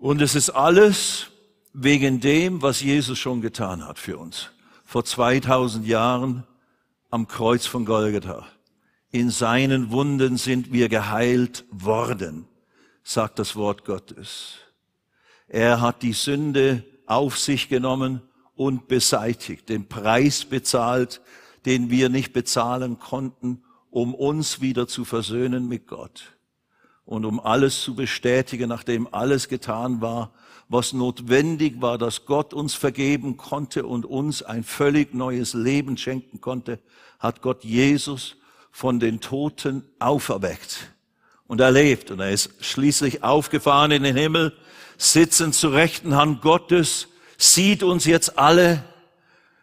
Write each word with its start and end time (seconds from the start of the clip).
Und 0.00 0.22
es 0.22 0.34
ist 0.34 0.48
alles 0.48 1.26
wegen 1.74 2.20
dem, 2.20 2.62
was 2.62 2.80
Jesus 2.80 3.18
schon 3.18 3.42
getan 3.42 3.86
hat 3.86 3.98
für 3.98 4.16
uns. 4.16 4.50
Vor 4.82 5.04
2000 5.04 5.86
Jahren 5.86 6.46
am 7.10 7.28
Kreuz 7.28 7.66
von 7.66 7.84
Golgatha. 7.84 8.46
In 9.10 9.28
seinen 9.28 9.90
Wunden 9.90 10.38
sind 10.38 10.72
wir 10.72 10.88
geheilt 10.88 11.66
worden, 11.70 12.48
sagt 13.02 13.38
das 13.38 13.56
Wort 13.56 13.84
Gottes. 13.84 14.54
Er 15.48 15.82
hat 15.82 16.00
die 16.00 16.14
Sünde 16.14 16.82
auf 17.04 17.38
sich 17.38 17.68
genommen 17.68 18.22
und 18.54 18.88
beseitigt, 18.88 19.68
den 19.68 19.86
Preis 19.86 20.46
bezahlt, 20.46 21.20
den 21.66 21.90
wir 21.90 22.08
nicht 22.08 22.32
bezahlen 22.32 22.98
konnten, 22.98 23.64
um 23.90 24.14
uns 24.14 24.62
wieder 24.62 24.88
zu 24.88 25.04
versöhnen 25.04 25.68
mit 25.68 25.86
Gott 25.86 26.39
und 27.10 27.24
um 27.24 27.40
alles 27.40 27.82
zu 27.82 27.96
bestätigen, 27.96 28.68
nachdem 28.68 29.12
alles 29.12 29.48
getan 29.48 30.00
war, 30.00 30.30
was 30.68 30.92
notwendig 30.92 31.82
war, 31.82 31.98
dass 31.98 32.24
Gott 32.24 32.54
uns 32.54 32.74
vergeben 32.74 33.36
konnte 33.36 33.84
und 33.84 34.06
uns 34.06 34.44
ein 34.44 34.62
völlig 34.62 35.12
neues 35.12 35.52
Leben 35.52 35.96
schenken 35.96 36.40
konnte, 36.40 36.78
hat 37.18 37.42
Gott 37.42 37.64
Jesus 37.64 38.36
von 38.70 39.00
den 39.00 39.20
Toten 39.20 39.82
auferweckt. 39.98 40.92
Und 41.48 41.60
er 41.60 41.72
lebt 41.72 42.12
und 42.12 42.20
er 42.20 42.30
ist 42.30 42.64
schließlich 42.64 43.24
aufgefahren 43.24 43.90
in 43.90 44.04
den 44.04 44.14
Himmel, 44.16 44.52
sitzend 44.96 45.56
zur 45.56 45.72
rechten 45.72 46.14
Hand 46.14 46.42
Gottes, 46.42 47.08
sieht 47.36 47.82
uns 47.82 48.04
jetzt 48.04 48.38
alle, 48.38 48.84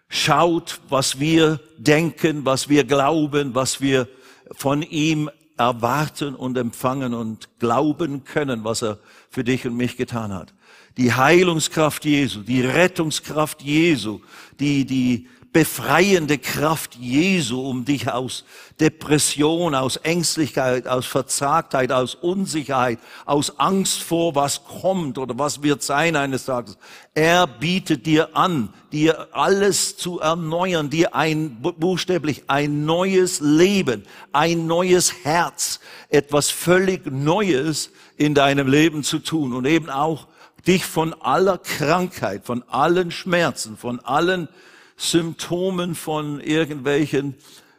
schaut, 0.09 0.81
was 0.89 1.21
wir 1.21 1.61
denken, 1.77 2.43
was 2.43 2.67
wir 2.67 2.83
glauben, 2.83 3.55
was 3.55 3.79
wir 3.79 4.09
von 4.51 4.81
ihm 4.81 5.29
erwarten 5.57 6.35
und 6.35 6.57
empfangen 6.57 7.13
und 7.13 7.49
glauben 7.59 8.23
können, 8.23 8.63
was 8.63 8.83
er 8.83 8.99
für 9.29 9.43
dich 9.43 9.65
und 9.65 9.75
mich 9.75 9.97
getan 9.97 10.33
hat. 10.33 10.53
Die 10.97 11.13
Heilungskraft 11.13 12.05
Jesu, 12.05 12.41
die 12.41 12.61
Rettungskraft 12.61 13.61
Jesu, 13.61 14.19
die, 14.59 14.85
die 14.85 15.27
befreiende 15.53 16.37
Kraft 16.37 16.95
Jesu, 16.95 17.61
um 17.61 17.85
dich 17.85 18.11
aus 18.11 18.43
Depression, 18.79 19.75
aus 19.75 19.97
Ängstlichkeit, 19.97 20.87
aus 20.87 21.05
Verzagtheit, 21.05 21.91
aus 21.91 22.15
Unsicherheit, 22.15 22.99
aus 23.25 23.59
Angst 23.59 24.03
vor, 24.03 24.35
was 24.35 24.63
kommt 24.65 25.17
oder 25.17 25.37
was 25.37 25.63
wird 25.63 25.81
sein 25.81 26.15
eines 26.15 26.45
Tages. 26.45 26.77
Er 27.13 27.47
bietet 27.47 28.05
dir 28.05 28.35
an, 28.35 28.69
dir 28.91 29.29
alles 29.31 29.97
zu 29.97 30.19
erneuern, 30.19 30.89
dir 30.89 31.15
ein, 31.15 31.57
buchstäblich 31.61 32.43
ein 32.47 32.85
neues 32.85 33.39
Leben, 33.39 34.03
ein 34.33 34.67
neues 34.67 35.23
Herz, 35.23 35.79
etwas 36.09 36.49
völlig 36.49 37.05
Neues 37.05 37.91
in 38.17 38.35
deinem 38.35 38.67
Leben 38.67 39.03
zu 39.03 39.19
tun 39.19 39.53
und 39.53 39.65
eben 39.65 39.89
auch 39.89 40.27
dich 40.67 40.85
von 40.85 41.13
aller 41.21 41.57
Krankheit, 41.57 42.45
von 42.45 42.63
allen 42.67 43.11
Schmerzen, 43.11 43.77
von 43.77 43.99
allen 44.01 44.49
Symptomen 44.97 45.95
von 45.95 46.41
irgendwelchen 46.41 47.35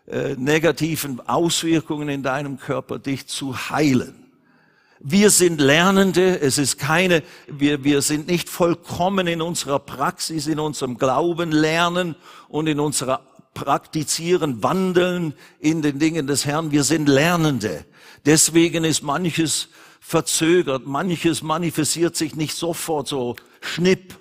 äh, 0.07 0.37
negativen 0.37 1.21
Auswirkungen 1.29 2.09
in 2.09 2.23
deinem 2.23 2.59
Körper, 2.59 2.99
dich 2.99 3.27
zu 3.27 3.71
heilen. 3.71 4.25
Wir 5.01 5.31
sind 5.31 5.61
Lernende, 5.61 6.41
es 6.41 6.59
ist 6.59 6.79
keine, 6.79 7.23
wir, 7.47 7.85
wir 7.85 8.03
sind 8.03 8.27
nicht 8.27 8.49
vollkommen 8.49 9.27
in 9.27 9.43
unserer 9.43 9.79
Praxis, 9.79 10.47
in 10.47 10.59
unserem 10.59 10.97
Glauben 10.99 11.53
lernen 11.53 12.17
und 12.49 12.67
in 12.67 12.81
unserer 12.81 13.21
Praktizieren, 13.55 14.63
Wandeln 14.63 15.35
in 15.61 15.83
den 15.83 15.99
Dingen 15.99 16.27
des 16.27 16.47
Herrn. 16.47 16.73
Wir 16.73 16.85
sind 16.85 17.09
Lernende. 17.09 17.85
Deswegen 18.25 18.85
ist 18.85 19.03
manches 19.03 19.69
verzögert, 20.01 20.87
manches 20.87 21.43
manifestiert 21.43 22.17
sich 22.17 22.35
nicht 22.35 22.57
sofort 22.57 23.09
so 23.09 23.37
schnipp 23.61 24.17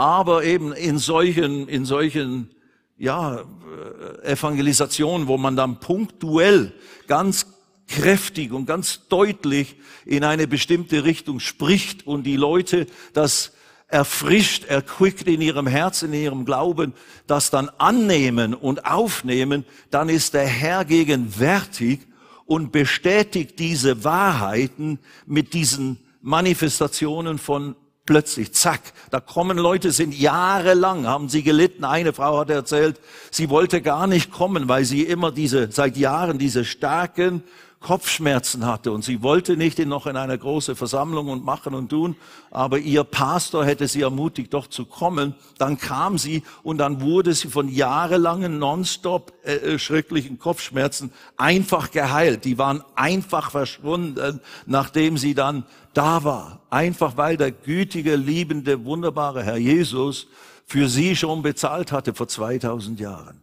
aber 0.00 0.44
eben 0.44 0.72
in 0.72 0.96
solchen, 0.96 1.68
in 1.68 1.84
solchen, 1.84 2.48
ja, 2.96 3.36
äh, 3.36 4.32
Evangelisationen, 4.32 5.28
wo 5.28 5.36
man 5.36 5.56
dann 5.56 5.78
punktuell 5.78 6.72
ganz 7.06 7.48
kräftig 7.86 8.50
und 8.50 8.64
ganz 8.64 9.08
deutlich 9.08 9.76
in 10.06 10.24
eine 10.24 10.46
bestimmte 10.46 11.04
Richtung 11.04 11.38
spricht 11.38 12.06
und 12.06 12.22
die 12.22 12.36
Leute 12.36 12.86
das 13.12 13.52
erfrischt, 13.88 14.64
erquickt 14.64 15.28
in 15.28 15.42
ihrem 15.42 15.66
Herzen, 15.66 16.14
in 16.14 16.22
ihrem 16.22 16.44
Glauben, 16.46 16.94
das 17.26 17.50
dann 17.50 17.68
annehmen 17.76 18.54
und 18.54 18.86
aufnehmen, 18.86 19.66
dann 19.90 20.08
ist 20.08 20.32
der 20.32 20.46
Herr 20.46 20.86
gegenwärtig 20.86 22.00
und 22.46 22.72
bestätigt 22.72 23.58
diese 23.58 24.02
Wahrheiten 24.02 24.98
mit 25.26 25.52
diesen 25.52 25.98
Manifestationen 26.22 27.36
von 27.36 27.76
plötzlich, 28.10 28.52
zack, 28.54 28.80
da 29.10 29.20
kommen 29.20 29.56
Leute, 29.56 29.92
sind 29.92 30.18
jahrelang, 30.18 31.06
haben 31.06 31.28
sie 31.28 31.44
gelitten. 31.44 31.84
Eine 31.84 32.12
Frau 32.12 32.40
hat 32.40 32.50
erzählt, 32.50 32.98
sie 33.30 33.50
wollte 33.50 33.82
gar 33.82 34.08
nicht 34.08 34.32
kommen, 34.32 34.68
weil 34.68 34.84
sie 34.84 35.04
immer 35.04 35.30
diese, 35.30 35.70
seit 35.70 35.96
Jahren 35.96 36.36
diese 36.36 36.64
starken 36.64 37.44
Kopfschmerzen 37.80 38.66
hatte 38.66 38.92
und 38.92 39.04
sie 39.04 39.22
wollte 39.22 39.56
nicht 39.56 39.78
noch 39.78 40.06
in 40.06 40.16
eine 40.16 40.38
große 40.38 40.76
Versammlung 40.76 41.28
und 41.28 41.46
machen 41.46 41.74
und 41.74 41.88
tun, 41.88 42.14
aber 42.50 42.78
ihr 42.78 43.04
Pastor 43.04 43.64
hätte 43.64 43.88
sie 43.88 44.02
ermutigt, 44.02 44.52
doch 44.52 44.66
zu 44.66 44.84
kommen. 44.84 45.34
Dann 45.56 45.78
kam 45.78 46.18
sie 46.18 46.42
und 46.62 46.76
dann 46.76 47.00
wurde 47.00 47.32
sie 47.32 47.48
von 47.48 47.68
jahrelangen 47.68 48.58
nonstop 48.58 49.32
äh, 49.44 49.54
äh 49.54 49.78
schrecklichen 49.78 50.38
Kopfschmerzen 50.38 51.10
einfach 51.38 51.90
geheilt. 51.90 52.44
Die 52.44 52.58
waren 52.58 52.84
einfach 52.96 53.50
verschwunden, 53.50 54.40
nachdem 54.66 55.16
sie 55.16 55.32
dann 55.32 55.64
da 55.94 56.22
war. 56.22 56.60
Einfach 56.68 57.16
weil 57.16 57.38
der 57.38 57.50
gütige, 57.50 58.14
liebende, 58.16 58.84
wunderbare 58.84 59.42
Herr 59.42 59.56
Jesus 59.56 60.26
für 60.66 60.86
sie 60.86 61.16
schon 61.16 61.40
bezahlt 61.40 61.92
hatte 61.92 62.12
vor 62.12 62.28
2000 62.28 63.00
Jahren. 63.00 63.40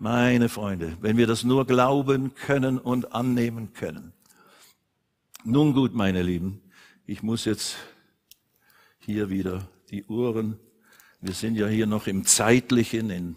Meine 0.00 0.48
Freunde, 0.48 0.96
wenn 1.00 1.16
wir 1.16 1.26
das 1.26 1.42
nur 1.42 1.66
glauben 1.66 2.32
können 2.36 2.78
und 2.78 3.12
annehmen 3.12 3.72
können. 3.72 4.12
Nun 5.42 5.74
gut, 5.74 5.92
meine 5.92 6.22
Lieben, 6.22 6.62
ich 7.04 7.24
muss 7.24 7.44
jetzt 7.44 7.76
hier 9.00 9.28
wieder 9.28 9.68
die 9.90 10.04
Uhren. 10.04 10.56
Wir 11.20 11.34
sind 11.34 11.56
ja 11.56 11.66
hier 11.66 11.86
noch 11.86 12.06
im 12.06 12.24
Zeitlichen, 12.24 13.10
in, 13.10 13.36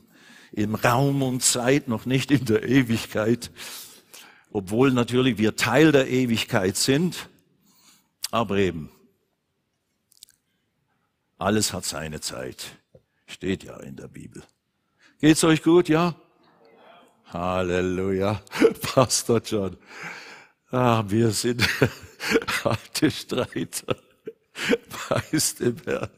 im 0.52 0.76
Raum 0.76 1.24
und 1.24 1.42
Zeit, 1.42 1.88
noch 1.88 2.06
nicht 2.06 2.30
in 2.30 2.46
der 2.46 2.62
Ewigkeit. 2.62 3.50
Obwohl 4.52 4.92
natürlich 4.92 5.40
wir 5.40 5.56
Teil 5.56 5.92
der 5.92 6.10
Ewigkeit 6.10 6.78
sind. 6.78 7.28
Aber 8.30 8.58
eben, 8.58 8.92
alles 11.40 11.74
hat 11.74 11.86
seine 11.86 12.22
Zeit. 12.22 12.78
Steht 13.26 13.64
ja 13.64 13.78
in 13.80 13.96
der 13.96 14.10
Bibel. 14.10 14.44
Geht's 15.20 15.44
euch 15.44 15.64
gut, 15.64 15.90
ja? 15.90 16.16
Halleluja, 17.34 18.42
Pastor 18.82 19.42
John. 19.46 19.78
Ah, 20.70 21.04
wir 21.08 21.32
sind 21.32 21.68
alte 22.64 23.10
Streiter. 23.10 23.96
Weiß 25.10 25.56
dem 25.56 25.78
Herrn. 25.86 26.10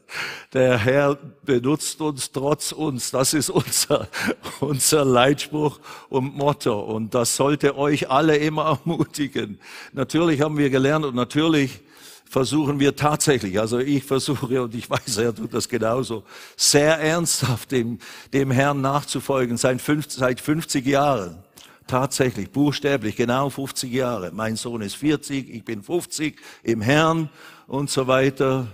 Der 0.52 0.76
Herr 0.76 1.16
benutzt 1.44 2.00
uns 2.00 2.32
trotz 2.32 2.72
uns. 2.72 3.12
Das 3.12 3.32
ist 3.32 3.48
unser, 3.48 4.08
unser 4.60 5.04
Leitspruch 5.04 5.78
und 6.08 6.34
Motto. 6.36 6.80
Und 6.80 7.14
das 7.14 7.36
sollte 7.36 7.78
euch 7.78 8.10
alle 8.10 8.36
immer 8.36 8.80
ermutigen. 8.84 9.60
Natürlich 9.92 10.40
haben 10.40 10.58
wir 10.58 10.68
gelernt 10.68 11.04
und 11.04 11.14
natürlich 11.14 11.80
versuchen 12.28 12.80
wir 12.80 12.96
tatsächlich, 12.96 13.60
also 13.60 13.78
ich 13.78 14.04
versuche 14.04 14.62
und 14.62 14.74
ich 14.74 14.90
weiß, 14.90 15.18
er 15.18 15.34
tut 15.34 15.54
das 15.54 15.68
genauso, 15.68 16.24
sehr 16.56 16.98
ernsthaft 16.98 17.70
dem, 17.70 17.98
dem 18.32 18.50
Herrn 18.50 18.80
nachzufolgen, 18.80 19.56
seit 19.56 19.80
50, 19.80 20.18
seit 20.18 20.40
50 20.40 20.86
Jahren. 20.86 21.44
Tatsächlich, 21.86 22.50
buchstäblich, 22.50 23.14
genau 23.14 23.50
50 23.50 23.92
Jahre. 23.92 24.32
Mein 24.32 24.56
Sohn 24.56 24.80
ist 24.80 24.96
40, 24.96 25.50
ich 25.50 25.64
bin 25.64 25.82
50 25.82 26.36
im 26.62 26.80
Herrn 26.80 27.28
und 27.66 27.90
so 27.90 28.06
weiter. 28.06 28.68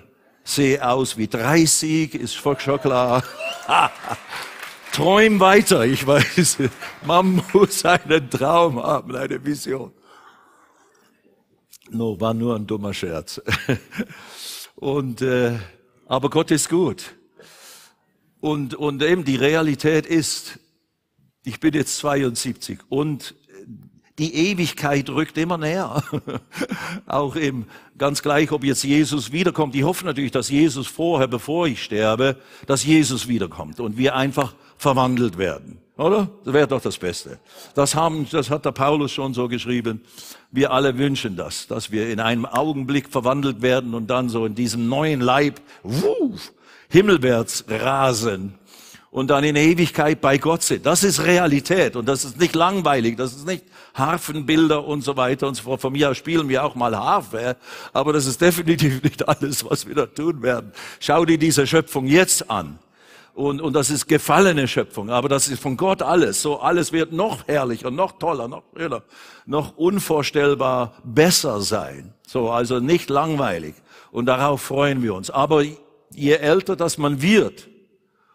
Sehe 0.45 0.87
aus 0.87 1.17
wie 1.17 1.27
30, 1.29 2.15
ist 2.15 2.35
schon 2.35 2.57
klar. 2.57 3.23
Träum 4.93 5.39
weiter, 5.39 5.85
ich 5.85 6.07
weiß. 6.07 6.59
Man 7.05 7.43
muss 7.53 7.85
einen 7.85 8.31
Traum 8.31 8.83
haben, 8.83 9.15
eine 9.15 9.45
Vision. 9.45 9.93
No, 11.93 12.21
war 12.21 12.35
nur 12.35 12.55
ein 12.55 12.67
dummer 12.67 12.95
Scherz. 12.95 13.43
Und, 14.77 15.23
äh, 15.23 15.59
aber 16.07 16.31
Gott 16.31 16.51
ist 16.53 16.69
gut. 16.69 17.17
Und, 18.41 18.75
und 18.75 19.03
eben 19.03 19.25
die 19.25 19.37
Realität 19.37 20.07
ist, 20.07 20.59
ich 21.45 21.61
bin 21.61 21.75
jetzt 21.75 21.99
72 21.99 22.79
und 22.89 23.35
die 24.19 24.35
Ewigkeit 24.35 25.11
rückt 25.11 25.37
immer 25.37 25.59
näher. 25.59 26.03
Auch 27.07 27.37
eben 27.37 27.67
ganz 27.99 28.23
gleich, 28.23 28.51
ob 28.51 28.65
jetzt 28.65 28.83
Jesus 28.83 29.33
wiederkommt. 29.33 29.75
Ich 29.75 29.83
hoffe 29.83 30.07
natürlich, 30.07 30.31
dass 30.31 30.49
Jesus 30.49 30.87
vorher, 30.87 31.29
bevor 31.29 31.67
ich 31.67 31.83
sterbe, 31.83 32.37
dass 32.67 32.85
Jesus 32.85 33.29
wiederkommt 33.29 33.79
und 33.79 33.99
wir 33.99 34.17
einfach 34.17 34.55
verwandelt 34.79 35.37
werden. 35.37 35.79
Oder? 36.01 36.31
Das 36.45 36.55
wäre 36.55 36.67
doch 36.67 36.81
das 36.81 36.97
Beste. 36.97 37.39
Das 37.75 37.95
haben, 37.95 38.27
das 38.31 38.49
hat 38.49 38.65
der 38.65 38.73
Paulus 38.73 39.13
schon 39.13 39.35
so 39.35 39.49
geschrieben. 39.49 40.01
Wir 40.51 40.73
alle 40.73 40.97
wünschen 40.97 41.37
das, 41.37 41.67
dass 41.67 41.91
wir 41.91 42.09
in 42.09 42.21
einem 42.21 42.47
Augenblick 42.47 43.11
verwandelt 43.11 43.61
werden 43.61 43.93
und 43.93 44.07
dann 44.07 44.31
so 44.31 44.47
in 44.47 44.55
diesem 44.55 44.89
neuen 44.89 45.21
Leib, 45.21 45.61
wuh, 45.83 46.37
himmelwärts 46.89 47.67
rasen 47.69 48.55
und 49.11 49.29
dann 49.29 49.45
in 49.45 49.57
Ewigkeit 49.57 50.23
bei 50.23 50.39
Gott 50.39 50.63
sind. 50.63 50.87
Das 50.87 51.05
ist 51.05 51.23
Realität 51.23 51.97
und 51.97 52.09
das 52.09 52.25
ist 52.25 52.41
nicht 52.41 52.55
langweilig, 52.55 53.19
das 53.19 53.35
ist 53.35 53.47
nicht 53.47 53.65
Harfenbilder 53.93 54.83
und 54.87 55.03
so 55.03 55.19
weiter 55.19 55.49
und 55.49 55.57
so 55.57 55.65
fort. 55.65 55.83
Von 55.83 55.93
mir 55.93 56.09
aus 56.09 56.17
spielen 56.17 56.49
wir 56.49 56.65
auch 56.65 56.77
mal 56.77 56.97
Harfe, 56.97 57.59
aber 57.93 58.15
das 58.15 58.25
ist 58.25 58.41
definitiv 58.41 59.03
nicht 59.03 59.29
alles, 59.29 59.69
was 59.69 59.87
wir 59.87 59.95
da 59.95 60.07
tun 60.07 60.41
werden. 60.41 60.73
Schau 60.99 61.27
dir 61.27 61.37
diese 61.37 61.67
Schöpfung 61.67 62.07
jetzt 62.07 62.51
an. 62.51 62.79
Und, 63.35 63.61
und 63.61 63.75
das 63.75 63.91
ist 63.91 64.07
gefallene 64.09 64.69
Schöpfung, 64.69 65.11
aber 65.11 65.29
das 65.29 65.49
ist 65.49 65.63
von 65.63 65.77
Gott 65.77 66.03
alles. 66.03 66.43
So 66.43 66.61
alles 66.61 66.93
wird 66.93 67.13
noch 67.13 67.47
herrlicher, 67.47 67.91
noch 67.91 68.19
toller, 68.19 68.49
noch 68.49 68.65
schöner, 68.77 69.03
noch 69.47 69.77
unvorstellbar 69.77 70.95
besser 71.05 71.61
sein. 71.61 72.15
So, 72.27 72.51
also 72.51 72.81
nicht 72.81 73.09
langweilig. 73.09 73.75
Und 74.11 74.27
darauf 74.27 74.63
freuen 74.63 75.03
wir 75.03 75.15
uns. 75.15 75.31
Aber 75.31 75.65
je 76.11 76.33
älter 76.33 76.77
das 76.77 76.99
man 76.99 77.23
wird, 77.23 77.69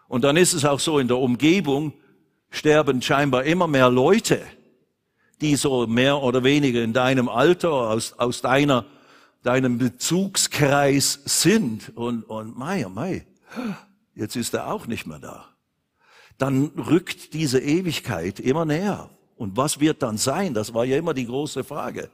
und 0.07 0.23
dann 0.23 0.37
ist 0.37 0.53
es 0.53 0.65
auch 0.65 0.79
so, 0.79 0.99
in 0.99 1.07
der 1.07 1.17
Umgebung 1.17 1.93
sterben 2.49 3.01
scheinbar 3.01 3.43
immer 3.43 3.67
mehr 3.67 3.89
Leute, 3.89 4.41
die 5.41 5.55
so 5.55 5.87
mehr 5.87 6.21
oder 6.21 6.43
weniger 6.43 6.83
in 6.83 6.93
deinem 6.93 7.27
Alter, 7.27 7.71
aus, 7.71 8.13
aus 8.13 8.41
deiner, 8.41 8.85
deinem 9.43 9.77
Bezugskreis 9.77 11.19
sind. 11.25 11.91
Und, 11.95 12.23
und 12.23 12.57
mei, 12.57 12.85
oh 12.85 12.89
mei, 12.89 13.25
jetzt 14.15 14.35
ist 14.35 14.53
er 14.53 14.71
auch 14.71 14.87
nicht 14.87 15.05
mehr 15.05 15.19
da. 15.19 15.49
Dann 16.37 16.67
rückt 16.77 17.33
diese 17.33 17.59
Ewigkeit 17.59 18.39
immer 18.39 18.65
näher. 18.65 19.09
Und 19.35 19.57
was 19.57 19.79
wird 19.79 20.01
dann 20.01 20.17
sein? 20.17 20.53
Das 20.53 20.73
war 20.73 20.85
ja 20.85 20.97
immer 20.97 21.13
die 21.13 21.25
große 21.25 21.63
Frage. 21.63 22.09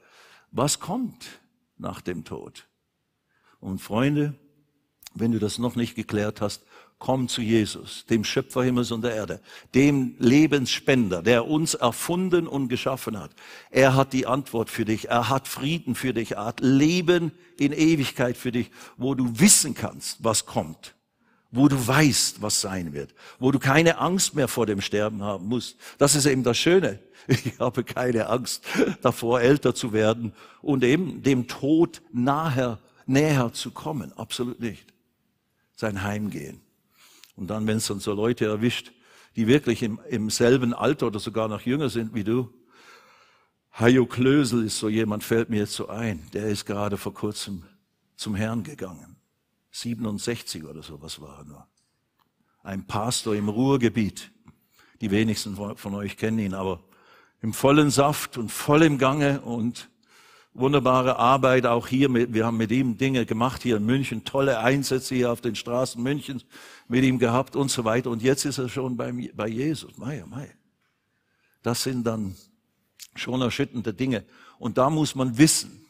Was 0.52 0.80
kommt 0.80 1.40
nach 1.78 2.02
dem 2.02 2.24
Tod? 2.24 2.68
Und 3.60 3.80
Freunde, 3.80 4.36
wenn 5.14 5.32
du 5.32 5.40
das 5.40 5.58
noch 5.60 5.76
nicht 5.76 5.96
geklärt 5.96 6.42
hast, 6.42 6.64
komm 7.02 7.28
zu 7.28 7.42
Jesus, 7.42 8.06
dem 8.06 8.24
Schöpfer 8.24 8.64
Himmels 8.64 8.92
und 8.92 9.02
der 9.02 9.16
Erde, 9.16 9.42
dem 9.74 10.16
Lebensspender, 10.20 11.24
der 11.24 11.48
uns 11.48 11.74
erfunden 11.74 12.48
und 12.48 12.70
geschaffen 12.70 13.20
hat. 13.20 13.32
Er 13.72 13.96
hat 13.96 14.14
die 14.14 14.28
Antwort 14.28 14.70
für 14.70 14.86
dich, 14.86 15.10
er 15.10 15.28
hat 15.28 15.48
Frieden 15.48 15.96
für 15.96 16.14
dich, 16.14 16.34
er 16.34 16.46
hat 16.46 16.60
Leben 16.60 17.32
in 17.58 17.74
Ewigkeit 17.74 18.38
für 18.38 18.52
dich, 18.52 18.70
wo 18.98 19.16
du 19.16 19.40
wissen 19.40 19.74
kannst, 19.74 20.24
was 20.24 20.46
kommt, 20.46 20.94
wo 21.52 21.68
du 21.68 21.88
weißt, 21.88 22.42
was 22.42 22.62
sein 22.62 22.94
wird, 22.94 23.14
wo 23.38 23.52
du 23.52 23.60
keine 23.60 23.98
Angst 23.98 24.36
mehr 24.36 24.48
vor 24.48 24.66
dem 24.66 24.82
Sterben 24.82 25.22
haben 25.22 25.48
musst. 25.48 25.78
Das 25.98 26.16
ist 26.16 26.26
eben 26.26 26.44
das 26.44 26.58
Schöne. 26.58 27.00
Ich 27.28 27.60
habe 27.60 27.84
keine 27.84 28.30
Angst 28.30 28.66
davor, 29.04 29.42
älter 29.42 29.76
zu 29.76 29.94
werden 29.94 30.34
und 30.64 30.84
eben 30.84 31.22
dem 31.22 31.48
Tod 31.48 32.02
nahe, 32.12 32.80
näher 33.06 33.54
zu 33.54 33.70
kommen. 33.70 34.12
Absolut 34.18 34.60
nicht. 34.60 34.88
Sein 35.76 36.02
Heimgehen. 36.02 36.62
Und 37.36 37.52
dann, 37.52 37.68
wenn 37.68 37.78
es 37.78 37.86
dann 37.86 38.00
so 38.00 38.14
Leute 38.14 38.46
erwischt, 38.46 38.92
die 39.36 39.48
wirklich 39.48 39.84
im, 39.84 40.00
im 40.10 40.32
selben 40.32 40.74
Alter 40.74 41.08
oder 41.08 41.20
sogar 41.20 41.48
noch 41.48 41.62
jünger 41.62 41.90
sind 41.90 42.16
wie 42.16 42.24
du. 42.24 42.52
Hajo 43.72 44.08
Klösel 44.08 44.66
ist 44.66 44.80
so 44.80 44.90
jemand, 44.90 45.24
fällt 45.24 45.50
mir 45.50 45.60
jetzt 45.60 45.74
so 45.74 45.88
ein. 45.90 46.28
Der 46.34 46.48
ist 46.48 46.66
gerade 46.66 46.98
vor 46.98 47.14
kurzem 47.14 47.64
zum 48.16 48.36
Herrn 48.36 48.64
gegangen. 48.64 49.11
67 49.72 50.64
oder 50.66 50.84
so, 50.84 51.02
was 51.02 51.20
war 51.22 51.40
er 51.40 51.46
nur. 51.46 51.68
Ein 52.64 52.86
Pastor 52.86 53.36
im 53.36 53.50
Ruhrgebiet. 53.50 54.32
Die 55.00 55.10
wenigsten 55.10 55.56
von 55.56 55.96
euch 55.96 56.18
kennen 56.18 56.40
ihn, 56.40 56.54
aber 56.54 56.84
im 57.42 57.54
vollen 57.54 57.90
Saft 57.90 58.38
und 58.38 58.52
voll 58.52 58.84
im 58.84 59.00
Gange 59.00 59.42
und 59.42 59.90
wunderbare 60.54 61.18
Arbeit 61.18 61.66
auch 61.66 61.88
hier. 61.88 62.14
wir 62.14 62.46
haben 62.46 62.58
mit 62.58 62.72
ihm 62.72 62.98
Dinge 62.98 63.26
gemacht 63.26 63.64
hier 63.64 63.78
in 63.78 63.86
München, 63.86 64.26
tolle 64.26 64.60
Einsätze 64.60 65.16
hier 65.16 65.32
auf 65.32 65.42
den 65.42 65.56
Straßen 65.56 66.02
Münchens 66.02 66.46
mit 66.88 67.04
ihm 67.04 67.18
gehabt 67.18 67.56
und 67.56 67.72
so 67.72 67.84
weiter. 67.84 68.12
Und 68.12 68.22
jetzt 68.22 68.46
ist 68.46 68.58
er 68.58 68.70
schon 68.70 68.98
bei, 68.98 69.32
bei 69.34 69.48
Jesus. 69.48 69.98
Mei, 69.98 70.24
mei. 70.28 70.54
Das 71.64 71.84
sind 71.84 72.06
dann 72.06 72.36
schon 73.16 73.42
erschütternde 73.42 73.94
Dinge. 73.94 74.26
Und 74.60 74.78
da 74.78 74.90
muss 74.90 75.16
man 75.16 75.38
wissen, 75.38 75.86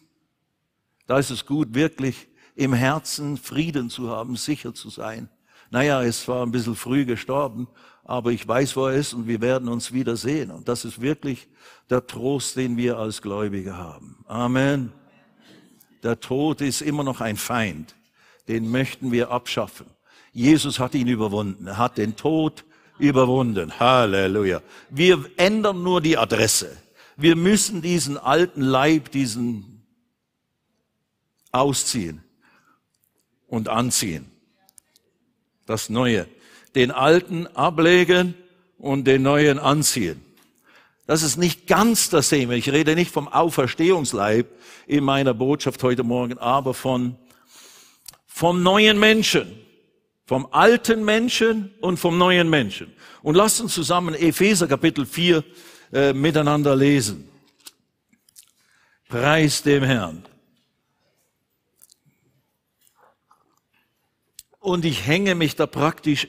da 1.08 1.18
ist 1.18 1.32
es 1.32 1.46
gut, 1.46 1.74
wirklich 1.74 2.28
im 2.56 2.74
Herzen 2.74 3.38
Frieden 3.38 3.90
zu 3.90 4.10
haben, 4.10 4.36
sicher 4.36 4.74
zu 4.74 4.90
sein. 4.90 5.30
Naja, 5.70 6.04
es 6.04 6.28
war 6.28 6.46
ein 6.46 6.52
bisschen 6.52 6.76
früh 6.76 7.06
gestorben, 7.06 7.68
aber 8.04 8.32
ich 8.32 8.46
weiß, 8.46 8.76
wo 8.76 8.88
er 8.88 8.96
ist 8.96 9.14
und 9.14 9.28
wir 9.28 9.40
werden 9.42 9.70
uns 9.70 9.94
wiedersehen. 9.94 10.52
Und 10.52 10.68
das 10.68 10.84
ist 10.84 11.00
wirklich 11.02 11.48
der 11.90 12.06
Trost, 12.06 12.58
den 12.58 12.76
wir 12.76 12.98
als 12.98 13.22
Gläubige 13.22 13.78
haben. 13.78 14.24
Amen. 14.28 14.92
Der 16.04 16.20
Tod 16.20 16.62
ist 16.62 16.82
immer 16.82 17.04
noch 17.04 17.22
ein 17.22 17.38
Feind. 17.38 17.96
Den 18.48 18.70
möchten 18.70 19.12
wir 19.12 19.32
abschaffen. 19.32 19.86
Jesus 20.34 20.80
hat 20.80 20.94
ihn 20.94 21.08
überwunden. 21.08 21.68
Er 21.68 21.78
hat 21.78 21.98
den 21.98 22.16
Tod 22.16 22.66
überwunden. 22.98 23.80
Halleluja. 23.80 24.62
Wir 24.90 25.24
ändern 25.38 25.84
nur 25.84 26.02
die 26.02 26.18
Adresse. 26.18 26.76
Wir 27.16 27.36
müssen 27.36 27.82
diesen 27.82 28.18
alten 28.18 28.62
Leib, 28.62 29.12
diesen 29.12 29.86
ausziehen 31.52 32.24
und 33.52 33.70
anziehen. 33.70 34.32
Das 35.68 35.90
Neue. 35.90 36.28
Den 36.74 36.90
alten 36.90 37.48
ablegen 37.48 38.34
und 38.80 39.06
den 39.06 39.22
neuen 39.22 39.60
anziehen. 39.60 40.26
Das 41.06 41.22
ist 41.22 41.36
nicht 41.36 41.68
ganz 41.68 42.10
dasselbe. 42.10 42.56
Ich 42.56 42.72
rede 42.72 42.96
nicht 42.96 43.12
vom 43.12 43.28
Auferstehungsleib 43.28 44.48
in 44.88 45.04
meiner 45.04 45.34
Botschaft 45.34 45.84
heute 45.84 46.04
Morgen, 46.04 46.38
aber 46.38 46.74
von, 46.74 47.18
vom 48.26 48.64
neuen 48.64 48.98
Menschen. 48.98 49.60
Vom 50.26 50.48
alten 50.52 51.04
Menschen 51.04 51.74
und 51.82 51.98
vom 51.98 52.18
neuen 52.18 52.50
Menschen. 52.50 52.94
Und 53.22 53.36
lasst 53.36 53.60
uns 53.60 53.74
zusammen 53.74 54.16
Epheser 54.16 54.68
Kapitel 54.68 55.06
4 55.06 55.44
äh, 55.92 56.14
miteinander 56.14 56.74
lesen. 56.74 57.28
Preis 59.10 59.62
dem 59.62 59.84
Herrn. 59.84 60.24
Und 64.62 64.86
ich 64.86 65.08
hänge 65.08 65.34
mich 65.34 65.56
da 65.56 65.66
praktisch 65.66 66.28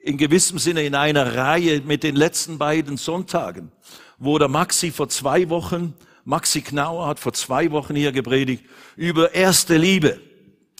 in 0.00 0.16
gewissem 0.16 0.60
Sinne 0.60 0.84
in 0.84 0.94
einer 0.94 1.34
Reihe 1.34 1.80
mit 1.80 2.04
den 2.04 2.14
letzten 2.14 2.58
beiden 2.58 2.96
Sonntagen, 2.96 3.72
wo 4.18 4.38
der 4.38 4.46
Maxi 4.46 4.92
vor 4.92 5.08
zwei 5.08 5.50
Wochen, 5.50 5.94
Maxi 6.24 6.60
Knauer 6.60 7.08
hat 7.08 7.18
vor 7.18 7.32
zwei 7.32 7.72
Wochen 7.72 7.96
hier 7.96 8.12
gepredigt 8.12 8.64
über 8.94 9.34
erste 9.34 9.76
Liebe 9.76 10.20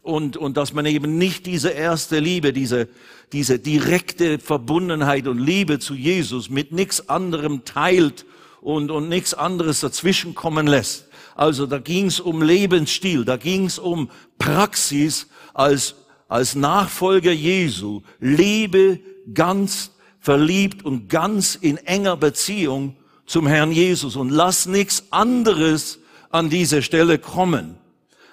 und, 0.05 0.37
und 0.37 0.57
dass 0.57 0.73
man 0.73 0.87
eben 0.87 1.19
nicht 1.19 1.45
diese 1.47 1.71
erste 1.71 2.21
Liebe, 2.21 2.53
diese, 2.53 2.89
diese 3.33 3.59
direkte 3.59 4.39
Verbundenheit 4.39 5.27
und 5.27 5.41
Liebe 5.41 5.81
zu 5.81 5.95
Jesus 5.95 6.51
mit 6.51 6.71
nichts 6.71 7.09
anderem 7.09 7.65
teilt 7.65 8.25
und, 8.61 8.93
und 8.93 9.09
nichts 9.09 9.35
anderes 9.35 9.81
dazwischen 9.81 10.37
kommen 10.37 10.69
lässt. 10.69 11.09
Also 11.35 11.67
da 11.67 11.79
ging 11.79 12.07
es 12.07 12.21
um 12.21 12.43
Lebensstil, 12.43 13.25
da 13.25 13.37
ging 13.37 13.67
es 13.67 13.81
um 13.81 14.09
Praxis 14.39 15.27
als, 15.53 15.97
als 16.31 16.55
Nachfolger 16.55 17.33
Jesu. 17.33 18.03
Lebe 18.21 19.01
ganz 19.35 19.91
verliebt 20.21 20.85
und 20.85 21.09
ganz 21.09 21.57
in 21.57 21.77
enger 21.77 22.17
Beziehung 22.17 22.97
zum 23.27 23.47
Herrn 23.47 23.73
Jesus 23.73 24.17
und 24.17 24.31
lass 24.31 24.67
nichts 24.67 25.05
anderes 25.11 25.99
an 26.31 26.49
diese 26.49 26.83
Stelle 26.83 27.19
kommen. 27.19 27.77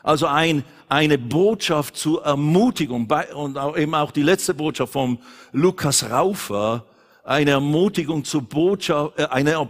Also 0.03 0.27
ein, 0.27 0.63
eine 0.87 1.17
Botschaft 1.17 1.97
zur 1.97 2.23
Ermutigung 2.23 3.09
und 3.35 3.57
eben 3.77 3.95
auch 3.95 4.11
die 4.11 4.23
letzte 4.23 4.53
Botschaft 4.53 4.93
vom 4.93 5.17
Lukas 5.51 6.09
Raufer, 6.09 6.85
eine 7.23 7.51
Ermutigung 7.51 8.23
zur 8.23 8.43
Botschaft, 8.43 9.19
äh, 9.19 9.25
eine 9.25 9.67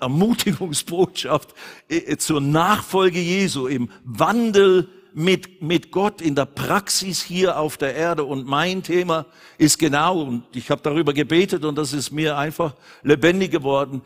Ermutigungsbotschaft 0.00 1.52
äh, 1.88 2.16
zur 2.16 2.40
Nachfolge 2.40 3.20
Jesu 3.20 3.66
im 3.66 3.90
Wandel 4.04 4.88
mit, 5.14 5.62
mit 5.62 5.92
Gott 5.92 6.20
in 6.20 6.34
der 6.34 6.44
Praxis 6.44 7.22
hier 7.22 7.58
auf 7.58 7.76
der 7.76 7.94
Erde. 7.94 8.24
Und 8.24 8.46
mein 8.46 8.82
Thema 8.82 9.26
ist 9.58 9.78
genau, 9.78 10.22
und 10.22 10.44
ich 10.54 10.70
habe 10.70 10.82
darüber 10.82 11.12
gebetet 11.12 11.64
und 11.64 11.78
das 11.78 11.92
ist 11.92 12.10
mir 12.10 12.36
einfach 12.36 12.74
lebendig 13.02 13.52
geworden, 13.52 14.02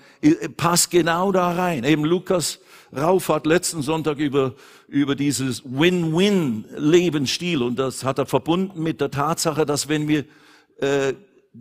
passt 0.58 0.90
genau 0.90 1.32
da 1.32 1.52
rein. 1.52 1.84
Eben 1.84 2.04
Lukas 2.04 2.60
Rauf 2.94 3.28
hat 3.30 3.46
letzten 3.46 3.82
Sonntag 3.82 4.18
über, 4.18 4.54
über 4.86 5.14
dieses 5.14 5.62
Win-Win-Lebensstil 5.64 7.62
und 7.62 7.78
das 7.78 8.04
hat 8.04 8.18
er 8.18 8.26
verbunden 8.26 8.82
mit 8.82 9.00
der 9.00 9.10
Tatsache, 9.10 9.64
dass 9.66 9.88
wenn 9.88 10.08
wir 10.08 10.24
äh, 10.80 11.14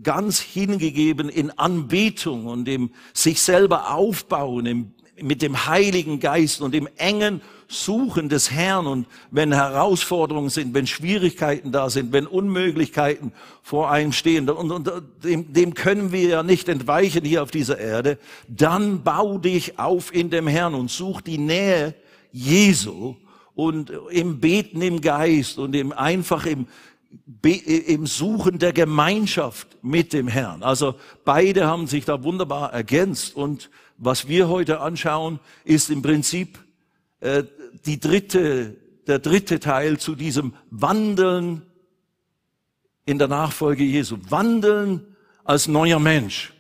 ganz 0.03 0.39
hingegeben 0.39 1.29
in 1.29 1.51
Anbetung 1.51 2.45
und 2.45 2.67
im 2.67 2.91
sich 3.13 3.41
selber 3.41 3.93
aufbauen, 3.93 4.65
im, 4.65 4.91
mit 5.21 5.41
dem 5.41 5.67
Heiligen 5.67 6.19
Geist 6.19 6.61
und 6.61 6.73
dem 6.73 6.87
engen 6.97 7.41
Suchen 7.67 8.29
des 8.29 8.51
Herrn 8.51 8.87
und 8.87 9.07
wenn 9.29 9.51
Herausforderungen 9.51 10.49
sind, 10.49 10.73
wenn 10.73 10.87
Schwierigkeiten 10.87 11.71
da 11.71 11.89
sind, 11.89 12.13
wenn 12.13 12.25
Unmöglichkeiten 12.25 13.33
vor 13.61 13.91
einem 13.91 14.13
stehen, 14.13 14.49
und, 14.49 14.71
und 14.71 14.89
dem, 15.23 15.51
dem 15.51 15.73
können 15.73 16.11
wir 16.13 16.29
ja 16.29 16.43
nicht 16.43 16.69
entweichen 16.69 17.25
hier 17.25 17.43
auf 17.43 17.51
dieser 17.51 17.77
Erde, 17.77 18.17
dann 18.47 19.03
bau 19.03 19.37
dich 19.37 19.79
auf 19.79 20.13
in 20.13 20.29
dem 20.29 20.47
Herrn 20.47 20.75
und 20.75 20.89
such 20.89 21.21
die 21.21 21.37
Nähe 21.37 21.93
Jesu 22.31 23.15
und 23.53 23.91
im 24.11 24.39
Beten 24.39 24.81
im 24.81 25.01
Geist 25.01 25.57
und 25.57 25.75
im 25.75 25.91
einfach 25.91 26.45
im, 26.45 26.67
im 27.43 28.05
Suchen 28.05 28.59
der 28.59 28.71
Gemeinschaft 28.71 29.77
mit 29.81 30.13
dem 30.13 30.29
Herrn. 30.29 30.63
Also 30.63 30.95
beide 31.25 31.65
haben 31.65 31.87
sich 31.87 32.05
da 32.05 32.23
wunderbar 32.23 32.71
ergänzt 32.71 33.35
und 33.35 33.69
was 33.97 34.27
wir 34.27 34.47
heute 34.47 34.79
anschauen, 34.79 35.39
ist 35.65 35.89
im 35.89 36.01
Prinzip 36.01 36.59
äh, 37.19 37.43
die 37.85 37.99
dritte, 37.99 38.75
der 39.07 39.19
dritte 39.19 39.59
Teil 39.59 39.97
zu 39.97 40.15
diesem 40.15 40.53
Wandeln 40.69 41.63
in 43.05 43.17
der 43.17 43.27
Nachfolge 43.27 43.83
Jesu. 43.83 44.17
Wandeln 44.29 45.15
als 45.43 45.67
neuer 45.67 45.99
Mensch. 45.99 46.53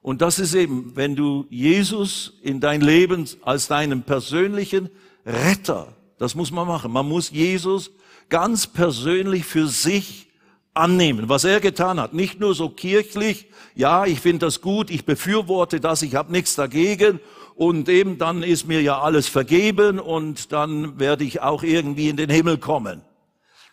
Und 0.00 0.22
das 0.22 0.38
ist 0.38 0.54
eben, 0.54 0.94
wenn 0.94 1.16
du 1.16 1.46
Jesus 1.50 2.38
in 2.42 2.60
dein 2.60 2.80
Leben 2.80 3.28
als 3.42 3.66
deinen 3.66 4.04
persönlichen 4.04 4.88
Retter, 5.26 5.94
das 6.18 6.34
muss 6.34 6.50
man 6.50 6.66
machen. 6.66 6.92
Man 6.92 7.06
muss 7.06 7.30
Jesus 7.30 7.90
ganz 8.28 8.66
persönlich 8.66 9.44
für 9.44 9.66
sich 9.66 10.28
annehmen, 10.72 11.28
was 11.28 11.44
er 11.44 11.60
getan 11.60 12.00
hat. 12.00 12.14
Nicht 12.14 12.40
nur 12.40 12.54
so 12.54 12.68
kirchlich, 12.68 13.48
ja, 13.74 14.06
ich 14.06 14.20
finde 14.20 14.46
das 14.46 14.60
gut, 14.60 14.90
ich 14.90 15.04
befürworte 15.04 15.80
das, 15.80 16.02
ich 16.02 16.14
habe 16.14 16.32
nichts 16.32 16.54
dagegen 16.54 17.20
und 17.58 17.88
eben 17.88 18.18
dann 18.18 18.44
ist 18.44 18.68
mir 18.68 18.80
ja 18.82 19.00
alles 19.00 19.26
vergeben 19.26 19.98
und 19.98 20.52
dann 20.52 21.00
werde 21.00 21.24
ich 21.24 21.40
auch 21.40 21.64
irgendwie 21.64 22.08
in 22.08 22.16
den 22.16 22.30
Himmel 22.30 22.56
kommen. 22.56 23.02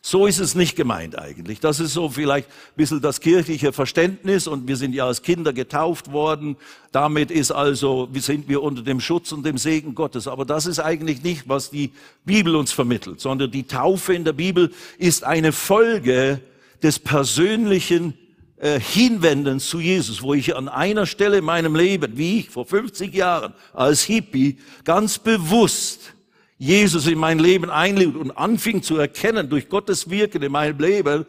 So 0.02 0.26
ist 0.26 0.40
es 0.40 0.56
nicht 0.56 0.76
gemeint 0.76 1.20
eigentlich. 1.20 1.60
Das 1.60 1.80
ist 1.80 1.94
so 1.94 2.10
vielleicht 2.10 2.48
ein 2.48 2.78
bisschen 2.78 3.00
das 3.02 3.22
kirchliche 3.22 3.74
Verständnis 3.74 4.48
und 4.48 4.68
wir 4.68 4.76
sind 4.76 4.96
ja 4.96 5.06
als 5.06 5.22
Kinder 5.22 5.54
getauft 5.54 6.12
worden. 6.12 6.58
Damit 6.92 7.30
ist 7.30 7.52
also, 7.52 8.10
wie 8.12 8.22
sind 8.22 8.50
wir 8.50 8.64
unter 8.64 8.82
dem 8.82 9.00
Schutz 9.00 9.32
und 9.32 9.46
dem 9.46 9.60
Segen 9.60 9.94
Gottes. 9.94 10.28
Aber 10.28 10.46
das 10.46 10.66
ist 10.66 10.80
eigentlich 10.80 11.22
nicht, 11.22 11.48
was 11.48 11.70
die 11.70 11.92
Bibel 12.24 12.56
uns 12.56 12.72
vermittelt, 12.72 13.20
sondern 13.22 13.52
die 13.52 13.68
Taufe 13.68 14.16
in 14.16 14.24
der 14.24 14.34
Bibel 14.34 14.72
ist 14.98 15.24
eine 15.24 15.52
Folge 15.52 16.42
des 16.82 16.98
persönlichen 16.98 18.16
äh, 18.58 18.80
Hinwendens 18.80 19.68
zu 19.68 19.80
Jesus, 19.80 20.22
wo 20.22 20.34
ich 20.34 20.56
an 20.56 20.70
einer 20.70 21.06
Stelle 21.06 21.40
in 21.40 21.46
meinem 21.46 21.76
Leben, 21.76 22.18
wie 22.18 22.40
ich 22.40 22.50
vor 22.50 22.66
50 22.66 23.14
Jahren 23.14 23.54
als 23.74 24.04
Hippie, 24.04 24.58
ganz 24.84 25.20
bewusst 25.20 26.14
Jesus 26.58 27.08
in 27.08 27.18
mein 27.18 27.40
Leben 27.40 27.70
einlud 27.70 28.16
und 28.16 28.32
anfing 28.32 28.82
zu 28.82 28.98
erkennen 28.98 29.50
durch 29.50 29.68
Gottes 29.68 30.10
Wirken 30.10 30.42
in 30.42 30.52
meinem 30.52 30.80
Leben, 30.80 31.26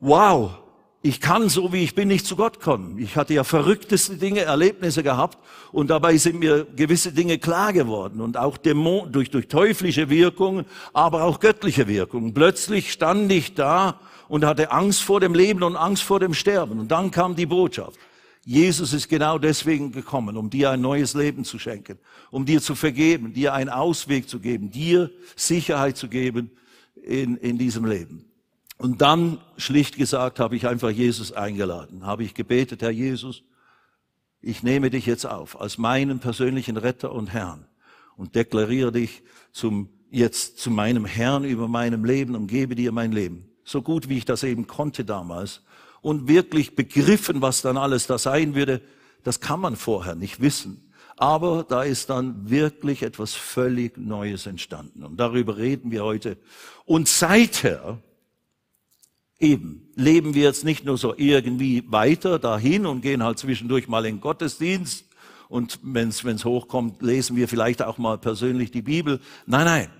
wow, 0.00 0.58
ich 1.00 1.20
kann 1.20 1.48
so 1.48 1.72
wie 1.72 1.84
ich 1.84 1.94
bin 1.94 2.08
nicht 2.08 2.26
zu 2.26 2.36
Gott 2.36 2.60
kommen. 2.60 2.98
Ich 2.98 3.16
hatte 3.16 3.32
ja 3.32 3.44
verrückteste 3.44 4.16
Dinge, 4.16 4.40
Erlebnisse 4.40 5.02
gehabt 5.02 5.38
und 5.72 5.88
dabei 5.88 6.16
sind 6.18 6.40
mir 6.40 6.66
gewisse 6.76 7.12
Dinge 7.12 7.38
klar 7.38 7.72
geworden 7.72 8.20
und 8.20 8.36
auch 8.36 8.58
Dämon, 8.58 9.10
durch, 9.12 9.30
durch 9.30 9.48
teuflische 9.48 10.10
Wirkungen, 10.10 10.66
aber 10.92 11.22
auch 11.22 11.40
göttliche 11.40 11.86
Wirkungen. 11.88 12.34
Plötzlich 12.34 12.92
stand 12.92 13.32
ich 13.32 13.54
da 13.54 14.00
und 14.28 14.44
hatte 14.44 14.70
Angst 14.70 15.02
vor 15.02 15.20
dem 15.20 15.34
Leben 15.34 15.62
und 15.62 15.76
Angst 15.76 16.02
vor 16.02 16.20
dem 16.20 16.34
Sterben 16.34 16.78
und 16.80 16.88
dann 16.88 17.10
kam 17.10 17.34
die 17.36 17.46
Botschaft. 17.46 17.98
Jesus 18.44 18.92
ist 18.94 19.08
genau 19.08 19.38
deswegen 19.38 19.92
gekommen, 19.92 20.36
um 20.36 20.48
dir 20.48 20.70
ein 20.70 20.80
neues 20.80 21.14
Leben 21.14 21.44
zu 21.44 21.58
schenken, 21.58 21.98
um 22.30 22.46
dir 22.46 22.62
zu 22.62 22.74
vergeben, 22.74 23.34
dir 23.34 23.52
einen 23.52 23.68
Ausweg 23.68 24.28
zu 24.28 24.40
geben, 24.40 24.70
dir 24.70 25.10
Sicherheit 25.36 25.96
zu 25.96 26.08
geben 26.08 26.50
in, 26.94 27.36
in 27.36 27.58
diesem 27.58 27.84
Leben. 27.84 28.24
Und 28.78 29.02
dann, 29.02 29.38
schlicht 29.56 29.98
gesagt, 29.98 30.38
habe 30.38 30.56
ich 30.56 30.66
einfach 30.66 30.90
Jesus 30.90 31.32
eingeladen, 31.32 32.06
habe 32.06 32.22
ich 32.22 32.32
gebetet, 32.32 32.80
Herr 32.80 32.90
Jesus, 32.90 33.42
ich 34.40 34.62
nehme 34.62 34.88
dich 34.88 35.04
jetzt 35.04 35.26
auf 35.26 35.60
als 35.60 35.78
meinen 35.78 36.20
persönlichen 36.20 36.76
Retter 36.76 37.12
und 37.12 37.32
Herrn 37.32 37.66
und 38.16 38.34
deklariere 38.34 38.92
dich 38.92 39.22
zum, 39.52 39.88
jetzt 40.10 40.58
zu 40.58 40.70
meinem 40.70 41.04
Herrn 41.04 41.44
über 41.44 41.66
meinem 41.66 42.04
Leben 42.04 42.36
und 42.36 42.46
gebe 42.46 42.76
dir 42.76 42.92
mein 42.92 43.12
Leben. 43.12 43.48
So 43.68 43.82
gut 43.82 44.08
wie 44.08 44.16
ich 44.16 44.24
das 44.24 44.44
eben 44.44 44.66
konnte 44.66 45.04
damals 45.04 45.60
und 46.00 46.26
wirklich 46.26 46.74
begriffen, 46.74 47.42
was 47.42 47.60
dann 47.60 47.76
alles 47.76 48.06
da 48.06 48.16
sein 48.16 48.54
würde, 48.54 48.80
das 49.24 49.40
kann 49.40 49.60
man 49.60 49.76
vorher 49.76 50.14
nicht 50.14 50.40
wissen. 50.40 50.90
Aber 51.18 51.66
da 51.68 51.82
ist 51.82 52.08
dann 52.08 52.48
wirklich 52.48 53.02
etwas 53.02 53.34
völlig 53.34 53.98
Neues 53.98 54.46
entstanden. 54.46 55.04
Und 55.04 55.20
darüber 55.20 55.58
reden 55.58 55.90
wir 55.90 56.02
heute. 56.02 56.38
Und 56.86 57.08
seither 57.08 57.98
eben 59.38 59.90
leben 59.96 60.32
wir 60.32 60.44
jetzt 60.44 60.64
nicht 60.64 60.86
nur 60.86 60.96
so 60.96 61.12
irgendwie 61.14 61.84
weiter 61.88 62.38
dahin 62.38 62.86
und 62.86 63.02
gehen 63.02 63.22
halt 63.22 63.38
zwischendurch 63.38 63.86
mal 63.86 64.06
in 64.06 64.22
Gottesdienst 64.22 65.04
und 65.50 65.78
wenn 65.82 66.08
es 66.08 66.24
hochkommt, 66.44 67.02
lesen 67.02 67.36
wir 67.36 67.48
vielleicht 67.48 67.82
auch 67.82 67.98
mal 67.98 68.16
persönlich 68.16 68.70
die 68.70 68.82
Bibel. 68.82 69.20
Nein, 69.44 69.66
nein. 69.66 69.90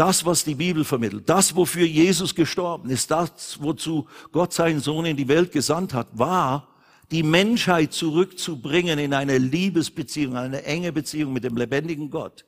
Das, 0.00 0.24
was 0.24 0.44
die 0.44 0.54
Bibel 0.54 0.82
vermittelt, 0.82 1.28
das, 1.28 1.54
wofür 1.54 1.84
Jesus 1.84 2.34
gestorben 2.34 2.88
ist, 2.88 3.10
das, 3.10 3.58
wozu 3.60 4.06
Gott 4.32 4.54
seinen 4.54 4.80
Sohn 4.80 5.04
in 5.04 5.18
die 5.18 5.28
Welt 5.28 5.52
gesandt 5.52 5.92
hat, 5.92 6.08
war, 6.18 6.68
die 7.10 7.22
Menschheit 7.22 7.92
zurückzubringen 7.92 8.98
in 8.98 9.12
eine 9.12 9.36
Liebesbeziehung, 9.36 10.38
eine 10.38 10.64
enge 10.64 10.90
Beziehung 10.90 11.34
mit 11.34 11.44
dem 11.44 11.54
lebendigen 11.54 12.08
Gott. 12.08 12.46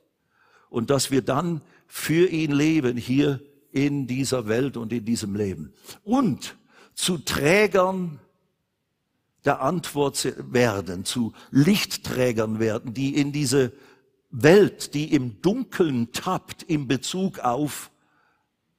Und 0.71 0.89
dass 0.89 1.11
wir 1.11 1.21
dann 1.21 1.61
für 1.85 2.27
ihn 2.27 2.53
leben 2.53 2.97
hier 2.97 3.39
in 3.71 4.07
dieser 4.07 4.47
Welt 4.47 4.75
und 4.75 4.91
in 4.91 5.05
diesem 5.05 5.35
Leben. 5.35 5.73
Und 6.03 6.55
zu 6.95 7.19
Trägern 7.19 8.19
der 9.45 9.61
Antwort 9.61 10.33
werden, 10.51 11.05
zu 11.05 11.33
Lichtträgern 11.51 12.57
werden, 12.57 12.95
die 12.95 13.15
in 13.15 13.31
diese 13.31 13.73
Welt, 14.33 14.93
die 14.93 15.13
im 15.13 15.41
Dunkeln 15.41 16.11
tappt 16.11 16.63
in 16.63 16.87
Bezug 16.87 17.39
auf, 17.39 17.91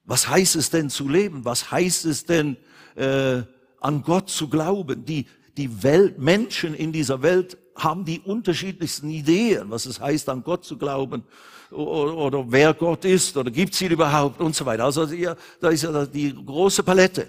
was 0.04 0.28
heißt 0.28 0.56
es 0.56 0.68
denn 0.70 0.90
zu 0.90 1.08
leben? 1.08 1.44
Was 1.44 1.70
heißt 1.70 2.04
es 2.04 2.26
denn 2.26 2.56
äh, 2.96 3.42
an 3.80 4.02
Gott 4.02 4.28
zu 4.28 4.49
glauben? 4.49 5.04
Die, 5.04 5.26
die 5.56 5.82
Welt, 5.82 6.18
Menschen 6.18 6.75
in 6.75 6.92
dieser 6.92 7.23
Welt 7.23 7.56
haben 7.76 8.04
die 8.04 8.20
unterschiedlichsten 8.20 9.08
Ideen, 9.11 9.70
was 9.70 9.87
es 9.87 10.00
heißt, 10.00 10.28
an 10.28 10.42
Gott 10.42 10.64
zu 10.64 10.76
glauben 10.76 11.25
oder, 11.70 12.16
oder 12.16 12.44
wer 12.49 12.75
Gott 12.75 13.04
ist 13.04 13.37
oder 13.37 13.50
gibt 13.50 13.75
es 13.75 13.80
ihn 13.80 13.92
überhaupt 13.92 14.40
und 14.40 14.54
so 14.54 14.66
weiter. 14.66 14.84
Also 14.84 15.04
ja, 15.06 15.37
da 15.61 15.70
ist 15.70 15.82
ja 15.82 16.06
die 16.06 16.34
große 16.34 16.82
Palette. 16.82 17.28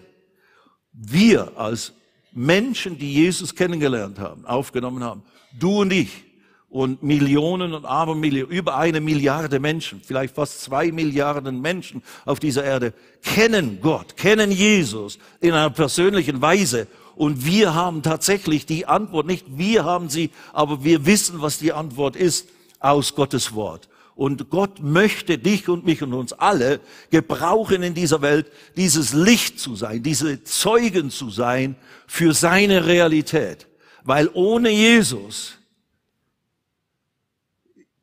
Wir 0.91 1.57
als 1.57 1.93
Menschen, 2.31 2.97
die 2.97 3.13
Jesus 3.13 3.55
kennengelernt 3.55 4.19
haben, 4.19 4.45
aufgenommen 4.45 5.03
haben, 5.03 5.23
du 5.57 5.81
und 5.81 5.93
ich, 5.93 6.23
und 6.69 7.03
Millionen 7.03 7.73
und 7.73 7.85
Abermillionen, 7.85 8.51
über 8.51 8.77
eine 8.77 8.99
Milliarde 8.99 9.59
Menschen, 9.59 10.01
vielleicht 10.03 10.35
fast 10.35 10.61
zwei 10.61 10.91
Milliarden 10.91 11.61
Menschen 11.61 12.03
auf 12.25 12.39
dieser 12.39 12.63
Erde 12.63 12.93
kennen 13.23 13.79
Gott, 13.81 14.17
kennen 14.17 14.51
Jesus 14.51 15.17
in 15.39 15.53
einer 15.53 15.69
persönlichen 15.69 16.41
Weise. 16.41 16.87
Und 17.15 17.45
wir 17.45 17.73
haben 17.73 18.03
tatsächlich 18.03 18.65
die 18.65 18.85
Antwort, 18.85 19.25
nicht 19.25 19.45
wir 19.57 19.85
haben 19.85 20.09
sie, 20.09 20.31
aber 20.51 20.83
wir 20.83 21.05
wissen, 21.05 21.41
was 21.41 21.59
die 21.59 21.71
Antwort 21.71 22.15
ist 22.15 22.49
aus 22.79 23.15
Gottes 23.15 23.55
Wort. 23.55 23.87
Und 24.15 24.49
Gott 24.49 24.81
möchte 24.81 25.37
dich 25.37 25.67
und 25.67 25.85
mich 25.85 26.01
und 26.01 26.13
uns 26.13 26.31
alle 26.33 26.79
gebrauchen 27.09 27.83
in 27.83 27.93
dieser 27.93 28.21
Welt, 28.21 28.49
dieses 28.77 29.13
Licht 29.13 29.59
zu 29.59 29.75
sein, 29.75 30.03
diese 30.03 30.43
Zeugen 30.43 31.09
zu 31.09 31.29
sein 31.29 31.75
für 32.07 32.33
seine 32.33 32.85
Realität. 32.85 33.67
Weil 34.03 34.29
ohne 34.33 34.69
Jesus 34.69 35.57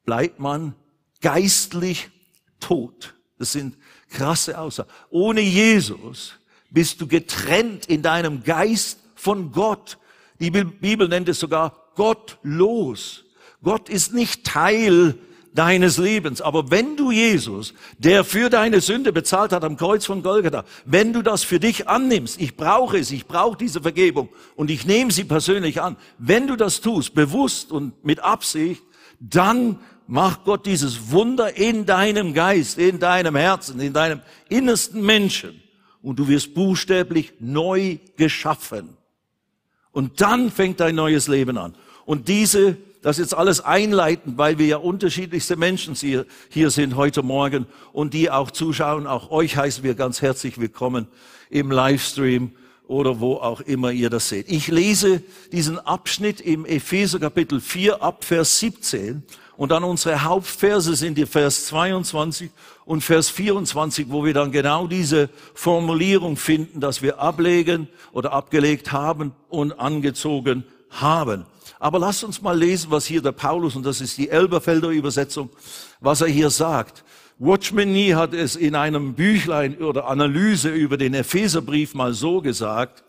bleibt 0.04 0.40
man 0.40 0.74
geistlich 1.20 2.10
tot. 2.60 3.14
Das 3.38 3.52
sind 3.52 3.76
krasse 4.10 4.58
Aussagen. 4.58 4.90
Ohne 5.10 5.40
Jesus 5.40 6.34
bist 6.70 7.00
du 7.00 7.06
getrennt 7.06 7.86
in 7.86 8.02
deinem 8.02 8.44
Geist 8.44 8.98
von 9.14 9.52
Gott. 9.52 9.98
Die 10.40 10.50
Bibel 10.50 11.08
nennt 11.08 11.28
es 11.28 11.40
sogar 11.40 11.92
gottlos. 11.94 13.24
Gott 13.62 13.88
ist 13.88 14.12
nicht 14.14 14.44
Teil 14.44 15.18
deines 15.54 15.98
Lebens. 15.98 16.40
Aber 16.40 16.70
wenn 16.70 16.96
du 16.96 17.10
Jesus, 17.10 17.74
der 17.98 18.24
für 18.24 18.50
deine 18.50 18.80
Sünde 18.80 19.12
bezahlt 19.12 19.52
hat 19.52 19.64
am 19.64 19.76
Kreuz 19.76 20.06
von 20.06 20.22
Golgatha, 20.22 20.64
wenn 20.84 21.12
du 21.12 21.22
das 21.22 21.44
für 21.44 21.60
dich 21.60 21.88
annimmst, 21.88 22.40
ich 22.40 22.56
brauche 22.56 22.98
es, 22.98 23.10
ich 23.10 23.26
brauche 23.26 23.56
diese 23.56 23.82
Vergebung 23.82 24.28
und 24.56 24.70
ich 24.70 24.86
nehme 24.86 25.12
sie 25.12 25.24
persönlich 25.24 25.80
an, 25.80 25.96
wenn 26.18 26.46
du 26.46 26.56
das 26.56 26.80
tust, 26.80 27.14
bewusst 27.14 27.70
und 27.70 28.04
mit 28.04 28.20
Absicht, 28.20 28.82
dann 29.20 29.78
macht 30.12 30.44
Gott 30.44 30.66
dieses 30.66 31.10
Wunder 31.10 31.56
in 31.56 31.86
deinem 31.86 32.34
Geist, 32.34 32.76
in 32.76 32.98
deinem 32.98 33.34
Herzen, 33.34 33.80
in 33.80 33.94
deinem 33.94 34.20
innersten 34.50 35.00
Menschen. 35.00 35.62
Und 36.02 36.18
du 36.18 36.28
wirst 36.28 36.52
buchstäblich 36.52 37.32
neu 37.40 37.96
geschaffen. 38.18 38.90
Und 39.90 40.20
dann 40.20 40.50
fängt 40.50 40.80
dein 40.80 40.96
neues 40.96 41.28
Leben 41.28 41.56
an. 41.56 41.74
Und 42.04 42.28
diese 42.28 42.76
das 43.00 43.16
jetzt 43.16 43.34
alles 43.34 43.62
einleiten, 43.62 44.36
weil 44.36 44.58
wir 44.58 44.66
ja 44.66 44.76
unterschiedlichste 44.76 45.56
Menschen 45.56 45.94
hier, 45.94 46.26
hier 46.50 46.70
sind 46.70 46.94
heute 46.94 47.22
Morgen 47.22 47.64
und 47.94 48.12
die 48.12 48.30
auch 48.30 48.50
zuschauen. 48.50 49.06
Auch 49.06 49.30
euch 49.30 49.56
heißen 49.56 49.82
wir 49.82 49.94
ganz 49.94 50.20
herzlich 50.20 50.60
willkommen 50.60 51.08
im 51.48 51.70
Livestream 51.70 52.52
oder 52.86 53.18
wo 53.20 53.36
auch 53.36 53.62
immer 53.62 53.90
ihr 53.90 54.10
das 54.10 54.28
seht. 54.28 54.50
Ich 54.50 54.68
lese 54.68 55.22
diesen 55.52 55.78
Abschnitt 55.78 56.42
im 56.42 56.66
Epheser 56.66 57.18
Kapitel 57.18 57.60
4 57.60 58.02
ab 58.02 58.24
Vers 58.24 58.60
17 58.60 59.22
und 59.62 59.68
dann 59.68 59.84
unsere 59.84 60.24
Hauptverse 60.24 60.96
sind 60.96 61.16
die 61.16 61.24
Vers 61.24 61.66
22 61.66 62.50
und 62.84 63.00
Vers 63.00 63.28
24, 63.28 64.06
wo 64.08 64.24
wir 64.24 64.34
dann 64.34 64.50
genau 64.50 64.88
diese 64.88 65.30
Formulierung 65.54 66.36
finden, 66.36 66.80
dass 66.80 67.00
wir 67.00 67.20
ablegen 67.20 67.86
oder 68.10 68.32
abgelegt 68.32 68.90
haben 68.90 69.30
und 69.48 69.78
angezogen 69.78 70.64
haben. 70.90 71.46
Aber 71.78 72.00
lasst 72.00 72.24
uns 72.24 72.42
mal 72.42 72.58
lesen, 72.58 72.90
was 72.90 73.06
hier 73.06 73.22
der 73.22 73.30
Paulus, 73.30 73.76
und 73.76 73.86
das 73.86 74.00
ist 74.00 74.18
die 74.18 74.30
Elberfelder 74.30 74.88
Übersetzung, 74.88 75.48
was 76.00 76.22
er 76.22 76.26
hier 76.26 76.50
sagt. 76.50 77.04
Watchman 77.38 77.92
Nee 77.92 78.16
hat 78.16 78.34
es 78.34 78.56
in 78.56 78.74
einem 78.74 79.14
Büchlein 79.14 79.78
oder 79.78 80.08
Analyse 80.08 80.70
über 80.70 80.96
den 80.96 81.14
Epheserbrief 81.14 81.94
mal 81.94 82.14
so 82.14 82.40
gesagt, 82.40 83.04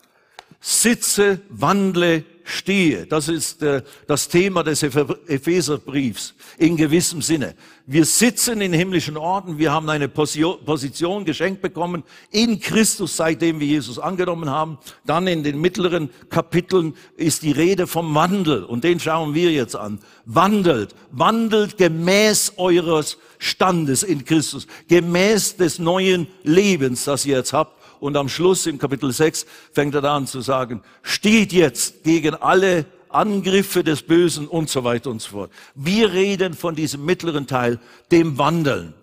sitze, 0.63 1.41
wandle, 1.49 2.23
stehe. 2.45 3.05
Das 3.05 3.27
ist 3.27 3.61
äh, 3.63 3.83
das 4.07 4.27
Thema 4.29 4.63
des 4.63 4.83
Epheserbriefs 4.83 6.35
in 6.57 6.77
gewissem 6.77 7.21
Sinne. 7.21 7.55
Wir 7.85 8.05
sitzen 8.05 8.61
in 8.61 8.71
himmlischen 8.71 9.17
Orten, 9.17 9.57
wir 9.57 9.71
haben 9.71 9.89
eine 9.89 10.07
Position 10.07 11.25
geschenkt 11.25 11.61
bekommen 11.61 12.03
in 12.31 12.59
Christus, 12.59 13.17
seitdem 13.17 13.59
wir 13.59 13.67
Jesus 13.67 13.99
angenommen 13.99 14.49
haben. 14.49 14.77
Dann 15.05 15.27
in 15.27 15.43
den 15.43 15.59
mittleren 15.59 16.09
Kapiteln 16.29 16.95
ist 17.17 17.43
die 17.43 17.51
Rede 17.51 17.87
vom 17.87 18.15
Wandel 18.15 18.63
und 18.63 18.85
den 18.85 18.99
schauen 18.99 19.33
wir 19.33 19.51
jetzt 19.51 19.75
an. 19.75 19.99
Wandelt, 20.25 20.95
wandelt 21.11 21.77
gemäß 21.77 22.53
eures 22.57 23.17
Standes 23.37 24.03
in 24.03 24.23
Christus, 24.23 24.67
gemäß 24.87 25.57
des 25.57 25.79
neuen 25.79 26.27
Lebens, 26.43 27.03
das 27.03 27.25
ihr 27.25 27.37
jetzt 27.37 27.51
habt 27.51 27.82
und 28.03 28.17
am 28.17 28.27
Schluss 28.27 28.65
im 28.65 28.79
Kapitel 28.79 29.13
6 29.13 29.45
fängt 29.71 29.95
er 29.95 30.01
da 30.01 30.17
an 30.17 30.27
zu 30.27 30.41
sagen, 30.41 30.83
steht 31.03 31.53
jetzt 31.53 32.03
gegen 32.03 32.35
alle 32.35 32.85
Angriffe 33.07 33.81
des 33.81 34.01
Bösen 34.01 34.45
und 34.45 34.69
so 34.69 34.83
weiter 34.83 35.09
und 35.09 35.21
so 35.21 35.29
fort. 35.29 35.51
Wir 35.73 36.11
reden 36.11 36.53
von 36.53 36.75
diesem 36.75 37.05
mittleren 37.05 37.47
Teil, 37.47 37.79
dem 38.11 38.37
Wandeln. 38.37 38.93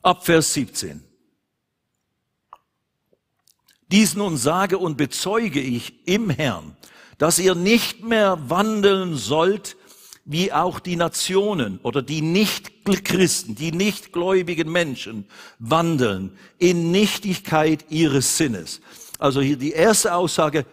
Ab 0.00 0.24
Vers 0.24 0.54
17. 0.54 1.02
Dies 3.90 4.14
nun 4.14 4.36
sage 4.36 4.78
und 4.78 4.96
bezeuge 4.96 5.60
ich 5.60 6.06
im 6.06 6.30
Herrn, 6.30 6.76
dass 7.18 7.40
ihr 7.40 7.56
nicht 7.56 8.04
mehr 8.04 8.38
wandeln 8.48 9.16
sollt 9.16 9.76
wie 10.26 10.52
auch 10.52 10.80
die 10.80 10.96
Nationen 10.96 11.78
oder 11.84 12.02
die 12.02 12.20
Nicht-Christen, 12.20 13.54
die 13.54 13.70
nichtgläubigen 13.70 14.70
Menschen 14.70 15.24
wandeln 15.60 16.32
in 16.58 16.90
Nichtigkeit 16.90 17.86
ihres 17.90 18.36
Sinnes. 18.36 18.80
Also 19.20 19.40
hier 19.40 19.56
die 19.56 19.70
erste 19.70 20.12
Aussage, 20.14 20.66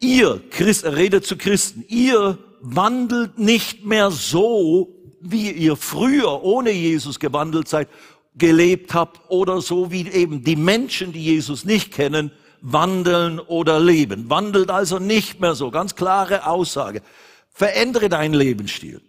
ihr 0.00 0.40
Christ, 0.50 0.84
er 0.84 0.96
redet 0.96 1.26
zu 1.26 1.36
Christen, 1.36 1.84
ihr 1.88 2.38
wandelt 2.62 3.38
nicht 3.38 3.84
mehr 3.84 4.10
so, 4.10 4.88
wie 5.20 5.50
ihr 5.50 5.76
früher 5.76 6.42
ohne 6.42 6.70
Jesus 6.70 7.20
gewandelt 7.20 7.68
seid, 7.68 7.88
gelebt 8.36 8.94
habt 8.94 9.20
oder 9.28 9.60
so 9.60 9.90
wie 9.90 10.08
eben 10.08 10.44
die 10.44 10.56
Menschen, 10.56 11.12
die 11.12 11.22
Jesus 11.22 11.66
nicht 11.66 11.92
kennen, 11.92 12.30
wandeln 12.62 13.38
oder 13.38 13.80
leben. 13.80 14.30
Wandelt 14.30 14.70
also 14.70 14.98
nicht 14.98 15.40
mehr 15.40 15.54
so. 15.54 15.70
Ganz 15.70 15.94
klare 15.94 16.46
Aussage. 16.46 17.02
Verändere 17.58 18.08
deinen 18.08 18.34
Lebensstil. 18.34 19.00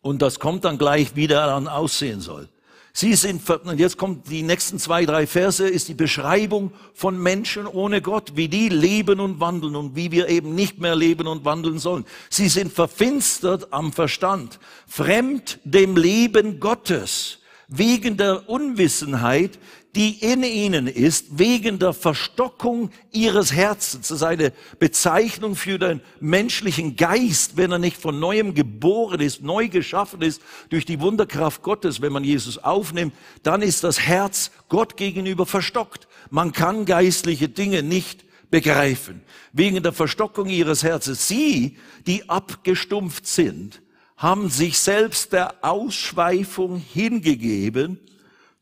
Und 0.00 0.22
das 0.22 0.38
kommt 0.38 0.64
dann 0.64 0.78
gleich, 0.78 1.16
wie 1.16 1.26
der 1.26 1.44
dann 1.48 1.66
aussehen 1.66 2.20
soll. 2.20 2.48
Sie 2.92 3.16
sind, 3.16 3.50
und 3.50 3.80
jetzt 3.80 3.96
kommt 3.96 4.30
die 4.30 4.44
nächsten 4.44 4.78
zwei, 4.78 5.04
drei 5.04 5.26
Verse, 5.26 5.68
ist 5.68 5.88
die 5.88 5.94
Beschreibung 5.94 6.70
von 6.94 7.20
Menschen 7.20 7.66
ohne 7.66 8.00
Gott, 8.00 8.36
wie 8.36 8.46
die 8.46 8.68
leben 8.68 9.18
und 9.18 9.40
wandeln 9.40 9.74
und 9.74 9.96
wie 9.96 10.12
wir 10.12 10.28
eben 10.28 10.54
nicht 10.54 10.78
mehr 10.78 10.94
leben 10.94 11.26
und 11.26 11.44
wandeln 11.44 11.80
sollen. 11.80 12.04
Sie 12.28 12.48
sind 12.48 12.72
verfinstert 12.72 13.72
am 13.72 13.92
Verstand, 13.92 14.60
fremd 14.86 15.58
dem 15.64 15.96
Leben 15.96 16.60
Gottes, 16.60 17.38
wegen 17.66 18.16
der 18.16 18.48
Unwissenheit, 18.48 19.58
die 19.96 20.22
in 20.22 20.44
ihnen 20.44 20.86
ist, 20.86 21.38
wegen 21.38 21.78
der 21.80 21.92
Verstockung 21.92 22.90
ihres 23.10 23.52
Herzens. 23.52 24.08
Das 24.08 24.18
ist 24.18 24.22
eine 24.22 24.52
Bezeichnung 24.78 25.56
für 25.56 25.78
den 25.78 26.00
menschlichen 26.20 26.94
Geist, 26.94 27.56
wenn 27.56 27.72
er 27.72 27.78
nicht 27.78 27.96
von 27.96 28.20
neuem 28.20 28.54
geboren 28.54 29.20
ist, 29.20 29.42
neu 29.42 29.68
geschaffen 29.68 30.22
ist 30.22 30.42
durch 30.68 30.84
die 30.84 31.00
Wunderkraft 31.00 31.62
Gottes. 31.62 32.00
Wenn 32.00 32.12
man 32.12 32.22
Jesus 32.22 32.58
aufnimmt, 32.58 33.14
dann 33.42 33.62
ist 33.62 33.82
das 33.82 34.00
Herz 34.00 34.52
Gott 34.68 34.96
gegenüber 34.96 35.44
verstockt. 35.44 36.06
Man 36.30 36.52
kann 36.52 36.84
geistliche 36.84 37.48
Dinge 37.48 37.82
nicht 37.82 38.24
begreifen. 38.50 39.22
Wegen 39.52 39.82
der 39.82 39.92
Verstockung 39.92 40.48
ihres 40.48 40.84
Herzens. 40.84 41.26
Sie, 41.26 41.78
die 42.06 42.28
abgestumpft 42.28 43.26
sind, 43.26 43.82
haben 44.16 44.50
sich 44.50 44.78
selbst 44.78 45.32
der 45.32 45.64
Ausschweifung 45.64 46.76
hingegeben 46.76 47.98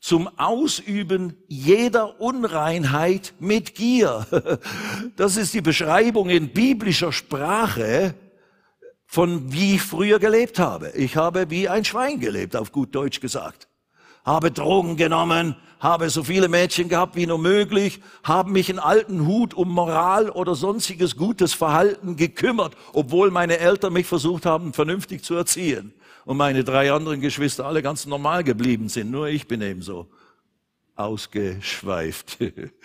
zum 0.01 0.29
Ausüben 0.39 1.37
jeder 1.49 2.21
Unreinheit 2.21 3.35
mit 3.39 3.75
Gier. 3.75 4.27
Das 5.17 5.37
ist 5.37 5.55
die 5.55 5.61
Beschreibung 5.61 6.29
in 6.29 6.53
biblischer 6.53 7.13
Sprache 7.13 8.15
von 9.07 9.53
wie 9.53 9.77
ich 9.77 9.83
früher 9.83 10.19
gelebt 10.19 10.59
habe. 10.59 10.91
Ich 10.95 11.17
habe 11.17 11.51
wie 11.51 11.69
ein 11.69 11.85
Schwein 11.85 12.21
gelebt, 12.21 12.55
auf 12.55 12.73
gut 12.73 12.95
Deutsch 12.95 13.21
gesagt. 13.21 13.69
Habe 14.25 14.51
Drogen 14.51 14.97
genommen, 14.97 15.57
habe 15.81 16.11
so 16.11 16.23
viele 16.23 16.49
Mädchen 16.49 16.89
gehabt 16.89 17.17
wie 17.17 17.27
nur 17.27 17.39
möglich, 17.39 18.01
habe 18.23 18.51
mich 18.51 18.69
in 18.69 18.79
alten 18.79 19.27
Hut 19.27 19.55
um 19.55 19.71
Moral 19.71 20.29
oder 20.31 20.55
sonstiges 20.55 21.17
gutes 21.17 21.55
Verhalten 21.55 22.17
gekümmert, 22.17 22.75
obwohl 22.93 23.31
meine 23.31 23.59
Eltern 23.59 23.95
mich 23.95 24.07
versucht 24.07 24.45
haben, 24.45 24.75
vernünftig 24.75 25.25
zu 25.25 25.35
erziehen 25.35 25.95
und 26.29 26.37
meine 26.37 26.63
drei 26.63 26.93
anderen 26.93 27.23
Geschwister 27.23 27.65
alle 27.65 27.81
ganz 27.81 28.05
normal 28.05 28.45
geblieben 28.45 28.91
sind. 28.91 29.11
Nur 29.11 29.29
ich 29.29 29.49
bin 29.49 29.63
eben 29.63 29.81
so 29.81 30.09
ausgeschweift. 30.95 32.37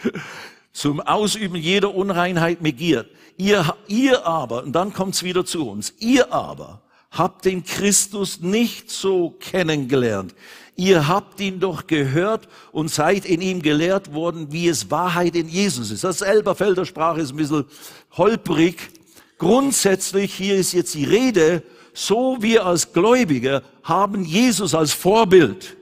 Zum 0.71 1.01
Ausüben 1.01 1.57
jeder 1.57 1.93
Unreinheit 1.93 2.59
Gier. 2.61 3.05
Ihr, 3.35 3.75
ihr 3.89 4.25
aber, 4.25 4.63
und 4.63 4.71
dann 4.71 4.93
kommt's 4.93 5.23
wieder 5.23 5.43
zu 5.43 5.69
uns, 5.69 5.93
ihr 5.99 6.31
aber 6.31 6.83
habt 7.11 7.43
den 7.43 7.65
Christus 7.65 8.39
nicht 8.39 8.89
so 8.89 9.31
kennengelernt. 9.31 10.33
Ihr 10.77 11.09
habt 11.09 11.41
ihn 11.41 11.59
doch 11.59 11.85
gehört 11.85 12.47
und 12.71 12.87
seid 12.91 13.25
in 13.25 13.41
ihm 13.41 13.61
gelehrt 13.61 14.13
worden, 14.13 14.53
wie 14.53 14.69
es 14.69 14.89
Wahrheit 14.89 15.35
in 15.35 15.49
Jesus 15.49 15.91
ist. 15.91 16.05
Das 16.05 16.21
Elberfelder 16.21 16.85
Sprache 16.85 17.19
ist 17.19 17.31
ein 17.31 17.37
bisschen 17.37 17.65
holprig. 18.15 18.77
Grundsätzlich, 19.37 20.33
hier 20.33 20.55
ist 20.55 20.71
jetzt 20.71 20.93
die 20.93 21.03
Rede 21.03 21.61
so 21.93 22.37
wir 22.41 22.65
als 22.65 22.93
Gläubige 22.93 23.61
haben 23.83 24.25
Jesus 24.25 24.73
als 24.73 24.93
Vorbild. 24.93 25.77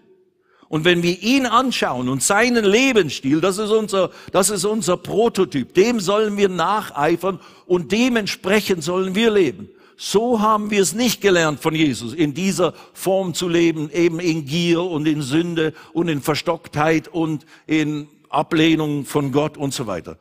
Und 0.68 0.86
wenn 0.86 1.04
wir 1.04 1.22
ihn 1.22 1.46
anschauen 1.46 2.08
und 2.08 2.24
seinen 2.24 2.64
Lebensstil, 2.64 3.42
das 3.42 3.58
ist 3.58 3.72
unser, 3.72 4.10
das 4.32 4.50
ist 4.50 4.64
unser 4.64 4.96
Prototyp, 4.96 5.74
dem 5.74 6.00
sollen 6.00 6.38
wir 6.38 6.48
nacheifern 6.48 7.42
und 7.66 7.92
dementsprechend 7.92 8.84
sollen 8.84 9.14
wir 9.14 9.32
leben. 9.32 9.70
So 9.98 10.40
haben 10.40 10.72
wir 10.72 10.82
es 10.82 10.94
nicht 10.94 11.22
gelernt 11.22 11.60
von 11.60 11.76
Jesus, 11.76 12.14
in 12.14 12.34
dieser 12.34 12.74
Form 12.94 13.34
zu 13.34 13.50
leben, 13.50 13.90
eben 13.92 14.20
in 14.20 14.46
Gier 14.46 14.82
und 14.82 15.08
in 15.08 15.22
Sünde 15.22 15.74
und 15.94 16.08
in 16.08 16.22
Verstocktheit 16.22 17.08
und 17.08 17.46
in 17.68 18.08
Ablehnung 18.30 19.06
von 19.06 19.32
Gott 19.32 19.58
und 19.58 19.74
so 19.74 19.88
weiter. 19.88 20.18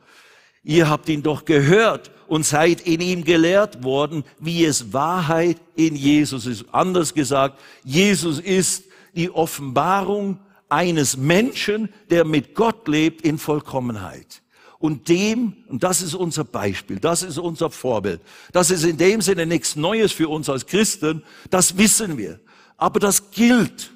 Ihr 0.63 0.89
habt 0.89 1.09
ihn 1.09 1.23
doch 1.23 1.45
gehört 1.45 2.11
und 2.31 2.45
seid 2.45 2.79
in 2.87 3.01
ihm 3.01 3.25
gelehrt 3.25 3.83
worden, 3.83 4.23
wie 4.39 4.63
es 4.63 4.93
Wahrheit 4.93 5.57
in 5.75 5.97
Jesus 5.97 6.45
ist. 6.45 6.63
Anders 6.71 7.13
gesagt, 7.13 7.59
Jesus 7.83 8.39
ist 8.39 8.85
die 9.13 9.29
Offenbarung 9.29 10.39
eines 10.69 11.17
Menschen, 11.17 11.89
der 12.09 12.23
mit 12.23 12.55
Gott 12.55 12.87
lebt 12.87 13.23
in 13.23 13.37
Vollkommenheit. 13.37 14.43
Und 14.79 15.09
dem, 15.09 15.57
und 15.67 15.83
das 15.83 16.01
ist 16.01 16.13
unser 16.13 16.45
Beispiel, 16.45 16.99
das 16.99 17.21
ist 17.21 17.37
unser 17.37 17.69
Vorbild. 17.69 18.21
Das 18.53 18.71
ist 18.71 18.85
in 18.85 18.95
dem 18.95 19.19
Sinne 19.19 19.45
nichts 19.45 19.75
Neues 19.75 20.13
für 20.13 20.29
uns 20.29 20.47
als 20.47 20.65
Christen, 20.65 21.25
das 21.49 21.77
wissen 21.77 22.17
wir. 22.17 22.39
Aber 22.77 23.01
das 23.01 23.31
gilt. 23.31 23.91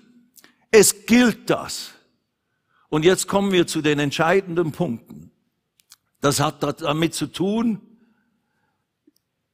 Es 0.71 1.05
gilt 1.05 1.49
das. 1.49 1.91
Und 2.89 3.05
jetzt 3.05 3.29
kommen 3.29 3.53
wir 3.53 3.65
zu 3.65 3.81
den 3.81 3.97
entscheidenden 3.97 4.73
Punkten. 4.73 5.31
Das 6.19 6.41
hat 6.41 6.81
damit 6.81 7.13
zu 7.13 7.27
tun, 7.27 7.79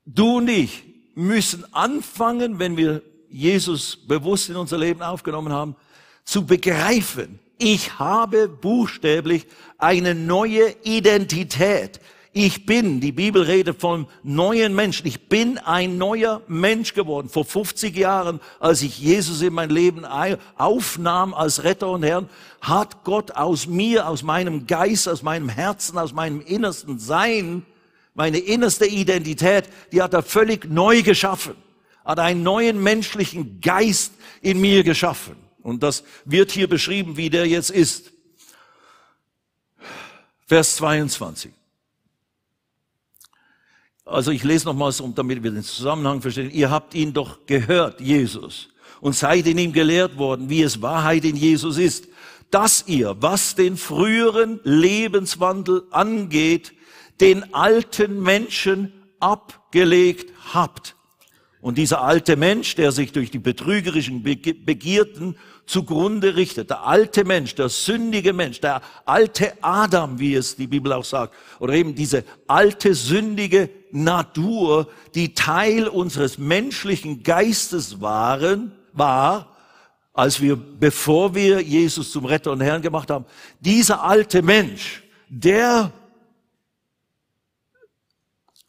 du 0.05 0.37
und 0.37 0.47
ich 0.47 0.83
müssen 1.15 1.65
anfangen, 1.73 2.59
wenn 2.59 2.77
wir 2.77 3.01
Jesus 3.29 3.95
bewusst 3.95 4.49
in 4.49 4.55
unser 4.55 4.77
Leben 4.77 5.01
aufgenommen 5.01 5.53
haben, 5.53 5.75
zu 6.23 6.45
begreifen, 6.45 7.39
ich 7.57 7.99
habe 7.99 8.47
buchstäblich 8.47 9.45
eine 9.77 10.15
neue 10.15 10.75
Identität. 10.83 11.99
Ich 12.33 12.65
bin, 12.65 13.01
die 13.01 13.11
Bibel 13.11 13.43
redet 13.43 13.79
vom 13.79 14.07
neuen 14.23 14.73
Menschen. 14.73 15.05
Ich 15.05 15.27
bin 15.27 15.59
ein 15.59 15.97
neuer 15.97 16.41
Mensch 16.47 16.95
geworden. 16.95 17.29
Vor 17.29 17.45
50 17.45 17.95
Jahren, 17.95 18.39
als 18.59 18.81
ich 18.81 18.97
Jesus 18.97 19.43
in 19.43 19.53
mein 19.53 19.69
Leben 19.69 20.05
aufnahm 20.57 21.35
als 21.35 21.63
Retter 21.63 21.89
und 21.89 22.01
Herrn, 22.01 22.29
hat 22.61 23.03
Gott 23.03 23.31
aus 23.33 23.67
mir, 23.67 24.07
aus 24.07 24.23
meinem 24.23 24.65
Geist, 24.65 25.07
aus 25.07 25.21
meinem 25.21 25.49
Herzen, 25.49 25.99
aus 25.99 26.13
meinem 26.13 26.41
innersten 26.41 26.97
Sein, 26.97 27.63
meine 28.13 28.39
innerste 28.39 28.85
Identität, 28.85 29.69
die 29.91 30.01
hat 30.01 30.13
er 30.13 30.23
völlig 30.23 30.65
neu 30.69 31.01
geschaffen. 31.01 31.55
Hat 32.03 32.19
einen 32.19 32.43
neuen 32.43 32.81
menschlichen 32.81 33.61
Geist 33.61 34.13
in 34.41 34.59
mir 34.59 34.83
geschaffen. 34.83 35.35
Und 35.61 35.83
das 35.83 36.03
wird 36.25 36.51
hier 36.51 36.67
beschrieben, 36.67 37.17
wie 37.17 37.29
der 37.29 37.47
jetzt 37.47 37.69
ist. 37.69 38.11
Vers 40.47 40.75
22. 40.77 41.51
Also 44.03 44.31
ich 44.31 44.43
lese 44.43 44.65
nochmals, 44.65 45.01
damit 45.15 45.41
wir 45.41 45.51
den 45.51 45.63
Zusammenhang 45.63 46.21
verstehen. 46.21 46.51
Ihr 46.51 46.69
habt 46.69 46.93
ihn 46.95 47.13
doch 47.13 47.45
gehört, 47.45 48.01
Jesus, 48.01 48.69
und 48.99 49.15
seid 49.15 49.47
in 49.47 49.57
ihm 49.57 49.71
gelehrt 49.71 50.17
worden, 50.17 50.49
wie 50.49 50.63
es 50.63 50.81
Wahrheit 50.81 51.23
in 51.23 51.37
Jesus 51.37 51.77
ist, 51.77 52.09
dass 52.49 52.83
ihr, 52.87 53.15
was 53.21 53.55
den 53.55 53.77
früheren 53.77 54.59
Lebenswandel 54.63 55.83
angeht, 55.91 56.73
den 57.21 57.53
alten 57.53 58.21
Menschen 58.21 58.91
abgelegt 59.19 60.33
habt. 60.53 60.95
Und 61.61 61.77
dieser 61.77 62.01
alte 62.01 62.35
Mensch, 62.35 62.73
der 62.73 62.91
sich 62.91 63.11
durch 63.11 63.29
die 63.29 63.37
betrügerischen 63.37 64.23
Begierden 64.23 65.37
zugrunde 65.67 66.35
richtet. 66.35 66.71
Der 66.71 66.87
alte 66.87 67.23
Mensch, 67.23 67.53
der 67.53 67.69
sündige 67.69 68.33
Mensch, 68.33 68.59
der 68.59 68.81
alte 69.05 69.53
Adam, 69.61 70.19
wie 70.19 70.33
es 70.33 70.55
die 70.55 70.65
Bibel 70.65 70.91
auch 70.91 71.05
sagt, 71.05 71.35
oder 71.59 71.73
eben 71.73 71.93
diese 71.93 72.23
alte 72.47 72.95
sündige 72.95 73.69
Natur, 73.91 74.89
die 75.13 75.35
Teil 75.35 75.87
unseres 75.87 76.39
menschlichen 76.39 77.21
Geistes 77.21 78.01
waren, 78.01 78.71
war, 78.91 79.55
als 80.13 80.41
wir, 80.41 80.55
bevor 80.55 81.35
wir 81.35 81.61
Jesus 81.61 82.11
zum 82.11 82.25
Retter 82.25 82.51
und 82.51 82.61
Herrn 82.61 82.81
gemacht 82.81 83.11
haben, 83.11 83.25
dieser 83.59 84.03
alte 84.03 84.41
Mensch, 84.41 85.03
der 85.29 85.93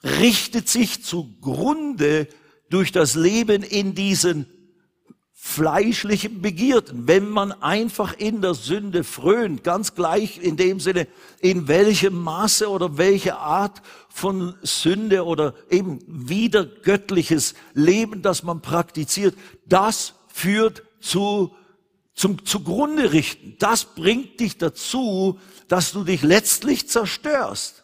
richtet 0.02 0.68
sich 0.68 1.04
zugrunde 1.04 2.28
durch 2.70 2.92
das 2.92 3.14
Leben 3.14 3.62
in 3.62 3.94
diesen 3.94 4.46
fleischlichen 5.44 6.40
Begierden, 6.40 7.08
wenn 7.08 7.28
man 7.28 7.50
einfach 7.50 8.14
in 8.14 8.42
der 8.42 8.54
Sünde 8.54 9.02
frönt, 9.02 9.64
ganz 9.64 9.96
gleich 9.96 10.38
in 10.38 10.56
dem 10.56 10.78
Sinne, 10.78 11.08
in 11.40 11.66
welchem 11.66 12.14
Maße 12.14 12.70
oder 12.70 12.96
welche 12.96 13.36
Art 13.36 13.82
von 14.08 14.54
Sünde 14.62 15.24
oder 15.24 15.54
eben 15.68 15.98
wieder 16.06 16.64
göttliches 16.64 17.54
Leben, 17.74 18.22
das 18.22 18.44
man 18.44 18.62
praktiziert, 18.62 19.34
das 19.66 20.14
führt 20.28 20.84
zu 21.00 21.54
zum 22.14 22.44
zugrunde 22.44 23.12
richten. 23.12 23.56
Das 23.58 23.84
bringt 23.84 24.38
dich 24.38 24.58
dazu, 24.58 25.40
dass 25.68 25.92
du 25.92 26.04
dich 26.04 26.22
letztlich 26.22 26.88
zerstörst. 26.88 27.82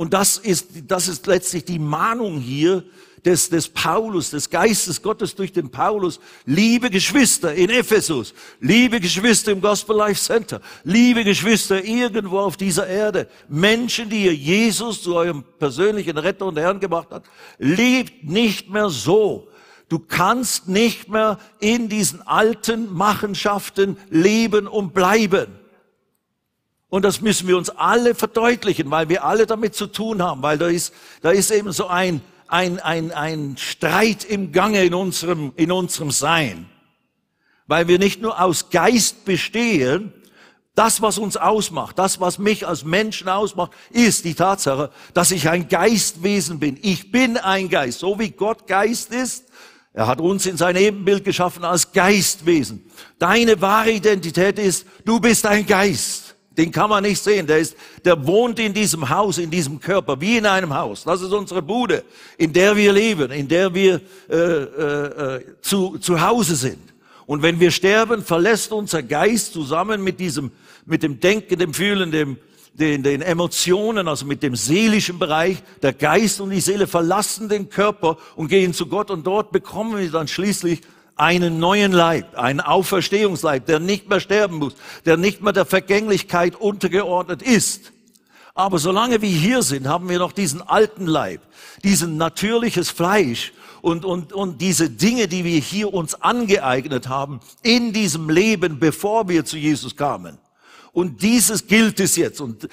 Und 0.00 0.14
das 0.14 0.38
ist, 0.38 0.68
das 0.88 1.08
ist 1.08 1.26
letztlich 1.26 1.66
die 1.66 1.78
Mahnung 1.78 2.40
hier, 2.40 2.84
des, 3.26 3.50
des 3.50 3.68
Paulus, 3.68 4.30
des 4.30 4.48
Geistes 4.48 5.02
Gottes 5.02 5.34
durch 5.34 5.52
den 5.52 5.70
Paulus. 5.70 6.20
Liebe 6.46 6.88
Geschwister 6.88 7.52
in 7.52 7.68
Ephesus, 7.68 8.32
liebe 8.60 8.98
Geschwister 8.98 9.52
im 9.52 9.60
Gospel 9.60 9.94
Life 9.94 10.18
Center, 10.18 10.62
liebe 10.84 11.22
Geschwister 11.22 11.84
irgendwo 11.84 12.38
auf 12.38 12.56
dieser 12.56 12.86
Erde, 12.86 13.28
Menschen, 13.46 14.08
die 14.08 14.24
ihr 14.24 14.34
Jesus 14.34 15.02
zu 15.02 15.16
eurem 15.16 15.44
persönlichen 15.58 16.16
Retter 16.16 16.46
und 16.46 16.58
Herrn 16.58 16.80
gemacht 16.80 17.10
hat, 17.10 17.24
lebt 17.58 18.24
nicht 18.24 18.70
mehr 18.70 18.88
so. 18.88 19.48
Du 19.90 19.98
kannst 19.98 20.66
nicht 20.66 21.10
mehr 21.10 21.38
in 21.58 21.90
diesen 21.90 22.22
alten 22.22 22.90
Machenschaften 22.90 23.98
leben 24.08 24.66
und 24.66 24.94
bleiben. 24.94 25.59
Und 26.90 27.04
das 27.04 27.20
müssen 27.20 27.46
wir 27.46 27.56
uns 27.56 27.70
alle 27.70 28.16
verdeutlichen, 28.16 28.90
weil 28.90 29.08
wir 29.08 29.24
alle 29.24 29.46
damit 29.46 29.74
zu 29.74 29.86
tun 29.86 30.22
haben, 30.22 30.42
weil 30.42 30.58
da 30.58 30.66
ist, 30.66 30.92
da 31.22 31.30
ist 31.30 31.52
eben 31.52 31.70
so 31.72 31.86
ein, 31.86 32.20
ein, 32.48 32.80
ein, 32.80 33.12
ein 33.12 33.56
Streit 33.56 34.24
im 34.24 34.50
Gange 34.50 34.84
in 34.84 34.92
unserem, 34.92 35.52
in 35.54 35.70
unserem 35.70 36.10
Sein. 36.10 36.68
Weil 37.68 37.86
wir 37.86 38.00
nicht 38.00 38.20
nur 38.20 38.42
aus 38.42 38.70
Geist 38.70 39.24
bestehen, 39.24 40.12
das, 40.74 41.00
was 41.00 41.18
uns 41.18 41.36
ausmacht, 41.36 41.98
das, 41.98 42.20
was 42.20 42.38
mich 42.38 42.66
als 42.66 42.84
Menschen 42.84 43.28
ausmacht, 43.28 43.72
ist 43.90 44.24
die 44.24 44.34
Tatsache, 44.34 44.90
dass 45.14 45.30
ich 45.30 45.48
ein 45.48 45.68
Geistwesen 45.68 46.58
bin. 46.58 46.76
Ich 46.82 47.12
bin 47.12 47.36
ein 47.36 47.68
Geist, 47.68 48.00
so 48.00 48.18
wie 48.18 48.30
Gott 48.30 48.66
Geist 48.66 49.12
ist. 49.12 49.44
Er 49.92 50.06
hat 50.06 50.20
uns 50.20 50.46
in 50.46 50.56
sein 50.56 50.76
Ebenbild 50.76 51.24
geschaffen 51.24 51.64
als 51.64 51.92
Geistwesen. 51.92 52.84
Deine 53.18 53.60
wahre 53.60 53.92
Identität 53.92 54.58
ist, 54.58 54.86
du 55.04 55.20
bist 55.20 55.46
ein 55.46 55.66
Geist. 55.66 56.29
Den 56.60 56.70
kann 56.70 56.90
man 56.90 57.02
nicht 57.02 57.22
sehen. 57.22 57.46
Der 57.46 57.56
ist, 57.56 57.74
der 58.04 58.26
wohnt 58.26 58.58
in 58.58 58.74
diesem 58.74 59.08
Haus, 59.08 59.38
in 59.38 59.50
diesem 59.50 59.80
Körper, 59.80 60.20
wie 60.20 60.36
in 60.36 60.44
einem 60.44 60.74
Haus. 60.74 61.04
Das 61.04 61.22
ist 61.22 61.32
unsere 61.32 61.62
Bude, 61.62 62.04
in 62.36 62.52
der 62.52 62.76
wir 62.76 62.92
leben, 62.92 63.30
in 63.30 63.48
der 63.48 63.72
wir 63.72 63.98
äh, 64.28 64.36
äh, 64.36 65.36
äh, 65.36 65.44
zu, 65.62 65.96
zu 65.96 66.20
Hause 66.20 66.56
sind. 66.56 66.92
Und 67.24 67.40
wenn 67.40 67.58
wir 67.60 67.70
sterben, 67.70 68.22
verlässt 68.22 68.72
unser 68.72 69.02
Geist 69.02 69.54
zusammen 69.54 70.04
mit 70.04 70.20
diesem, 70.20 70.50
mit 70.84 71.02
dem 71.02 71.18
Denken, 71.18 71.58
dem 71.58 71.72
Fühlen, 71.72 72.10
dem, 72.10 72.36
den, 72.74 73.02
den 73.02 73.22
Emotionen, 73.22 74.06
also 74.06 74.26
mit 74.26 74.42
dem 74.42 74.54
seelischen 74.54 75.18
Bereich, 75.18 75.62
der 75.80 75.94
Geist 75.94 76.42
und 76.42 76.50
die 76.50 76.60
Seele 76.60 76.86
verlassen 76.86 77.48
den 77.48 77.70
Körper 77.70 78.18
und 78.36 78.48
gehen 78.48 78.74
zu 78.74 78.84
Gott 78.84 79.10
und 79.10 79.26
dort 79.26 79.50
bekommen 79.50 79.98
wir 79.98 80.10
dann 80.10 80.28
schließlich 80.28 80.82
einen 81.20 81.58
neuen 81.58 81.92
Leib, 81.92 82.38
einen 82.38 82.60
Auferstehungsleib, 82.60 83.66
der 83.66 83.78
nicht 83.78 84.08
mehr 84.08 84.20
sterben 84.20 84.56
muss, 84.56 84.74
der 85.04 85.18
nicht 85.18 85.42
mehr 85.42 85.52
der 85.52 85.66
Vergänglichkeit 85.66 86.56
untergeordnet 86.56 87.42
ist. 87.42 87.92
Aber 88.54 88.78
solange 88.78 89.20
wir 89.20 89.28
hier 89.28 89.62
sind, 89.62 89.86
haben 89.86 90.08
wir 90.08 90.18
noch 90.18 90.32
diesen 90.32 90.62
alten 90.62 91.06
Leib, 91.06 91.42
diesen 91.84 92.16
natürliches 92.16 92.90
Fleisch 92.90 93.52
und, 93.82 94.06
und, 94.06 94.32
und 94.32 94.62
diese 94.62 94.88
Dinge, 94.88 95.28
die 95.28 95.44
wir 95.44 95.60
hier 95.60 95.92
uns 95.92 96.14
angeeignet 96.22 97.08
haben 97.08 97.40
in 97.62 97.92
diesem 97.92 98.30
Leben, 98.30 98.78
bevor 98.78 99.28
wir 99.28 99.44
zu 99.44 99.58
Jesus 99.58 99.96
kamen. 99.96 100.38
Und 100.92 101.22
dieses 101.22 101.68
gilt 101.68 102.00
es 102.00 102.16
jetzt. 102.16 102.40
Und 102.40 102.68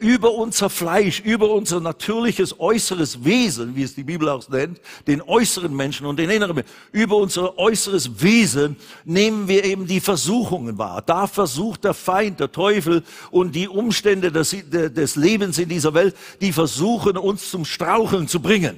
über 0.00 0.34
unser 0.34 0.68
Fleisch, 0.68 1.20
über 1.20 1.50
unser 1.50 1.80
natürliches 1.80 2.58
äußeres 2.58 3.24
Wesen, 3.24 3.76
wie 3.76 3.84
es 3.84 3.94
die 3.94 4.02
Bibel 4.02 4.28
auch 4.28 4.48
nennt, 4.48 4.80
den 5.06 5.22
äußeren 5.22 5.74
Menschen 5.74 6.06
und 6.06 6.18
den 6.18 6.28
inneren 6.30 6.56
Menschen, 6.56 6.70
über 6.90 7.16
unser 7.16 7.56
äußeres 7.56 8.20
Wesen 8.20 8.76
nehmen 9.04 9.46
wir 9.46 9.64
eben 9.64 9.86
die 9.86 10.00
Versuchungen 10.00 10.76
wahr. 10.76 11.02
Da 11.02 11.28
versucht 11.28 11.84
der 11.84 11.94
Feind, 11.94 12.40
der 12.40 12.50
Teufel 12.50 13.04
und 13.30 13.54
die 13.54 13.68
Umstände 13.68 14.32
des, 14.32 14.56
des 14.68 15.14
Lebens 15.14 15.58
in 15.58 15.68
dieser 15.68 15.94
Welt, 15.94 16.16
die 16.40 16.52
versuchen 16.52 17.16
uns 17.16 17.50
zum 17.50 17.64
Straucheln 17.64 18.26
zu 18.26 18.40
bringen. 18.40 18.76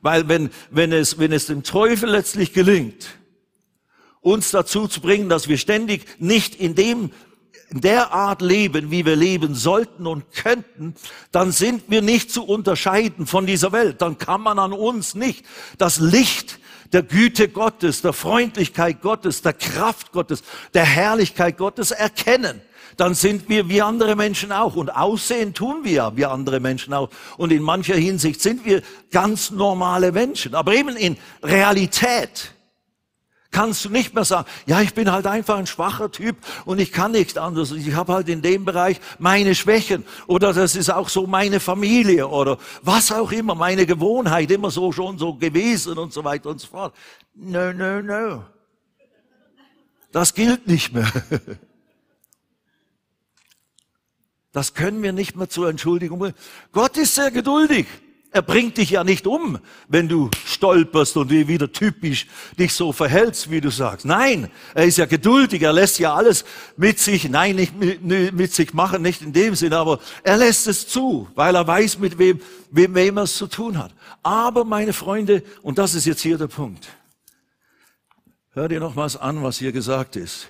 Weil 0.00 0.28
wenn, 0.28 0.50
wenn 0.70 0.92
es, 0.92 1.18
wenn 1.18 1.32
es 1.32 1.46
dem 1.46 1.64
Teufel 1.64 2.10
letztlich 2.10 2.52
gelingt, 2.52 3.08
uns 4.20 4.50
dazu 4.50 4.86
zu 4.86 5.00
bringen, 5.00 5.28
dass 5.28 5.48
wir 5.48 5.58
ständig 5.58 6.04
nicht 6.20 6.54
in 6.54 6.74
dem 6.74 7.10
der 7.70 8.12
Art 8.12 8.42
leben, 8.42 8.90
wie 8.90 9.04
wir 9.04 9.16
leben 9.16 9.54
sollten 9.54 10.06
und 10.06 10.32
könnten, 10.32 10.94
dann 11.32 11.52
sind 11.52 11.84
wir 11.88 12.02
nicht 12.02 12.30
zu 12.30 12.44
unterscheiden 12.44 13.26
von 13.26 13.46
dieser 13.46 13.72
Welt. 13.72 14.02
Dann 14.02 14.18
kann 14.18 14.40
man 14.40 14.58
an 14.58 14.72
uns 14.72 15.14
nicht 15.14 15.44
das 15.78 15.98
Licht 15.98 16.60
der 16.92 17.02
Güte 17.02 17.48
Gottes, 17.48 18.02
der 18.02 18.12
Freundlichkeit 18.12 19.02
Gottes, 19.02 19.42
der 19.42 19.52
Kraft 19.52 20.12
Gottes, 20.12 20.42
der 20.74 20.84
Herrlichkeit 20.84 21.58
Gottes 21.58 21.90
erkennen. 21.90 22.60
Dann 22.96 23.14
sind 23.14 23.48
wir 23.48 23.68
wie 23.68 23.82
andere 23.82 24.16
Menschen 24.16 24.52
auch. 24.52 24.76
Und 24.76 24.90
aussehen 24.90 25.52
tun 25.52 25.80
wir 25.82 25.92
ja 25.92 26.16
wie 26.16 26.24
andere 26.24 26.60
Menschen 26.60 26.94
auch. 26.94 27.10
Und 27.36 27.52
in 27.52 27.62
mancher 27.62 27.96
Hinsicht 27.96 28.40
sind 28.40 28.64
wir 28.64 28.82
ganz 29.10 29.50
normale 29.50 30.12
Menschen. 30.12 30.54
Aber 30.54 30.74
eben 30.74 30.96
in 30.96 31.16
Realität 31.42 32.55
kannst 33.50 33.84
du 33.84 33.90
nicht 33.90 34.14
mehr 34.14 34.24
sagen, 34.24 34.48
ja, 34.66 34.80
ich 34.80 34.94
bin 34.94 35.10
halt 35.10 35.26
einfach 35.26 35.56
ein 35.56 35.66
schwacher 35.66 36.10
Typ 36.10 36.36
und 36.64 36.78
ich 36.78 36.92
kann 36.92 37.12
nichts 37.12 37.36
anderes. 37.36 37.72
Ich 37.72 37.94
habe 37.94 38.12
halt 38.12 38.28
in 38.28 38.42
dem 38.42 38.64
Bereich 38.64 39.00
meine 39.18 39.54
Schwächen 39.54 40.04
oder 40.26 40.52
das 40.52 40.76
ist 40.76 40.90
auch 40.90 41.08
so 41.08 41.26
meine 41.26 41.60
Familie 41.60 42.28
oder 42.28 42.58
was 42.82 43.12
auch 43.12 43.32
immer, 43.32 43.54
meine 43.54 43.86
Gewohnheit 43.86 44.50
immer 44.50 44.70
so 44.70 44.92
schon 44.92 45.18
so 45.18 45.34
gewesen 45.34 45.98
und 45.98 46.12
so 46.12 46.24
weiter 46.24 46.50
und 46.50 46.60
so 46.60 46.68
fort. 46.68 46.94
No, 47.34 47.72
no, 47.72 48.02
no. 48.02 48.44
Das 50.12 50.34
gilt 50.34 50.66
nicht 50.66 50.92
mehr. 50.92 51.10
Das 54.52 54.72
können 54.72 55.02
wir 55.02 55.12
nicht 55.12 55.36
mehr 55.36 55.50
zur 55.50 55.68
Entschuldigung 55.68 56.18
bringen. 56.18 56.34
Gott 56.72 56.96
ist 56.96 57.14
sehr 57.14 57.30
geduldig. 57.30 57.86
Er 58.36 58.42
bringt 58.42 58.76
dich 58.76 58.90
ja 58.90 59.02
nicht 59.02 59.26
um, 59.26 59.58
wenn 59.88 60.10
du 60.10 60.28
stolperst 60.44 61.16
und 61.16 61.30
wieder 61.30 61.72
typisch 61.72 62.26
dich 62.58 62.74
so 62.74 62.92
verhältst, 62.92 63.50
wie 63.50 63.62
du 63.62 63.70
sagst. 63.70 64.04
Nein, 64.04 64.50
er 64.74 64.84
ist 64.84 64.98
ja 64.98 65.06
geduldig, 65.06 65.62
er 65.62 65.72
lässt 65.72 65.98
ja 65.98 66.14
alles 66.14 66.44
mit 66.76 66.98
sich, 66.98 67.30
nein, 67.30 67.56
nicht 67.56 67.72
mit, 68.34 68.52
sich 68.52 68.74
machen, 68.74 69.00
nicht 69.00 69.22
in 69.22 69.32
dem 69.32 69.54
Sinn, 69.54 69.72
aber 69.72 70.00
er 70.22 70.36
lässt 70.36 70.66
es 70.66 70.86
zu, 70.86 71.26
weil 71.34 71.54
er 71.54 71.66
weiß, 71.66 71.98
mit 71.98 72.18
wem, 72.18 72.42
mit 72.70 72.94
wem 72.94 73.16
er 73.16 73.22
es 73.22 73.38
zu 73.38 73.46
tun 73.46 73.78
hat. 73.78 73.94
Aber 74.22 74.66
meine 74.66 74.92
Freunde, 74.92 75.42
und 75.62 75.78
das 75.78 75.94
ist 75.94 76.04
jetzt 76.04 76.20
hier 76.20 76.36
der 76.36 76.48
Punkt. 76.48 76.88
Hör 78.50 78.68
dir 78.68 78.80
nochmals 78.80 79.16
an, 79.16 79.42
was 79.42 79.60
hier 79.60 79.72
gesagt 79.72 80.14
ist. 80.14 80.48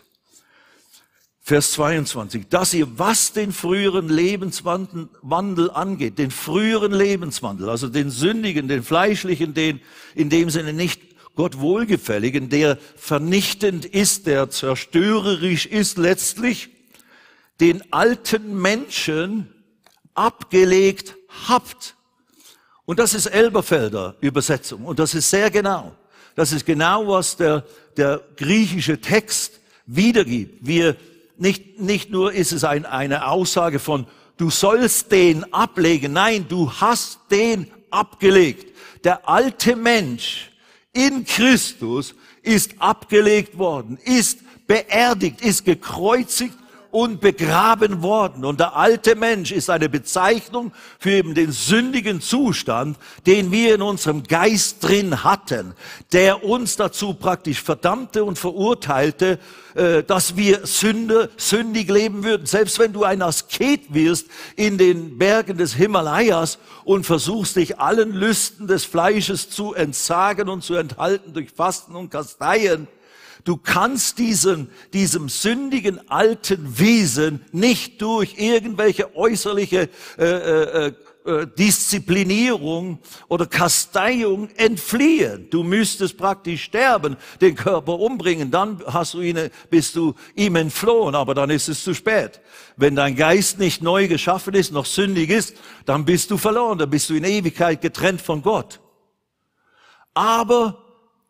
Vers 1.49 1.71
22, 1.75 2.49
dass 2.49 2.75
ihr, 2.75 2.99
was 2.99 3.33
den 3.33 3.53
früheren 3.53 4.09
Lebenswandel 4.09 5.71
angeht, 5.71 6.19
den 6.19 6.33
früheren 6.33 6.91
Lebenswandel, 6.91 7.69
also 7.69 7.87
den 7.87 8.11
sündigen, 8.11 8.67
den 8.67 8.83
fleischlichen, 8.83 9.55
den 9.55 9.81
in 10.17 10.29
dem 10.29 10.51
Sinne 10.51 10.73
nicht 10.73 11.01
Gott 11.37 11.61
wohlgefälligen, 11.61 12.49
der 12.49 12.79
vernichtend 12.97 13.85
ist, 13.85 14.27
der 14.27 14.51
zerstörerisch 14.51 15.67
ist 15.67 15.99
letztlich, 15.99 16.71
den 17.61 17.93
alten 17.93 18.61
Menschen 18.61 19.49
abgelegt 20.15 21.15
habt. 21.47 21.95
Und 22.87 22.99
das 22.99 23.15
ist 23.15 23.27
Elberfelder 23.27 24.17
Übersetzung. 24.21 24.85
Und 24.85 24.99
das 24.99 25.15
ist 25.15 25.31
sehr 25.31 25.53
genau. 25.53 25.95
Das 26.35 26.51
ist 26.51 26.67
genau, 26.67 27.07
was 27.07 27.37
der, 27.37 27.65
der 27.97 28.21
griechische 28.35 29.01
Text 29.01 29.61
wiedergibt. 29.87 30.67
Wir 30.67 30.97
nicht, 31.39 31.81
nicht 31.81 32.11
nur 32.11 32.33
ist 32.33 32.53
es 32.53 32.65
ein, 32.65 32.87
eine 32.87 33.29
Aussage 33.29 33.79
von, 33.79 34.07
du 34.37 34.51
sollst 34.51 35.13
den 35.13 35.53
ablegen. 35.53 36.13
Nein, 36.13 36.47
du 36.49 36.71
hast 36.73 37.21
den 37.31 37.71
abgelegt. 37.91 38.75
Der 39.05 39.29
alte 39.29 39.77
Mensch 39.77 40.53
in 40.93 41.25
Christus 41.25 42.15
ist 42.43 42.75
abgelegt 42.79 43.59
worden, 43.59 43.99
ist 44.05 44.39
beerdigt, 44.67 45.41
ist 45.41 45.65
gekreuzigt 45.65 46.57
und 46.97 47.21
begraben 47.21 48.01
worden. 48.01 48.43
Und 48.47 48.59
der 48.59 48.75
alte 48.75 49.17
Mensch 49.17 49.53
ist 49.53 49.69
eine 49.69 49.91
Bezeichnung 49.91 50.73
für 50.99 51.11
eben 51.11 51.35
den 51.35 51.53
sündigen 51.53 52.23
Zustand, 52.23 52.97
den 53.27 53.53
wir 53.53 53.75
in 53.75 53.83
unserem 53.83 54.23
Geist 54.23 54.83
drin 54.83 55.23
hatten, 55.23 55.75
der 56.15 56.43
uns 56.43 56.77
dazu 56.77 57.13
praktisch 57.13 57.61
verdammte 57.61 58.25
und 58.25 58.39
verurteilte, 58.39 59.39
äh, 59.75 60.05
dass 60.05 60.39
wir 60.39 60.67
Sünde, 60.67 61.29
sündig 61.37 61.91
leben 61.91 62.25
würden. 62.25 62.47
Selbst 62.47 62.79
wenn 62.79 62.95
du 62.95 63.05
ein 63.05 63.21
Asket 63.21 63.93
wirst 63.93 64.29
in 64.57 64.79
den 64.79 65.19
Bergen 65.19 65.59
des 65.59 65.75
Himalayas 65.75 66.59
und 66.87 67.05
versuchst 67.05 67.57
dich 67.57 67.79
allen 67.79 68.13
Lüsten 68.13 68.69
des 68.69 68.87
Fleisches 68.87 69.51
zu 69.51 69.75
entsagen 69.75 70.49
und 70.49 70.65
zu 70.65 70.77
enthalten 70.77 71.35
durch 71.35 71.51
Fasten 71.51 71.95
und 71.95 72.09
Kasteien, 72.09 72.89
Du 73.47 73.57
kannst 73.57 74.19
diesen, 74.19 74.69
diesem 74.93 75.29
sündigen 75.29 76.11
alten 76.11 76.81
Wesen 76.81 77.45
nicht 77.53 78.03
durch 78.03 78.35
irgendwelche 78.39 79.15
äußerliche 79.15 79.89
äh, 80.19 80.25
äh, 80.25 80.93
äh, 81.25 81.47
Disziplinierung 81.57 82.99
oder 83.29 83.47
Kasteiung 83.47 84.49
entfliehen. 84.57 85.49
Du 85.49 85.63
müsstest 85.63 86.19
praktisch 86.19 86.65
sterben, 86.65 87.17
den 87.41 87.55
Körper 87.55 88.01
umbringen, 88.01 88.51
dann 88.51 88.83
hast 88.85 89.15
du 89.15 89.21
ihn, 89.21 89.39
bist 89.71 89.95
du 89.95 90.15
ihm 90.35 90.57
entflohen, 90.57 91.15
aber 91.15 91.33
dann 91.37 91.51
ist 91.51 91.69
es 91.69 91.85
zu 91.85 91.95
spät. 91.95 92.41
Wenn 92.77 92.97
dein 92.97 93.15
Geist 93.15 93.61
nicht 93.61 93.81
neu 93.81 94.09
geschaffen 94.09 94.55
ist, 94.55 94.73
noch 94.73 94.87
sündig 94.87 95.31
ist, 95.31 95.57
dann 95.85 96.05
bist 96.05 96.33
du 96.33 96.37
verloren, 96.37 96.79
dann 96.79 96.91
bist 96.91 97.11
du 97.11 97.15
in 97.15 97.23
Ewigkeit 97.23 97.81
getrennt 97.81 98.23
von 98.23 98.43
Gott. 98.43 98.81
Aber 100.15 100.83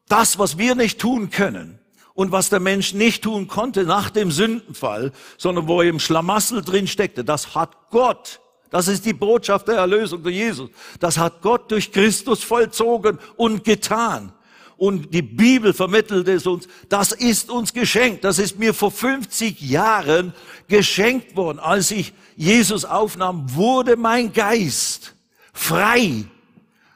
das, 0.09 0.39
was 0.39 0.57
wir 0.57 0.75
nicht 0.77 0.99
tun 0.99 1.29
können, 1.29 1.79
und 2.17 2.33
was 2.33 2.49
der 2.49 2.61
Mensch 2.61 2.95
nicht 2.95 3.23
tun 3.23 3.47
konnte 3.47 3.85
nach 3.85 4.11
dem 4.11 4.33
Sündenfall, 4.33 5.13
sondern 5.37 5.69
wo 5.69 5.83
er 5.83 5.91
im 5.91 6.01
Schlamassel 6.01 6.63
drin 6.63 6.89
steckte, 6.89 7.23
das 7.23 7.55
hat 7.55 7.91
Gott, 7.91 8.41
das 8.71 8.89
ist 8.89 9.05
die 9.05 9.13
Botschaft 9.13 9.69
der 9.69 9.77
Erlösung 9.77 10.23
durch 10.23 10.35
Jesus, 10.35 10.71
das 10.99 11.19
hat 11.19 11.43
Gott 11.43 11.71
durch 11.71 11.93
Christus 11.93 12.43
vollzogen 12.43 13.19
und 13.37 13.63
getan. 13.63 14.33
Und 14.79 15.15
die 15.15 15.23
Bibel 15.23 15.73
vermittelt 15.73 16.27
es 16.29 16.47
uns, 16.47 16.69
das 16.89 17.13
ist 17.13 17.51
uns 17.51 17.73
geschenkt, 17.73 18.25
das 18.25 18.39
ist 18.39 18.59
mir 18.59 18.75
vor 18.75 18.91
50 18.91 19.61
Jahren 19.61 20.35
geschenkt 20.69 21.37
worden. 21.37 21.59
Als 21.59 21.91
ich 21.91 22.13
Jesus 22.35 22.85
aufnahm, 22.85 23.55
wurde 23.55 23.97
mein 23.97 24.33
Geist 24.33 25.15
frei 25.53 26.25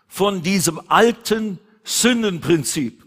von 0.09 0.43
diesem 0.43 0.81
alten 0.89 1.59
Sündenprinzip. 1.85 3.00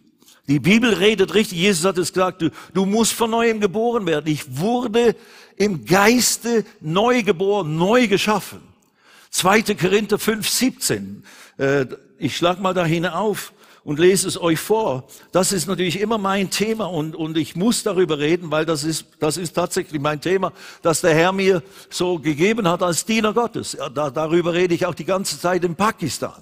Die 0.48 0.60
Bibel 0.60 0.94
redet 0.94 1.34
richtig. 1.34 1.58
Jesus 1.58 1.86
hat 1.86 1.98
es 1.98 2.12
gesagt, 2.12 2.42
du, 2.42 2.50
du 2.74 2.86
musst 2.86 3.14
von 3.14 3.32
neuem 3.32 3.62
geboren 3.62 4.06
werden. 4.06 4.28
Ich 4.28 4.58
wurde 4.58 5.16
im 5.56 5.86
Geiste 5.86 6.66
neu 6.82 7.24
geboren, 7.24 7.78
neu 7.78 8.08
geschaffen. 8.08 8.62
2. 9.30 9.62
Korinther 9.76 10.20
5, 10.20 10.48
17. 10.48 11.24
Äh, 11.58 11.86
ich 12.18 12.36
schlag 12.36 12.60
mal 12.60 12.74
dahin 12.74 13.06
auf 13.06 13.54
und 13.84 14.00
lese 14.00 14.28
es 14.28 14.40
euch 14.40 14.60
vor. 14.60 15.08
Das 15.32 15.52
ist 15.52 15.68
natürlich 15.68 16.00
immer 16.00 16.18
mein 16.18 16.50
Thema 16.50 16.86
und, 16.86 17.16
und 17.16 17.38
ich 17.38 17.56
muss 17.56 17.84
darüber 17.84 18.20
reden, 18.20 18.52
weil 18.52 18.66
das 18.66 18.84
ist, 18.84 19.06
das 19.20 19.38
ist 19.38 19.54
tatsächlich 19.54 20.02
mein 20.02 20.22
Thema, 20.22 20.54
das 20.82 21.02
der 21.02 21.14
Herr 21.14 21.32
mir 21.32 21.64
so 21.90 22.20
gegeben 22.20 22.68
hat 22.68 22.84
als 22.84 23.06
Diener 23.06 23.34
Gottes. 23.34 23.78
Da, 23.94 24.10
darüber 24.10 24.54
rede 24.54 24.74
ich 24.74 24.86
auch 24.86 24.96
die 24.96 25.06
ganze 25.06 25.40
Zeit 25.40 25.64
in 25.64 25.76
Pakistan. 25.76 26.42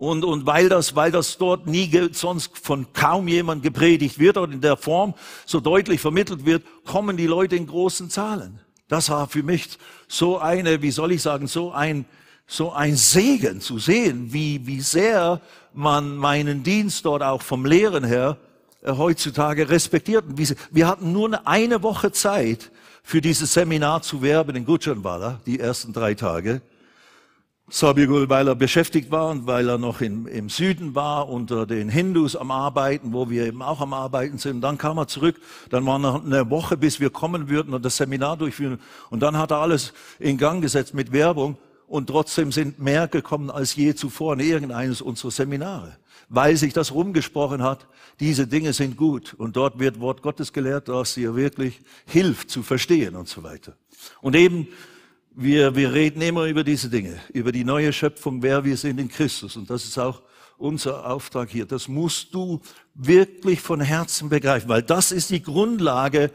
Und, 0.00 0.24
und 0.24 0.46
weil 0.46 0.70
das, 0.70 0.96
weil 0.96 1.12
das 1.12 1.36
dort 1.36 1.66
nie 1.66 1.90
sonst 2.12 2.56
von 2.56 2.90
kaum 2.94 3.28
jemand 3.28 3.62
gepredigt 3.62 4.18
wird 4.18 4.38
oder 4.38 4.50
in 4.50 4.62
der 4.62 4.78
Form 4.78 5.12
so 5.44 5.60
deutlich 5.60 6.00
vermittelt 6.00 6.46
wird, 6.46 6.62
kommen 6.86 7.18
die 7.18 7.26
Leute 7.26 7.56
in 7.56 7.66
großen 7.66 8.08
Zahlen. 8.08 8.60
Das 8.88 9.10
war 9.10 9.28
für 9.28 9.42
mich 9.42 9.68
so 10.08 10.38
eine, 10.38 10.80
wie 10.80 10.90
soll 10.90 11.12
ich 11.12 11.20
sagen, 11.20 11.46
so 11.46 11.72
ein, 11.72 12.06
so 12.46 12.72
ein 12.72 12.96
Segen 12.96 13.60
zu 13.60 13.78
sehen, 13.78 14.32
wie, 14.32 14.66
wie 14.66 14.80
sehr 14.80 15.42
man 15.74 16.16
meinen 16.16 16.62
Dienst 16.62 17.04
dort 17.04 17.22
auch 17.22 17.42
vom 17.42 17.66
Lehren 17.66 18.02
her 18.02 18.38
äh, 18.82 18.92
heutzutage 18.92 19.68
respektiert. 19.68 20.24
Wir 20.70 20.88
hatten 20.88 21.12
nur 21.12 21.46
eine 21.46 21.82
Woche 21.82 22.10
Zeit, 22.10 22.70
für 23.02 23.20
dieses 23.20 23.52
Seminar 23.52 24.00
zu 24.00 24.22
werben 24.22 24.56
in 24.56 24.64
Gujranwala, 24.64 25.40
die 25.44 25.60
ersten 25.60 25.92
drei 25.92 26.14
Tage. 26.14 26.62
Sabigul, 27.72 28.28
weil 28.28 28.48
er 28.48 28.56
beschäftigt 28.56 29.12
war 29.12 29.28
und 29.28 29.46
weil 29.46 29.68
er 29.68 29.78
noch 29.78 30.00
in, 30.00 30.26
im 30.26 30.48
Süden 30.48 30.96
war, 30.96 31.28
unter 31.28 31.66
den 31.66 31.88
Hindus 31.88 32.34
am 32.34 32.50
Arbeiten, 32.50 33.12
wo 33.12 33.30
wir 33.30 33.46
eben 33.46 33.62
auch 33.62 33.80
am 33.80 33.92
Arbeiten 33.92 34.38
sind. 34.38 34.60
dann 34.60 34.76
kam 34.76 34.98
er 34.98 35.06
zurück, 35.06 35.40
dann 35.70 35.86
war 35.86 36.00
noch 36.00 36.24
eine 36.24 36.50
Woche, 36.50 36.76
bis 36.76 36.98
wir 36.98 37.10
kommen 37.10 37.48
würden 37.48 37.72
und 37.72 37.84
das 37.84 37.96
Seminar 37.96 38.36
durchführen. 38.36 38.80
Und 39.08 39.20
dann 39.20 39.38
hat 39.38 39.52
er 39.52 39.58
alles 39.58 39.92
in 40.18 40.36
Gang 40.36 40.60
gesetzt 40.60 40.94
mit 40.94 41.12
Werbung 41.12 41.58
und 41.86 42.08
trotzdem 42.08 42.50
sind 42.50 42.80
mehr 42.80 43.06
gekommen 43.06 43.50
als 43.50 43.76
je 43.76 43.94
zuvor 43.94 44.34
in 44.34 44.40
irgendeines 44.40 45.00
unserer 45.00 45.30
Seminare, 45.30 45.96
weil 46.28 46.56
sich 46.56 46.72
das 46.72 46.92
rumgesprochen 46.92 47.62
hat, 47.62 47.86
diese 48.18 48.48
Dinge 48.48 48.72
sind 48.72 48.96
gut 48.96 49.34
und 49.34 49.54
dort 49.54 49.78
wird 49.78 50.00
Wort 50.00 50.22
Gottes 50.22 50.52
gelehrt, 50.52 50.88
das 50.88 51.14
dir 51.14 51.36
wirklich 51.36 51.80
hilft 52.06 52.50
zu 52.50 52.64
verstehen 52.64 53.14
und 53.14 53.28
so 53.28 53.44
weiter. 53.44 53.74
Und 54.20 54.34
eben 54.34 54.66
wir, 55.40 55.74
wir 55.74 55.92
reden 55.94 56.20
immer 56.20 56.44
über 56.44 56.64
diese 56.64 56.90
Dinge, 56.90 57.18
über 57.32 57.50
die 57.50 57.64
neue 57.64 57.92
Schöpfung, 57.92 58.42
wer 58.42 58.62
wir 58.62 58.76
sind 58.76 59.00
in 59.00 59.08
Christus. 59.08 59.56
Und 59.56 59.70
das 59.70 59.84
ist 59.84 59.98
auch 59.98 60.20
unser 60.58 61.10
Auftrag 61.10 61.48
hier. 61.48 61.64
Das 61.64 61.88
musst 61.88 62.34
du 62.34 62.60
wirklich 62.94 63.60
von 63.60 63.80
Herzen 63.80 64.28
begreifen, 64.28 64.68
weil 64.68 64.82
das 64.82 65.12
ist 65.12 65.30
die 65.30 65.42
Grundlage 65.42 66.30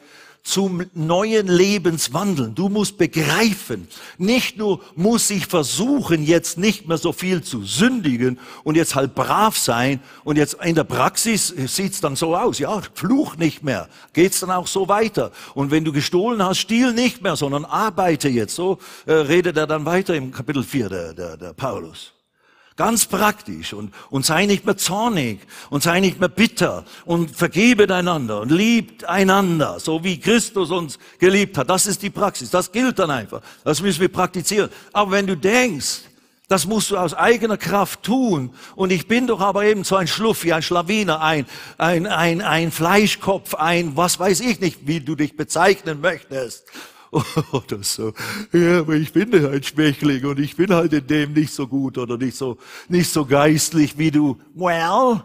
zum 0.45 0.86
neuen 0.93 1.47
Lebenswandeln. 1.47 2.53
Du 2.53 2.69
musst 2.69 2.99
begreifen, 2.99 3.88
nicht 4.19 4.58
nur 4.58 4.79
muss 4.95 5.31
ich 5.31 5.47
versuchen, 5.47 6.23
jetzt 6.23 6.60
nicht 6.60 6.88
mehr 6.88 6.99
so 6.99 7.12
viel 7.12 7.41
zu 7.41 7.63
sündigen 7.63 8.39
und 8.63 8.75
jetzt 8.75 8.93
halt 8.93 9.15
brav 9.15 9.58
sein 9.58 9.99
und 10.23 10.38
jetzt 10.38 10.55
in 10.63 10.75
der 10.75 10.84
Praxis 10.84 11.47
sieht's 11.47 11.99
dann 11.99 12.15
so 12.15 12.36
aus, 12.36 12.60
ja, 12.60 12.79
fluch 12.93 13.38
nicht 13.38 13.63
mehr, 13.63 13.89
geht's 14.13 14.39
dann 14.39 14.51
auch 14.51 14.67
so 14.67 14.88
weiter. 14.88 15.31
Und 15.55 15.71
wenn 15.71 15.84
du 15.84 15.91
gestohlen 15.91 16.41
hast, 16.43 16.60
stiehl 16.60 16.93
nicht 16.93 17.23
mehr, 17.23 17.36
sondern 17.36 17.65
arbeite 17.65 18.29
jetzt. 18.29 18.55
So 18.55 18.77
äh, 19.08 19.13
redet 19.13 19.58
er 19.58 19.65
dann 19.65 19.84
weiter 19.86 20.13
im 20.13 20.31
Kapitel 20.31 20.63
4 20.63 20.89
der, 20.89 21.13
der, 21.13 21.38
der 21.38 21.53
Paulus. 21.53 22.14
Ganz 22.77 23.05
praktisch 23.05 23.71
und, 23.71 23.93
und 24.09 24.25
sei 24.25 24.45
nicht 24.45 24.65
mehr 24.65 24.75
zornig 24.75 25.39
und 25.69 25.81
sei 25.81 26.01
nicht 26.01 26.19
mehr 26.19 26.27
bitter 26.27 26.83
und 27.05 27.33
vergebet 27.33 27.89
einander 27.89 28.41
und 28.41 28.51
liebt 28.51 29.05
einander, 29.05 29.79
so 29.79 30.03
wie 30.03 30.19
Christus 30.19 30.71
uns 30.71 30.99
geliebt 31.17 31.57
hat. 31.57 31.69
Das 31.69 31.88
ist 31.88 32.01
die 32.01 32.09
Praxis. 32.09 32.49
Das 32.49 32.73
gilt 32.73 32.99
dann 32.99 33.11
einfach. 33.11 33.41
Das 33.63 33.81
müssen 33.81 34.01
wir 34.01 34.09
praktizieren. 34.09 34.69
Aber 34.91 35.11
wenn 35.11 35.25
du 35.25 35.38
denkst, 35.38 36.01
das 36.49 36.65
musst 36.67 36.91
du 36.91 36.97
aus 36.97 37.13
eigener 37.13 37.57
Kraft 37.57 38.03
tun. 38.03 38.53
Und 38.75 38.91
ich 38.91 39.07
bin 39.07 39.25
doch 39.25 39.39
aber 39.39 39.63
eben 39.63 39.85
so 39.85 39.95
ein 39.95 40.07
Schluffi, 40.07 40.51
ein 40.51 40.61
Schlawiner, 40.61 41.21
ein, 41.21 41.45
ein, 41.77 42.05
ein, 42.05 42.41
ein 42.41 42.71
Fleischkopf, 42.71 43.55
ein, 43.55 43.95
was 43.95 44.19
weiß 44.19 44.41
ich 44.41 44.59
nicht, 44.59 44.85
wie 44.85 44.99
du 44.99 45.15
dich 45.15 45.38
bezeichnen 45.38 46.01
möchtest. 46.01 46.65
Oder 47.51 47.83
so. 47.83 48.13
Ja, 48.51 48.79
aber 48.79 48.95
ich 48.95 49.11
bin 49.13 49.33
ein 49.33 49.63
Schwächling 49.63 50.25
und 50.25 50.39
ich 50.39 50.55
bin 50.55 50.73
halt 50.73 50.93
in 50.93 51.07
dem 51.07 51.33
nicht 51.33 51.53
so 51.53 51.67
gut 51.67 51.97
oder 51.97 52.17
nicht 52.17 52.35
so, 52.35 52.57
nicht 52.89 53.09
so 53.09 53.25
geistlich 53.25 53.97
wie 53.97 54.11
du. 54.11 54.37
Well, 54.53 55.23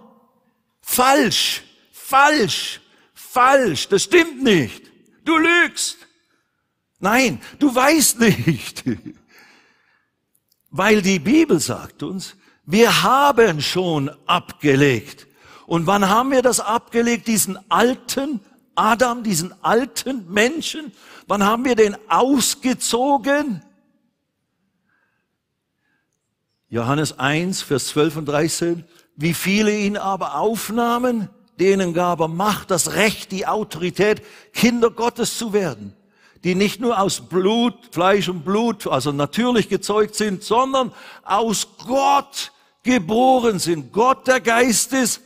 falsch, 0.80 1.62
falsch, 1.92 2.80
falsch, 3.14 3.88
das 3.88 4.04
stimmt 4.04 4.42
nicht. 4.42 4.90
Du 5.24 5.36
lügst. 5.36 5.98
Nein, 7.00 7.40
du 7.58 7.74
weißt 7.74 8.20
nicht. 8.20 8.84
Weil 10.70 11.02
die 11.02 11.18
Bibel 11.18 11.58
sagt 11.58 12.02
uns, 12.02 12.36
wir 12.66 13.02
haben 13.02 13.60
schon 13.60 14.10
abgelegt. 14.26 15.26
Und 15.66 15.86
wann 15.86 16.08
haben 16.08 16.30
wir 16.30 16.42
das 16.42 16.60
abgelegt? 16.60 17.26
Diesen 17.26 17.58
alten 17.70 18.40
Adam, 18.74 19.22
diesen 19.22 19.52
alten 19.62 20.30
Menschen? 20.32 20.92
Wann 21.30 21.44
haben 21.44 21.64
wir 21.64 21.76
den 21.76 21.96
ausgezogen? 22.08 23.62
Johannes 26.68 27.20
1, 27.20 27.62
Vers 27.62 27.86
12 27.86 28.16
und 28.16 28.26
13. 28.26 28.84
Wie 29.14 29.32
viele 29.32 29.78
ihn 29.78 29.96
aber 29.96 30.34
aufnahmen, 30.34 31.28
denen 31.60 31.94
gab 31.94 32.18
er 32.18 32.26
Macht, 32.26 32.72
das 32.72 32.94
Recht, 32.94 33.30
die 33.30 33.46
Autorität, 33.46 34.22
Kinder 34.52 34.90
Gottes 34.90 35.38
zu 35.38 35.52
werden 35.52 35.94
die 36.42 36.54
nicht 36.54 36.80
nur 36.80 36.98
aus 36.98 37.20
Blut, 37.20 37.74
Fleisch 37.92 38.30
und 38.30 38.46
Blut, 38.46 38.86
also 38.86 39.12
natürlich 39.12 39.68
gezeugt 39.68 40.14
sind, 40.14 40.42
sondern 40.42 40.90
aus 41.22 41.68
Gott 41.86 42.50
geboren 42.82 43.58
sind. 43.58 43.92
Gott 43.92 44.26
der 44.26 44.40
Geist 44.40 44.94
ist, 44.94 45.20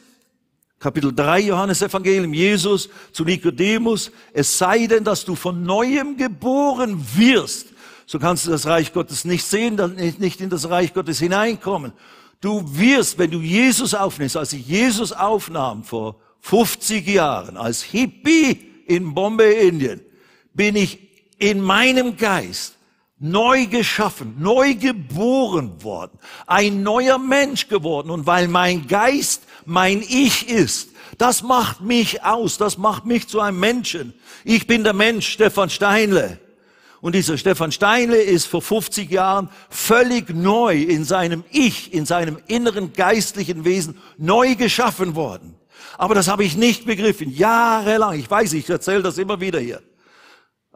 Kapitel 0.78 1.14
3 1.14 1.40
Johannes 1.40 1.82
Evangelium, 1.82 2.34
Jesus 2.34 2.88
zu 3.12 3.24
Nikodemus, 3.24 4.10
es 4.32 4.58
sei 4.58 4.87
denn, 4.87 5.04
dass 5.04 5.24
du 5.24 5.34
von 5.34 5.62
neuem 5.62 6.16
geboren 6.16 7.04
wirst, 7.14 7.68
so 8.06 8.18
kannst 8.18 8.46
du 8.46 8.50
das 8.50 8.66
Reich 8.66 8.92
Gottes 8.92 9.24
nicht 9.24 9.44
sehen, 9.44 9.76
dann 9.76 9.94
nicht 9.94 10.40
in 10.40 10.50
das 10.50 10.68
Reich 10.68 10.92
Gottes 10.92 11.18
hineinkommen. 11.18 11.92
Du 12.40 12.62
wirst, 12.78 13.18
wenn 13.18 13.30
du 13.30 13.40
Jesus 13.40 13.94
aufnimmst, 13.94 14.37
als 14.37 14.52
ich 14.52 14.66
Jesus 14.66 15.12
aufnahm 15.12 15.84
vor 15.84 16.16
50 16.40 17.06
Jahren 17.06 17.56
als 17.56 17.82
Hippie 17.82 18.70
in 18.87 19.14
Bombay, 19.14 19.66
Indien, 19.66 20.02
bin 20.52 20.76
ich 20.76 20.98
in 21.38 21.60
meinem 21.60 22.18
Geist 22.18 22.76
neu 23.18 23.66
geschaffen, 23.66 24.37
neu 24.38 24.74
geboren 24.74 25.82
worden, 25.82 26.18
ein 26.46 26.82
neuer 26.82 27.18
Mensch 27.18 27.68
geworden. 27.68 28.10
Und 28.10 28.26
weil 28.26 28.48
mein 28.48 28.87
Geist 28.87 29.44
mein 29.66 30.03
Ich 30.03 30.48
ist, 30.48 30.90
das 31.18 31.42
macht 31.42 31.81
mich 31.81 32.24
aus, 32.24 32.59
das 32.59 32.79
macht 32.79 33.07
mich 33.07 33.29
zu 33.29 33.40
einem 33.40 33.61
Menschen. 33.61 34.14
Ich 34.44 34.66
bin 34.66 34.85
der 34.85 34.92
Mensch 34.92 35.29
Stefan 35.29 35.70
Steinle. 35.70 36.38
Und 37.00 37.14
dieser 37.14 37.37
Stefan 37.37 37.70
Steinle 37.70 38.16
ist 38.16 38.46
vor 38.46 38.62
50 38.62 39.11
Jahren 39.11 39.50
völlig 39.68 40.31
neu 40.31 40.81
in 40.83 41.05
seinem 41.05 41.44
Ich, 41.50 41.92
in 41.92 42.07
seinem 42.07 42.38
inneren 42.46 42.94
geistlichen 42.94 43.64
Wesen 43.64 43.98
neu 44.16 44.55
geschaffen 44.55 45.14
worden. 45.14 45.55
Aber 45.98 46.14
das 46.14 46.29
habe 46.29 46.44
ich 46.44 46.57
nicht 46.57 46.87
begriffen, 46.87 47.31
jahrelang. 47.31 48.18
Ich 48.18 48.31
weiß, 48.31 48.55
ich 48.55 48.68
erzähle 48.68 49.03
das 49.03 49.18
immer 49.18 49.40
wieder 49.40 49.61
hier. 49.61 49.83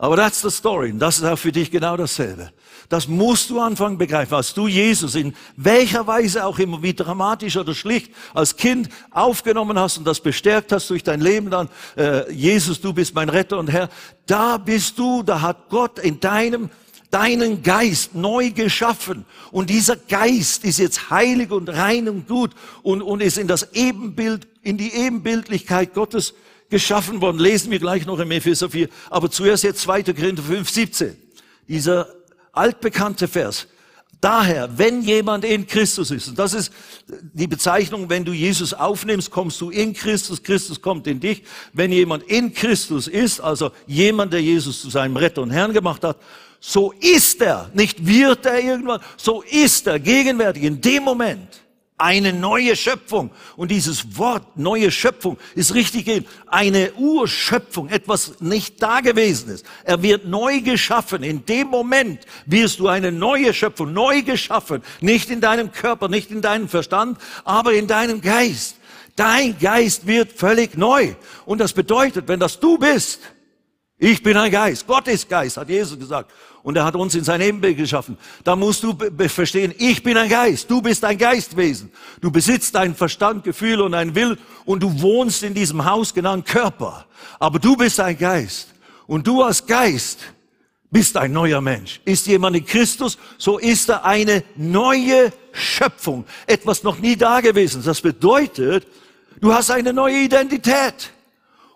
Aber 0.00 0.16
that's 0.16 0.40
the 0.42 0.50
story. 0.50 0.92
Und 0.92 1.00
das 1.00 1.18
ist 1.18 1.24
auch 1.24 1.38
für 1.38 1.50
dich 1.50 1.72
genau 1.72 1.96
dasselbe. 1.96 2.52
Das 2.88 3.08
musst 3.08 3.50
du 3.50 3.60
anfangen 3.60 3.98
begreifen, 3.98 4.34
als 4.34 4.54
du 4.54 4.68
Jesus 4.68 5.16
in 5.16 5.34
welcher 5.56 6.06
Weise 6.06 6.46
auch 6.46 6.58
immer, 6.60 6.82
wie 6.82 6.94
dramatisch 6.94 7.56
oder 7.56 7.74
schlicht, 7.74 8.12
als 8.32 8.56
Kind 8.56 8.88
aufgenommen 9.10 9.78
hast 9.78 9.98
und 9.98 10.06
das 10.06 10.20
bestärkt 10.20 10.70
hast 10.70 10.88
durch 10.88 11.02
dein 11.02 11.20
Leben 11.20 11.50
dann, 11.50 11.68
äh, 11.96 12.32
Jesus, 12.32 12.80
du 12.80 12.92
bist 12.92 13.14
mein 13.14 13.28
Retter 13.28 13.58
und 13.58 13.70
Herr, 13.70 13.90
da 14.26 14.56
bist 14.56 14.98
du, 14.98 15.24
da 15.24 15.40
hat 15.40 15.68
Gott 15.68 15.98
in 15.98 16.20
deinem 16.20 16.70
deinen 17.10 17.62
Geist 17.62 18.14
neu 18.14 18.50
geschaffen. 18.50 19.24
Und 19.50 19.70
dieser 19.70 19.96
Geist 19.96 20.64
ist 20.64 20.78
jetzt 20.78 21.08
heilig 21.08 21.50
und 21.50 21.70
rein 21.70 22.06
und 22.06 22.28
gut 22.28 22.50
und, 22.82 23.00
und 23.00 23.22
ist 23.22 23.38
in 23.38 23.48
das 23.48 23.72
Ebenbild, 23.72 24.46
in 24.62 24.76
die 24.76 24.92
Ebenbildlichkeit 24.92 25.94
Gottes 25.94 26.34
geschaffen 26.70 27.20
worden. 27.20 27.38
Lesen 27.38 27.70
wir 27.70 27.78
gleich 27.78 28.06
noch 28.06 28.18
im 28.18 28.30
Epheser 28.30 28.70
4. 28.70 28.88
Aber 29.10 29.30
zuerst 29.30 29.64
jetzt 29.64 29.80
2. 29.80 30.02
Korinther 30.02 30.42
5, 30.42 30.68
17. 30.68 31.16
Dieser 31.68 32.08
altbekannte 32.52 33.28
Vers. 33.28 33.66
Daher, 34.20 34.76
wenn 34.76 35.02
jemand 35.02 35.44
in 35.44 35.66
Christus 35.66 36.10
ist, 36.10 36.28
und 36.28 36.38
das 36.38 36.52
ist 36.52 36.72
die 37.06 37.46
Bezeichnung, 37.46 38.10
wenn 38.10 38.24
du 38.24 38.32
Jesus 38.32 38.74
aufnimmst, 38.74 39.30
kommst 39.30 39.60
du 39.60 39.70
in 39.70 39.92
Christus, 39.92 40.42
Christus 40.42 40.82
kommt 40.82 41.06
in 41.06 41.20
dich. 41.20 41.44
Wenn 41.72 41.92
jemand 41.92 42.24
in 42.24 42.52
Christus 42.52 43.06
ist, 43.06 43.40
also 43.40 43.70
jemand, 43.86 44.32
der 44.32 44.42
Jesus 44.42 44.82
zu 44.82 44.90
seinem 44.90 45.16
Retter 45.16 45.42
und 45.42 45.50
Herrn 45.50 45.72
gemacht 45.72 46.02
hat, 46.02 46.18
so 46.58 46.92
ist 47.00 47.40
er, 47.40 47.70
nicht 47.74 48.04
wird 48.04 48.44
er 48.44 48.60
irgendwann, 48.60 49.00
so 49.16 49.42
ist 49.42 49.86
er 49.86 50.00
gegenwärtig 50.00 50.64
in 50.64 50.80
dem 50.80 51.04
Moment 51.04 51.60
eine 51.98 52.32
neue 52.32 52.76
Schöpfung. 52.76 53.30
Und 53.56 53.70
dieses 53.70 54.16
Wort 54.16 54.56
neue 54.56 54.90
Schöpfung 54.90 55.36
ist 55.56 55.74
richtig 55.74 56.24
eine 56.46 56.92
Urschöpfung, 56.94 57.88
etwas 57.88 58.40
nicht 58.40 58.80
Dagewesenes. 58.80 59.64
Er 59.84 60.02
wird 60.02 60.24
neu 60.24 60.60
geschaffen. 60.60 61.24
In 61.24 61.44
dem 61.44 61.68
Moment 61.68 62.24
wirst 62.46 62.78
du 62.78 62.88
eine 62.88 63.10
neue 63.10 63.52
Schöpfung, 63.52 63.92
neu 63.92 64.22
geschaffen. 64.22 64.82
Nicht 65.00 65.28
in 65.28 65.40
deinem 65.40 65.72
Körper, 65.72 66.08
nicht 66.08 66.30
in 66.30 66.40
deinem 66.40 66.68
Verstand, 66.68 67.18
aber 67.44 67.72
in 67.72 67.88
deinem 67.88 68.20
Geist. 68.20 68.76
Dein 69.16 69.58
Geist 69.58 70.06
wird 70.06 70.32
völlig 70.32 70.76
neu. 70.76 71.14
Und 71.44 71.58
das 71.58 71.72
bedeutet, 71.72 72.28
wenn 72.28 72.38
das 72.38 72.60
du 72.60 72.78
bist, 72.78 73.20
ich 73.98 74.22
bin 74.22 74.36
ein 74.36 74.52
Geist, 74.52 74.86
Gott 74.86 75.08
ist 75.08 75.28
Geist, 75.28 75.56
hat 75.56 75.68
Jesus 75.68 75.98
gesagt 75.98 76.30
und 76.62 76.76
er 76.76 76.84
hat 76.84 76.96
uns 76.96 77.14
in 77.14 77.24
sein 77.24 77.40
Ebenbild 77.40 77.76
geschaffen. 77.76 78.18
Da 78.44 78.56
musst 78.56 78.82
du 78.82 78.96
verstehen, 79.28 79.74
ich 79.78 80.02
bin 80.02 80.16
ein 80.16 80.28
Geist, 80.28 80.70
du 80.70 80.82
bist 80.82 81.04
ein 81.04 81.16
Geistwesen. 81.16 81.90
Du 82.20 82.30
besitzt 82.30 82.76
einen 82.76 82.94
Verstand, 82.94 83.44
Gefühl 83.44 83.80
und 83.80 83.94
einen 83.94 84.14
Will 84.14 84.38
und 84.64 84.82
du 84.82 85.00
wohnst 85.00 85.42
in 85.42 85.54
diesem 85.54 85.84
Haus 85.84 86.12
genannt 86.12 86.46
Körper. 86.46 87.06
Aber 87.38 87.58
du 87.58 87.76
bist 87.76 88.00
ein 88.00 88.16
Geist 88.16 88.68
und 89.06 89.26
du 89.26 89.42
als 89.42 89.64
Geist 89.66 90.20
bist 90.90 91.16
ein 91.16 91.32
neuer 91.32 91.60
Mensch. 91.60 92.00
Ist 92.04 92.26
jemand 92.26 92.56
in 92.56 92.64
Christus, 92.64 93.18
so 93.36 93.58
ist 93.58 93.88
er 93.88 94.04
eine 94.04 94.42
neue 94.56 95.32
Schöpfung. 95.52 96.24
Etwas 96.46 96.82
noch 96.82 96.98
nie 96.98 97.16
dagewesen. 97.16 97.82
Das 97.84 98.00
bedeutet, 98.00 98.86
du 99.40 99.52
hast 99.52 99.70
eine 99.70 99.92
neue 99.92 100.24
Identität. 100.24 101.12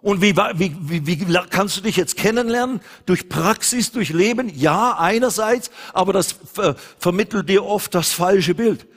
Und 0.03 0.21
wie, 0.21 0.37
wie, 0.37 1.07
wie, 1.07 1.07
wie 1.07 1.39
kannst 1.49 1.77
du 1.77 1.81
dich 1.81 1.97
jetzt 1.97 2.17
kennenlernen? 2.17 2.81
Durch 3.07 3.29
Praxis, 3.29 3.93
durch 3.93 4.11
Leben? 4.11 4.49
Ja, 4.49 4.99
einerseits, 4.99 5.71
aber 5.93 6.13
das 6.13 6.33
ver 6.33 6.75
vermittelt 6.99 7.49
dir 7.49 7.65
oft 7.65 7.95
das 7.95 8.11
falsche 8.11 8.55
Bild. 8.55 8.89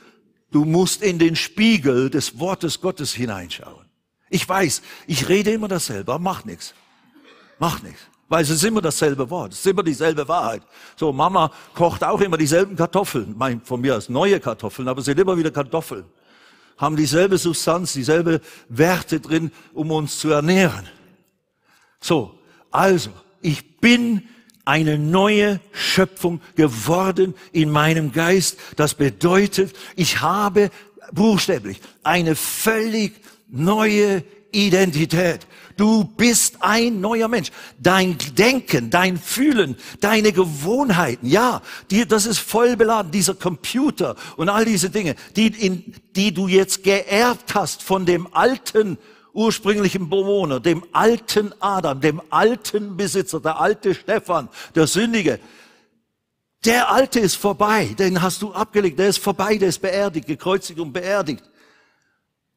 Du 0.51 0.65
musst 0.65 1.03
in 1.03 1.19
den 1.19 1.35
Spiegel 1.35 2.09
des 2.09 2.39
Wortes 2.39 2.81
Gottes 2.81 3.13
hineinschauen. 3.13 3.85
Ich 4.29 4.49
weiß, 4.49 4.81
ich 5.05 5.29
rede 5.29 5.51
immer 5.51 5.67
dasselbe, 5.67 6.11
aber 6.11 6.23
mach 6.23 6.43
nichts. 6.43 6.73
Mach 7.59 7.83
nichts. 7.83 8.01
Weil 8.27 8.41
es 8.41 8.49
ist 8.49 8.63
immer 8.63 8.81
dasselbe 8.81 9.29
Wort, 9.29 9.53
es 9.53 9.59
ist 9.59 9.67
immer 9.67 9.83
dieselbe 9.83 10.27
Wahrheit. 10.27 10.63
So, 10.95 11.13
Mama 11.13 11.51
kocht 11.75 12.03
auch 12.03 12.19
immer 12.21 12.37
dieselben 12.37 12.75
Kartoffeln. 12.75 13.35
Mein, 13.37 13.61
von 13.61 13.79
mir 13.79 13.95
aus 13.95 14.09
neue 14.09 14.39
Kartoffeln, 14.39 14.87
aber 14.87 14.99
es 14.99 15.05
sind 15.05 15.19
immer 15.19 15.37
wieder 15.37 15.51
Kartoffeln. 15.51 16.05
Haben 16.77 16.95
dieselbe 16.95 17.37
Substanz, 17.37 17.93
dieselbe 17.93 18.41
Werte 18.67 19.19
drin, 19.19 19.51
um 19.73 19.91
uns 19.91 20.17
zu 20.17 20.29
ernähren. 20.29 20.89
So, 22.05 22.37
also, 22.69 23.09
ich 23.41 23.79
bin 23.79 24.21
eine 24.63 24.99
neue 24.99 25.59
Schöpfung 25.71 26.39
geworden 26.55 27.33
in 27.51 27.71
meinem 27.71 28.11
Geist. 28.11 28.59
Das 28.75 28.93
bedeutet, 28.93 29.75
ich 29.95 30.21
habe 30.21 30.69
buchstäblich 31.11 31.81
eine 32.03 32.35
völlig 32.35 33.13
neue 33.47 34.23
Identität. 34.51 35.47
Du 35.77 36.03
bist 36.03 36.57
ein 36.59 37.01
neuer 37.01 37.27
Mensch. 37.27 37.49
Dein 37.79 38.19
Denken, 38.37 38.91
dein 38.91 39.17
Fühlen, 39.17 39.75
deine 39.99 40.31
Gewohnheiten, 40.31 41.25
ja, 41.25 41.63
die, 41.89 42.07
das 42.07 42.27
ist 42.27 42.37
voll 42.37 42.77
beladen, 42.77 43.11
dieser 43.11 43.33
Computer 43.33 44.15
und 44.37 44.49
all 44.49 44.65
diese 44.65 44.91
Dinge, 44.91 45.15
die, 45.35 45.47
in, 45.47 45.95
die 46.15 46.35
du 46.35 46.47
jetzt 46.47 46.83
geerbt 46.83 47.55
hast 47.55 47.81
von 47.81 48.05
dem 48.05 48.31
alten 48.31 48.99
ursprünglichen 49.35 50.09
Bewohner, 50.09 50.59
dem 50.59 50.83
alten 50.91 51.53
Adam, 51.59 52.01
dem 52.01 52.21
alten 52.29 52.97
Besitzer, 52.97 53.39
der 53.39 53.59
alte 53.59 53.93
Stefan, 53.93 54.49
der 54.73 54.87
Sündige. 54.87 55.39
Der 56.63 56.91
alte 56.91 57.19
ist 57.19 57.35
vorbei, 57.35 57.93
den 57.99 58.21
hast 58.21 58.41
du 58.41 58.51
abgelegt, 58.53 58.97
der 58.97 59.09
ist 59.09 59.19
vorbei, 59.19 59.57
der 59.57 59.69
ist 59.69 59.79
beerdigt, 59.79 60.25
gekreuzigt 60.25 60.79
und 60.79 60.93
beerdigt. 60.93 61.43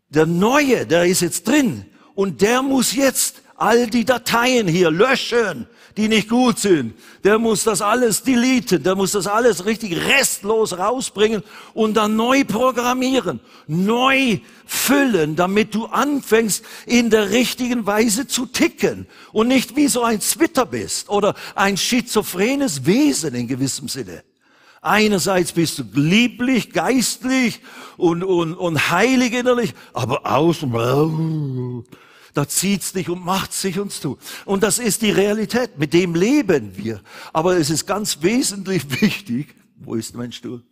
Der 0.08 0.24
neue, 0.24 0.86
der 0.86 1.04
ist 1.04 1.20
jetzt 1.20 1.46
drin 1.46 1.84
und 2.14 2.40
der 2.40 2.62
muss 2.62 2.94
jetzt 2.94 3.42
all 3.56 3.88
die 3.88 4.04
Dateien 4.04 4.66
hier 4.68 4.90
löschen, 4.90 5.66
die 5.98 6.08
nicht 6.08 6.28
gut 6.28 6.60
sind. 6.60 6.94
Der 7.24 7.38
muss 7.40 7.64
das 7.64 7.82
alles 7.82 8.22
deleten, 8.22 8.84
der 8.84 8.94
muss 8.94 9.12
das 9.12 9.26
alles 9.26 9.66
richtig 9.66 9.96
restlos 10.06 10.78
rausbringen 10.78 11.42
und 11.74 11.96
dann 11.96 12.14
neu 12.14 12.44
programmieren, 12.44 13.40
neu 13.66 14.38
füllen, 14.64 15.34
damit 15.34 15.74
du 15.74 15.86
anfängst, 15.86 16.64
in 16.86 17.10
der 17.10 17.30
richtigen 17.30 17.84
Weise 17.84 18.28
zu 18.28 18.46
ticken 18.46 19.08
und 19.32 19.48
nicht 19.48 19.74
wie 19.74 19.88
so 19.88 20.04
ein 20.04 20.20
Zwitter 20.20 20.66
bist 20.66 21.10
oder 21.10 21.34
ein 21.56 21.76
schizophrenes 21.76 22.86
Wesen 22.86 23.34
in 23.34 23.48
gewissem 23.48 23.88
Sinne. 23.88 24.22
Einerseits 24.80 25.50
bist 25.50 25.80
du 25.80 25.84
lieblich, 25.94 26.72
geistlich 26.72 27.60
und, 27.96 28.22
und, 28.22 28.54
und 28.54 28.90
heilig 28.92 29.32
innerlich, 29.32 29.74
aber 29.92 30.24
außen, 30.24 30.70
da 32.38 32.46
zieht's 32.46 32.92
dich 32.92 33.08
und 33.08 33.24
macht's 33.24 33.60
sich 33.60 33.80
uns 33.80 34.00
zu. 34.00 34.16
Und 34.44 34.62
das 34.62 34.78
ist 34.78 35.02
die 35.02 35.10
Realität. 35.10 35.76
Mit 35.76 35.92
dem 35.92 36.14
leben 36.14 36.76
wir. 36.76 37.02
Aber 37.32 37.56
es 37.56 37.68
ist 37.68 37.84
ganz 37.84 38.22
wesentlich 38.22 38.84
wichtig. 39.00 39.56
Wo 39.74 39.96
ist 39.96 40.14
mein 40.14 40.30
Stuhl? 40.30 40.62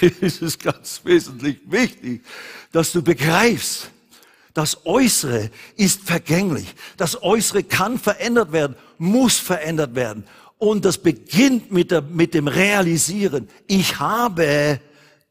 es 0.20 0.42
ist 0.42 0.60
ganz 0.60 1.02
wesentlich 1.04 1.60
wichtig, 1.64 2.24
dass 2.72 2.90
du 2.90 3.02
begreifst, 3.02 3.92
das 4.52 4.84
Äußere 4.84 5.48
ist 5.76 6.02
vergänglich. 6.02 6.74
Das 6.96 7.22
Äußere 7.22 7.62
kann 7.62 7.96
verändert 7.96 8.50
werden, 8.50 8.74
muss 8.98 9.38
verändert 9.38 9.94
werden. 9.94 10.24
Und 10.58 10.84
das 10.86 10.98
beginnt 10.98 11.70
mit, 11.70 11.92
der, 11.92 12.02
mit 12.02 12.34
dem 12.34 12.48
Realisieren. 12.48 13.48
Ich 13.68 14.00
habe 14.00 14.80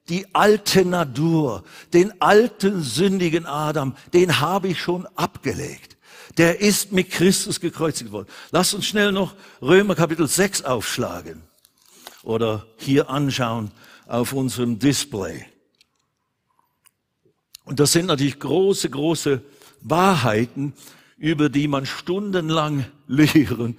die 0.10 0.34
alte 0.34 0.86
Natur, 0.86 1.64
den 1.94 2.22
alten 2.22 2.82
sündigen 2.82 3.46
Adam, 3.46 3.96
den 4.14 4.40
habe 4.40 4.70
ich 4.70 4.82
schon 4.82 5.06
abgelegt. 5.16 5.98
Der 6.38 6.62
ist 6.62 6.92
mit 6.92 7.12
Christus 7.12 7.60
gekreuzigt 7.60 8.12
worden. 8.12 8.28
Lass 8.52 8.74
uns 8.74 8.86
schnell 8.86 9.12
noch 9.12 9.36
Römer 9.62 9.96
Kapitel 9.96 10.28
6 10.28 10.64
aufschlagen 10.64 11.42
oder 12.24 12.66
hier 12.78 13.10
anschauen 13.10 13.72
auf 14.08 14.34
unserem 14.34 14.80
Display. 14.80 15.46
Und 17.66 17.80
das 17.80 17.92
sind 17.92 18.08
natürlich 18.08 18.40
große, 18.40 18.90
große 18.90 19.42
Wahrheiten, 19.82 20.74
über 21.18 21.50
die 21.50 21.68
man 21.68 21.86
stundenlang 21.86 22.86
lehren 23.08 23.78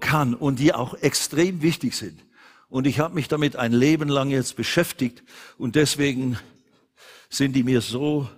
kann 0.00 0.34
und 0.34 0.58
die 0.58 0.74
auch 0.74 0.94
extrem 0.94 1.62
wichtig 1.62 1.94
sind. 1.94 2.20
Und 2.68 2.86
ich 2.86 2.98
habe 2.98 3.14
mich 3.14 3.28
damit 3.28 3.56
ein 3.56 3.72
Leben 3.72 4.08
lang 4.08 4.30
jetzt 4.30 4.56
beschäftigt 4.56 5.22
und 5.56 5.74
deswegen 5.74 6.38
sind 7.30 7.54
die 7.54 7.62
mir 7.62 7.80
so 7.80 8.28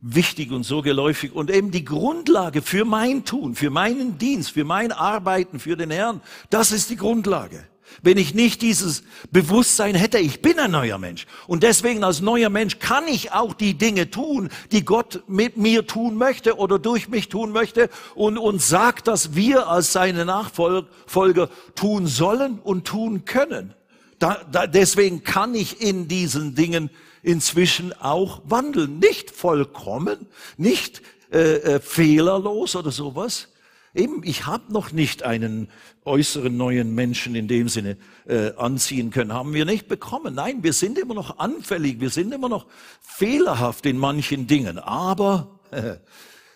wichtig 0.00 0.50
und 0.50 0.64
so 0.64 0.82
geläufig 0.82 1.32
und 1.32 1.50
eben 1.50 1.70
die 1.70 1.84
Grundlage 1.84 2.62
für 2.62 2.84
mein 2.84 3.24
Tun, 3.24 3.54
für 3.54 3.70
meinen 3.70 4.18
Dienst, 4.18 4.52
für 4.52 4.64
mein 4.64 4.92
Arbeiten, 4.92 5.60
für 5.60 5.76
den 5.76 5.90
Herrn. 5.90 6.20
Das 6.48 6.72
ist 6.72 6.90
die 6.90 6.96
Grundlage. 6.96 7.66
Wenn 8.02 8.18
ich 8.18 8.34
nicht 8.34 8.62
dieses 8.62 9.02
Bewusstsein 9.30 9.94
hätte, 9.94 10.18
ich 10.18 10.42
bin 10.42 10.58
ein 10.58 10.70
neuer 10.70 10.98
Mensch. 10.98 11.26
Und 11.46 11.62
deswegen 11.62 12.04
als 12.04 12.20
neuer 12.20 12.50
Mensch 12.50 12.78
kann 12.78 13.06
ich 13.08 13.32
auch 13.32 13.54
die 13.54 13.74
Dinge 13.74 14.10
tun, 14.10 14.48
die 14.72 14.84
Gott 14.84 15.22
mit 15.26 15.56
mir 15.56 15.86
tun 15.86 16.16
möchte 16.16 16.56
oder 16.56 16.78
durch 16.78 17.08
mich 17.08 17.28
tun 17.28 17.52
möchte 17.52 17.90
und, 18.14 18.38
und 18.38 18.62
sagt, 18.62 19.08
dass 19.08 19.34
wir 19.34 19.68
als 19.68 19.92
seine 19.92 20.24
Nachfolger 20.24 21.50
tun 21.74 22.06
sollen 22.06 22.58
und 22.58 22.86
tun 22.86 23.24
können. 23.24 23.74
Da, 24.18 24.40
da, 24.50 24.66
deswegen 24.66 25.24
kann 25.24 25.54
ich 25.54 25.80
in 25.80 26.06
diesen 26.08 26.54
Dingen 26.54 26.90
inzwischen 27.22 27.92
auch 27.94 28.42
wandeln. 28.44 28.98
Nicht 28.98 29.30
vollkommen, 29.30 30.26
nicht 30.56 31.02
äh, 31.32 31.56
äh, 31.56 31.80
fehlerlos 31.80 32.76
oder 32.76 32.90
sowas, 32.90 33.48
Eben, 33.94 34.22
ich 34.22 34.46
habe 34.46 34.72
noch 34.72 34.92
nicht 34.92 35.24
einen 35.24 35.68
äußeren 36.04 36.56
neuen 36.56 36.94
Menschen 36.94 37.34
in 37.34 37.48
dem 37.48 37.68
Sinne 37.68 37.96
äh, 38.26 38.52
anziehen 38.54 39.10
können. 39.10 39.32
Haben 39.32 39.52
wir 39.52 39.64
nicht 39.64 39.88
bekommen. 39.88 40.34
Nein, 40.34 40.62
wir 40.62 40.72
sind 40.72 40.96
immer 40.96 41.14
noch 41.14 41.38
anfällig, 41.38 41.98
wir 42.00 42.10
sind 42.10 42.32
immer 42.32 42.48
noch 42.48 42.66
fehlerhaft 43.00 43.86
in 43.86 43.98
manchen 43.98 44.46
Dingen. 44.46 44.78
Aber 44.78 45.60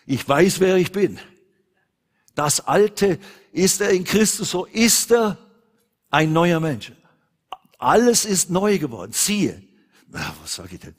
ich 0.06 0.28
weiß, 0.28 0.60
wer 0.60 0.76
ich 0.76 0.92
bin. 0.92 1.18
Das 2.36 2.66
Alte 2.66 3.18
ist 3.52 3.80
er 3.80 3.90
in 3.90 4.04
Christus, 4.04 4.50
so 4.50 4.66
ist 4.66 5.10
er 5.10 5.38
ein 6.10 6.32
neuer 6.32 6.60
Mensch. 6.60 6.92
Alles 7.78 8.24
ist 8.24 8.48
neu 8.48 8.78
geworden. 8.78 9.10
Siehe, 9.12 9.60
ach, 10.12 10.34
was 10.40 10.54
sage 10.54 10.76
ich 10.76 10.80
denn? 10.80 10.94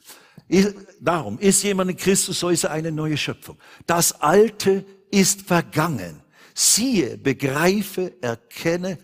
darum 0.99 1.39
ist 1.39 1.63
jemand 1.63 1.89
in 1.89 1.97
Christus, 1.97 2.39
so 2.39 2.49
ist 2.49 2.65
er 2.65 2.71
eine 2.71 2.91
neue 2.91 3.17
Schöpfung. 3.17 3.57
Das 3.87 4.21
Alte 4.21 4.85
ist 5.09 5.41
vergangen 5.41 6.21
siehe, 6.55 7.17
begreife, 7.17 8.15
erkenne, 8.21 8.97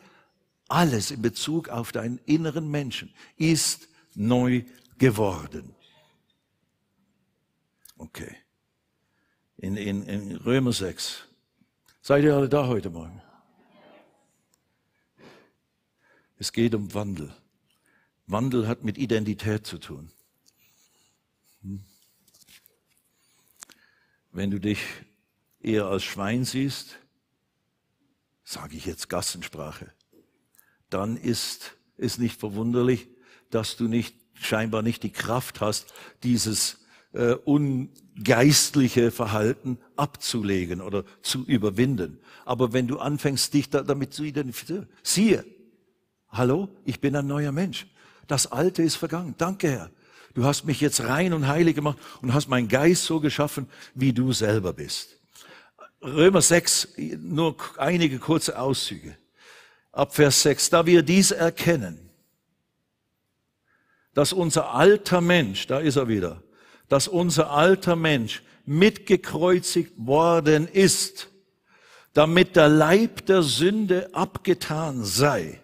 alles 0.68 1.12
in 1.12 1.22
Bezug 1.22 1.70
auf 1.70 1.92
deinen 1.92 2.18
inneren 2.26 2.72
Menschen 2.72 3.14
ist 3.36 3.90
neu 4.16 4.64
geworden. 4.98 5.76
Okay. 7.98 8.36
In, 9.58 9.76
in, 9.76 10.04
in 10.04 10.38
Römer 10.38 10.72
6. 10.72 11.28
Seid 12.02 12.24
ihr 12.24 12.36
alle 12.36 12.50
da 12.50 12.68
heute 12.68 12.90
Morgen? 12.90 13.22
Es 16.40 16.52
geht 16.52 16.74
um 16.74 16.94
Wandel. 16.94 17.36
Wandel 18.26 18.68
hat 18.68 18.84
mit 18.84 18.98
Identität 18.98 19.68
zu 19.68 19.78
tun. 19.78 20.10
Hm? 21.62 21.84
Wenn 24.32 24.50
du 24.50 24.60
dich 24.60 24.80
eher 25.60 25.86
als 25.86 26.04
Schwein 26.04 26.46
siehst, 26.46 27.01
sage 28.52 28.76
ich 28.76 28.86
jetzt 28.86 29.10
Gassensprache, 29.10 29.92
dann 30.90 31.18
ist 31.18 31.78
es 31.98 32.18
nicht 32.18 32.40
verwunderlich, 32.40 33.08
dass 33.50 33.78
du 33.78 33.88
nicht 33.88 34.16
scheinbar 34.34 34.82
nicht 34.82 35.04
die 35.04 35.12
Kraft 35.12 35.62
hast, 35.62 35.94
dieses 36.24 36.80
äh, 37.14 37.34
ungeistliche 37.34 39.12
Verhalten 39.12 39.78
abzulegen 39.96 40.82
oder 40.82 41.04
zu 41.22 41.46
überwinden. 41.46 42.20
Aber 42.46 42.74
wenn 42.74 42.88
du 42.88 43.00
anfängst, 43.00 43.54
dich 43.54 43.70
da, 43.70 43.84
damit 43.84 44.14
zu 44.14 44.24
identifizieren, 44.24 44.88
siehe, 45.04 45.46
hallo, 46.30 46.70
ich 46.86 47.00
bin 47.00 47.16
ein 47.16 47.28
neuer 47.28 47.52
Mensch. 47.52 47.88
Das 48.28 48.52
Alte 48.52 48.84
ist 48.84 48.96
vergangen. 48.96 49.36
Danke, 49.38 49.70
Herr. 49.70 49.92
Du 50.34 50.46
hast 50.46 50.64
mich 50.64 50.80
jetzt 50.80 51.02
rein 51.02 51.34
und 51.34 51.48
heilig 51.48 51.76
gemacht 51.76 51.98
und 52.22 52.34
hast 52.34 52.48
meinen 52.48 52.70
Geist 52.70 53.04
so 53.04 53.20
geschaffen, 53.20 53.68
wie 53.94 54.14
du 54.14 54.32
selber 54.32 54.72
bist. 54.72 55.21
Römer 56.04 56.42
6, 56.42 56.96
nur 57.20 57.56
einige 57.78 58.18
kurze 58.18 58.58
Auszüge. 58.58 59.18
Ab 59.92 60.16
Vers 60.16 60.42
6, 60.42 60.70
da 60.72 60.86
wir 60.86 61.04
dies 61.04 61.32
erkennen, 61.32 62.10
dass 64.14 64.34
unser 64.34 64.74
alter 64.74 65.22
Mensch, 65.22 65.68
da 65.68 65.80
ist 65.80 65.98
er 65.98 66.08
wieder, 66.08 66.42
dass 66.90 67.08
unser 67.08 67.52
alter 67.52 67.96
Mensch 67.96 68.42
mitgekreuzigt 68.66 69.94
worden 69.98 70.68
ist, 70.68 71.30
damit 72.14 72.56
der 72.56 72.68
Leib 72.68 73.26
der 73.28 73.44
Sünde 73.44 74.10
abgetan 74.14 75.04
sei, 75.04 75.62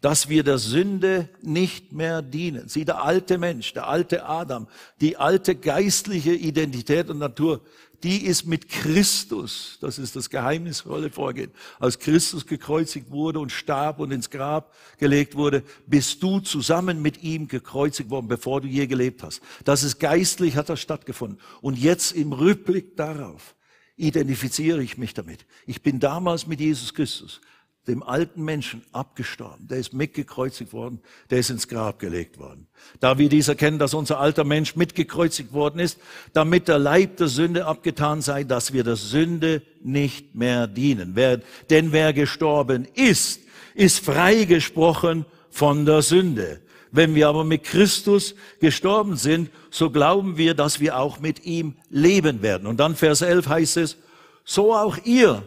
dass 0.00 0.28
wir 0.28 0.44
der 0.44 0.58
Sünde 0.58 1.28
nicht 1.42 1.92
mehr 1.92 2.22
dienen. 2.22 2.68
Sie, 2.68 2.84
der 2.84 3.02
alte 3.02 3.38
Mensch, 3.38 3.72
der 3.72 3.88
alte 3.88 4.24
Adam, 4.24 4.68
die 5.00 5.16
alte 5.16 5.56
geistliche 5.56 6.32
Identität 6.32 7.10
und 7.10 7.18
Natur, 7.18 7.62
die 8.02 8.24
ist 8.24 8.46
mit 8.46 8.68
Christus, 8.68 9.78
das 9.80 9.98
ist 9.98 10.16
das 10.16 10.30
geheimnisvolle 10.30 11.10
Vorgehen, 11.10 11.50
als 11.78 11.98
Christus 11.98 12.46
gekreuzigt 12.46 13.10
wurde 13.10 13.38
und 13.38 13.50
starb 13.50 14.00
und 14.00 14.10
ins 14.10 14.30
Grab 14.30 14.74
gelegt 14.98 15.36
wurde, 15.36 15.62
bist 15.86 16.22
du 16.22 16.40
zusammen 16.40 17.02
mit 17.02 17.22
ihm 17.22 17.48
gekreuzigt 17.48 18.10
worden, 18.10 18.28
bevor 18.28 18.60
du 18.60 18.68
je 18.68 18.86
gelebt 18.86 19.22
hast. 19.22 19.40
Das 19.64 19.82
ist 19.82 19.98
geistlich, 19.98 20.56
hat 20.56 20.68
das 20.68 20.80
stattgefunden. 20.80 21.38
Und 21.60 21.78
jetzt 21.78 22.12
im 22.12 22.32
Rückblick 22.32 22.96
darauf 22.96 23.54
identifiziere 23.96 24.82
ich 24.82 24.98
mich 24.98 25.14
damit. 25.14 25.46
Ich 25.66 25.82
bin 25.82 26.00
damals 26.00 26.46
mit 26.46 26.60
Jesus 26.60 26.92
Christus 26.92 27.40
dem 27.86 28.02
alten 28.02 28.44
Menschen 28.44 28.82
abgestorben. 28.92 29.68
Der 29.68 29.78
ist 29.78 29.92
mitgekreuzigt 29.92 30.72
worden, 30.72 31.00
der 31.30 31.38
ist 31.38 31.50
ins 31.50 31.68
Grab 31.68 31.98
gelegt 31.98 32.38
worden. 32.38 32.66
Da 33.00 33.18
wir 33.18 33.28
dies 33.28 33.48
erkennen, 33.48 33.78
dass 33.78 33.94
unser 33.94 34.18
alter 34.18 34.44
Mensch 34.44 34.76
mitgekreuzigt 34.76 35.52
worden 35.52 35.78
ist, 35.78 35.98
damit 36.32 36.68
der 36.68 36.78
Leib 36.78 37.16
der 37.18 37.28
Sünde 37.28 37.66
abgetan 37.66 38.22
sei, 38.22 38.44
dass 38.44 38.72
wir 38.72 38.84
der 38.84 38.96
Sünde 38.96 39.62
nicht 39.82 40.34
mehr 40.34 40.66
dienen. 40.66 41.12
Wer, 41.14 41.40
denn 41.70 41.92
wer 41.92 42.12
gestorben 42.12 42.86
ist, 42.94 43.40
ist 43.74 44.04
freigesprochen 44.04 45.24
von 45.50 45.86
der 45.86 46.02
Sünde. 46.02 46.60
Wenn 46.90 47.14
wir 47.14 47.28
aber 47.28 47.44
mit 47.44 47.64
Christus 47.64 48.34
gestorben 48.60 49.16
sind, 49.16 49.50
so 49.70 49.90
glauben 49.90 50.36
wir, 50.36 50.54
dass 50.54 50.80
wir 50.80 50.98
auch 50.98 51.20
mit 51.20 51.44
ihm 51.44 51.76
leben 51.90 52.42
werden. 52.42 52.66
Und 52.66 52.78
dann 52.78 52.96
Vers 52.96 53.20
11 53.20 53.48
heißt 53.48 53.76
es, 53.76 53.96
so 54.44 54.74
auch 54.74 54.96
ihr 55.04 55.42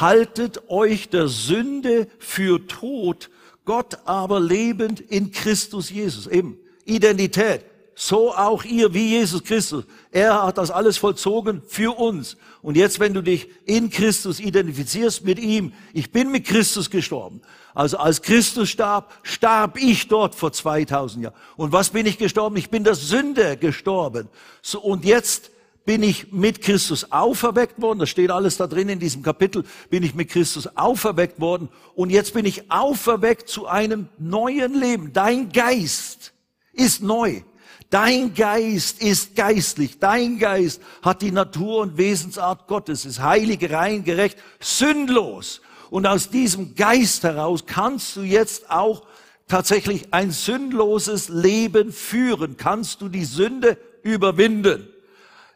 haltet 0.00 0.68
euch 0.68 1.08
der 1.08 1.28
Sünde 1.28 2.08
für 2.18 2.66
tot, 2.66 3.30
Gott 3.64 3.98
aber 4.06 4.40
lebend 4.40 5.00
in 5.00 5.30
Christus 5.30 5.90
Jesus. 5.90 6.26
Eben 6.26 6.58
Identität, 6.84 7.64
so 7.94 8.34
auch 8.34 8.64
ihr, 8.64 8.94
wie 8.94 9.10
Jesus 9.10 9.44
Christus. 9.44 9.84
Er 10.10 10.42
hat 10.42 10.58
das 10.58 10.70
alles 10.70 10.96
vollzogen 10.96 11.62
für 11.68 11.96
uns. 11.96 12.36
Und 12.60 12.76
jetzt, 12.76 12.98
wenn 12.98 13.14
du 13.14 13.22
dich 13.22 13.48
in 13.64 13.90
Christus 13.90 14.40
identifizierst 14.40 15.24
mit 15.24 15.38
ihm, 15.38 15.72
ich 15.92 16.10
bin 16.10 16.32
mit 16.32 16.46
Christus 16.46 16.90
gestorben. 16.90 17.42
Also 17.74 17.98
als 17.98 18.22
Christus 18.22 18.70
starb, 18.70 19.12
starb 19.22 19.78
ich 19.78 20.08
dort 20.08 20.34
vor 20.34 20.52
2000 20.52 21.24
Jahren. 21.24 21.34
Und 21.56 21.72
was 21.72 21.90
bin 21.90 22.06
ich 22.06 22.18
gestorben? 22.18 22.56
Ich 22.56 22.70
bin 22.70 22.82
der 22.82 22.94
Sünde 22.94 23.56
gestorben. 23.56 24.28
So, 24.62 24.80
und 24.80 25.04
jetzt 25.04 25.51
bin 25.84 26.02
ich 26.02 26.32
mit 26.32 26.62
Christus 26.62 27.10
auferweckt 27.10 27.80
worden. 27.80 27.98
Das 27.98 28.10
steht 28.10 28.30
alles 28.30 28.56
da 28.56 28.66
drin 28.66 28.88
in 28.88 29.00
diesem 29.00 29.22
Kapitel. 29.22 29.64
Bin 29.90 30.02
ich 30.02 30.14
mit 30.14 30.30
Christus 30.30 30.76
auferweckt 30.76 31.40
worden. 31.40 31.68
Und 31.94 32.10
jetzt 32.10 32.34
bin 32.34 32.44
ich 32.44 32.70
auferweckt 32.70 33.48
zu 33.48 33.66
einem 33.66 34.08
neuen 34.18 34.78
Leben. 34.78 35.12
Dein 35.12 35.50
Geist 35.50 36.32
ist 36.72 37.02
neu. 37.02 37.42
Dein 37.90 38.32
Geist 38.32 39.02
ist 39.02 39.36
geistlich. 39.36 39.98
Dein 39.98 40.38
Geist 40.38 40.80
hat 41.02 41.20
die 41.20 41.32
Natur 41.32 41.82
und 41.82 41.98
Wesensart 41.98 42.66
Gottes, 42.66 43.04
ist 43.04 43.20
heilig, 43.20 43.70
rein, 43.70 44.02
gerecht, 44.04 44.38
sündlos. 44.60 45.60
Und 45.90 46.06
aus 46.06 46.30
diesem 46.30 46.74
Geist 46.74 47.22
heraus 47.24 47.66
kannst 47.66 48.16
du 48.16 48.22
jetzt 48.22 48.70
auch 48.70 49.02
tatsächlich 49.46 50.14
ein 50.14 50.30
sündloses 50.30 51.28
Leben 51.28 51.92
führen. 51.92 52.56
Kannst 52.56 53.02
du 53.02 53.10
die 53.10 53.26
Sünde 53.26 53.76
überwinden. 54.02 54.88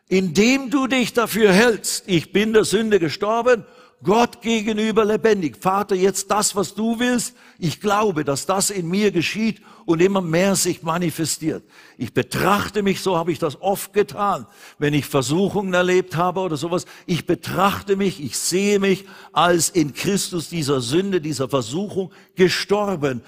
Indem 0.08 0.70
du 0.70 0.86
dich 0.86 1.12
dafür 1.12 1.52
hältst, 1.52 2.04
ich 2.06 2.32
bin 2.32 2.52
der 2.52 2.64
Sünde 2.64 3.00
gestorben 3.00 3.64
Gott 4.02 4.42
gegenüber 4.42 5.04
lebendig. 5.04 5.56
Vater, 5.58 5.94
jetzt 5.94 6.30
das, 6.30 6.54
was 6.54 6.74
du 6.74 6.98
willst, 6.98 7.34
ich 7.58 7.80
glaube, 7.80 8.24
dass 8.24 8.44
das 8.44 8.70
in 8.70 8.88
mir 8.88 9.10
geschieht 9.10 9.62
und 9.86 10.02
immer 10.02 10.20
mehr 10.20 10.54
sich 10.54 10.82
manifestiert. 10.82 11.64
Ich 11.96 12.12
betrachte 12.12 12.82
mich, 12.82 13.00
so 13.00 13.16
habe 13.16 13.32
ich 13.32 13.38
das 13.38 13.60
oft 13.62 13.94
getan, 13.94 14.46
wenn 14.78 14.92
ich 14.92 15.06
Versuchungen 15.06 15.72
erlebt 15.72 16.14
habe 16.14 16.40
oder 16.40 16.56
sowas. 16.56 16.84
Ich 17.06 17.24
betrachte 17.24 17.96
mich, 17.96 18.22
ich 18.22 18.36
sehe 18.36 18.78
mich 18.78 19.06
als 19.32 19.70
in 19.70 19.94
Christus 19.94 20.50
dieser 20.50 20.82
Sünde, 20.82 21.22
dieser 21.22 21.48
Versuchung 21.48 22.12
gestorben, 22.34 23.22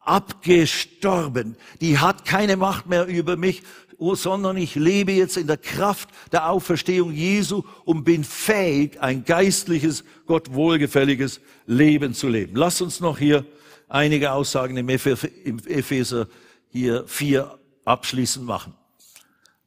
abgestorben. 0.00 1.56
Die 1.80 1.98
hat 1.98 2.24
keine 2.24 2.56
Macht 2.56 2.86
mehr 2.86 3.06
über 3.06 3.36
mich, 3.36 3.62
sondern 3.98 4.56
ich 4.56 4.74
lebe 4.74 5.12
jetzt 5.12 5.36
in 5.36 5.46
der 5.46 5.56
Kraft 5.56 6.08
der 6.32 6.48
Auferstehung 6.50 7.12
Jesu 7.12 7.64
und 7.84 8.04
bin 8.04 8.24
fähig, 8.24 9.00
ein 9.00 9.24
geistliches, 9.24 10.04
Gott 10.26 10.54
wohlgefälliges 10.54 11.40
Leben 11.66 12.14
zu 12.14 12.28
leben. 12.28 12.54
Lass 12.54 12.80
uns 12.80 13.00
noch 13.00 13.18
hier 13.18 13.44
einige 13.88 14.32
Aussagen 14.32 14.76
im 14.76 14.88
Epheser 14.88 16.28
hier 16.70 17.04
vier 17.06 17.58
abschließend 17.84 18.46
machen. 18.46 18.74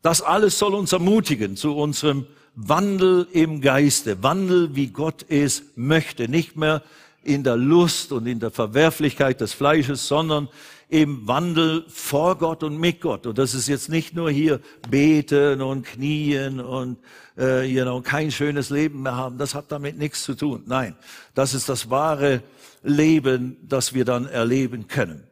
Das 0.02 0.22
alles 0.22 0.58
soll 0.58 0.76
uns 0.76 0.94
ermutigen 0.94 1.56
zu 1.56 1.76
unserem 1.76 2.26
Wandel 2.56 3.28
im 3.32 3.62
Geiste, 3.62 4.24
Wandel, 4.24 4.76
wie 4.76 4.88
Gott 4.88 5.26
es 5.30 5.64
möchte, 5.76 6.28
nicht 6.28 6.56
mehr 6.56 6.84
in 7.24 7.44
der 7.44 7.56
Lust 7.56 8.12
und 8.12 8.26
in 8.26 8.40
der 8.40 8.52
Verwerflichkeit 8.52 9.42
des 9.42 9.54
Fleisches, 9.54 10.08
sondern 10.08 10.50
im 10.92 11.26
Wandel 11.26 11.86
vor 11.88 12.38
Gott 12.38 12.64
und 12.64 12.78
mit 12.78 13.00
Gott. 13.00 13.26
Und 13.26 13.38
das 13.38 13.54
ist 13.54 13.70
jetzt 13.70 13.88
nicht 13.88 14.14
nur 14.14 14.30
hier 14.30 14.60
beten 14.90 15.62
und 15.62 15.86
knien 15.86 16.60
und 16.60 17.00
äh, 17.38 17.66
you 17.66 17.82
know, 17.84 18.02
kein 18.02 18.30
schönes 18.30 18.70
Leben 18.70 19.04
mehr 19.04 19.16
haben. 19.16 19.38
Das 19.38 19.56
hat 19.56 19.72
damit 19.72 19.98
nichts 19.98 20.24
zu 20.24 20.36
tun. 20.36 20.64
Nein, 20.66 20.98
das 21.34 21.54
ist 21.54 21.70
das 21.70 21.90
wahre 21.90 22.44
Leben, 22.84 23.56
das 23.64 23.94
wir 23.94 24.04
dann 24.04 24.26
erleben 24.26 24.90
können. 24.90 25.24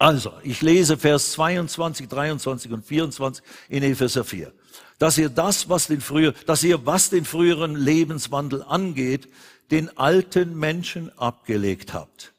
Also, 0.00 0.32
ich 0.42 0.62
lese 0.62 0.98
Vers 0.98 1.30
22, 1.32 2.08
23 2.08 2.72
und 2.72 2.84
24 2.84 3.44
in 3.68 3.84
Epheser 3.84 4.24
4. 4.24 4.52
Dass 4.98 5.16
ihr 5.16 5.28
das, 5.28 5.68
was 5.68 5.86
den 5.86 6.00
früher, 6.00 6.34
dass 6.46 6.64
ihr, 6.64 6.84
was 6.84 7.08
den 7.08 7.24
früheren 7.24 7.76
Lebenswandel 7.76 8.64
angeht, 8.64 9.28
den 9.70 9.96
alten 9.96 10.58
Menschen 10.58 11.16
abgelegt 11.16 11.94
habt 11.94 12.32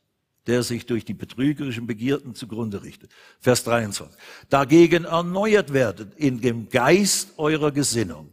der 0.48 0.64
sich 0.64 0.86
durch 0.86 1.06
die 1.06 1.14
betrügerischen 1.14 1.88
Begierden 1.88 2.36
zugrunde 2.36 2.84
richtet. 2.84 3.12
Vers 3.40 3.64
23. 3.64 4.18
Dagegen 4.50 5.06
erneuert 5.06 5.74
werdet 5.74 6.16
in 6.16 6.42
dem 6.42 6.70
Geist 6.70 7.34
eurer 7.38 7.72
Gesinnung 7.72 8.30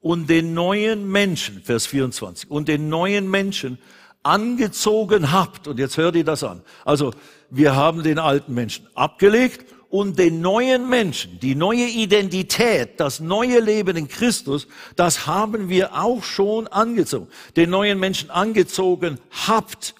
und 0.00 0.28
den 0.28 0.54
neuen 0.54 1.08
Menschen, 1.10 1.62
Vers 1.62 1.86
24, 1.86 2.50
und 2.50 2.68
den 2.68 2.88
neuen 2.88 3.30
Menschen 3.30 3.78
angezogen 4.22 5.30
habt. 5.30 5.68
Und 5.68 5.78
jetzt 5.78 5.96
hört 5.96 6.16
ihr 6.16 6.24
das 6.24 6.42
an. 6.42 6.62
Also, 6.84 7.12
wir 7.50 7.74
haben 7.74 8.02
den 8.02 8.18
alten 8.18 8.54
Menschen 8.54 8.86
abgelegt 8.94 9.66
und 9.88 10.18
den 10.18 10.40
neuen 10.40 10.88
Menschen, 10.88 11.38
die 11.40 11.54
neue 11.54 11.86
Identität, 11.86 13.00
das 13.00 13.20
neue 13.20 13.58
Leben 13.60 13.96
in 13.96 14.08
Christus, 14.08 14.68
das 14.94 15.26
haben 15.26 15.68
wir 15.68 16.00
auch 16.00 16.22
schon 16.22 16.68
angezogen. 16.68 17.28
Den 17.56 17.70
neuen 17.70 17.98
Menschen 17.98 18.30
angezogen 18.30 19.18
habt 19.46 19.94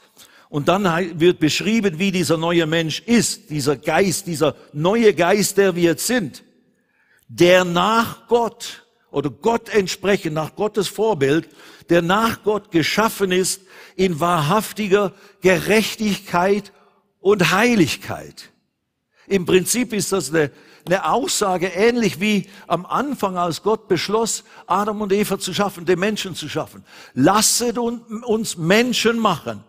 und 0.51 0.67
dann 0.67 0.85
wird 1.21 1.39
beschrieben, 1.39 1.99
wie 2.01 2.11
dieser 2.11 2.37
neue 2.37 2.67
Mensch 2.67 3.01
ist, 3.07 3.51
dieser 3.51 3.77
Geist, 3.77 4.27
dieser 4.27 4.57
neue 4.73 5.15
Geist, 5.15 5.57
der 5.57 5.77
wir 5.77 5.85
jetzt 5.85 6.09
sind, 6.09 6.43
der 7.29 7.65
nach 7.65 8.27
Gott 8.27 8.85
oder 9.13 9.31
Gott 9.31 9.69
entsprechend, 9.69 10.35
nach 10.35 10.57
Gottes 10.57 10.89
Vorbild, 10.89 11.49
der 11.89 12.03
nach 12.03 12.43
Gott 12.43 12.73
geschaffen 12.73 13.31
ist 13.31 13.63
in 13.95 14.19
wahrhaftiger 14.19 15.13
Gerechtigkeit 15.41 16.73
und 17.21 17.53
Heiligkeit. 17.53 18.51
Im 19.29 19.47
Prinzip 19.47 19.93
ist 19.93 20.11
das 20.11 20.31
eine, 20.31 20.51
eine 20.85 21.09
Aussage 21.09 21.69
ähnlich 21.69 22.21
wie 22.21 22.49
am 22.67 22.87
Anfang, 22.87 23.37
als 23.37 23.63
Gott 23.63 23.87
beschloss, 23.87 24.43
Adam 24.67 25.01
und 25.01 25.13
Eva 25.13 25.39
zu 25.39 25.55
schaffen, 25.55 25.87
den 25.87 26.01
Menschen 26.01 26.35
zu 26.35 26.49
schaffen. 26.49 26.85
Lasset 27.15 27.79
uns 27.79 28.57
Menschen 28.57 29.17
machen 29.17 29.63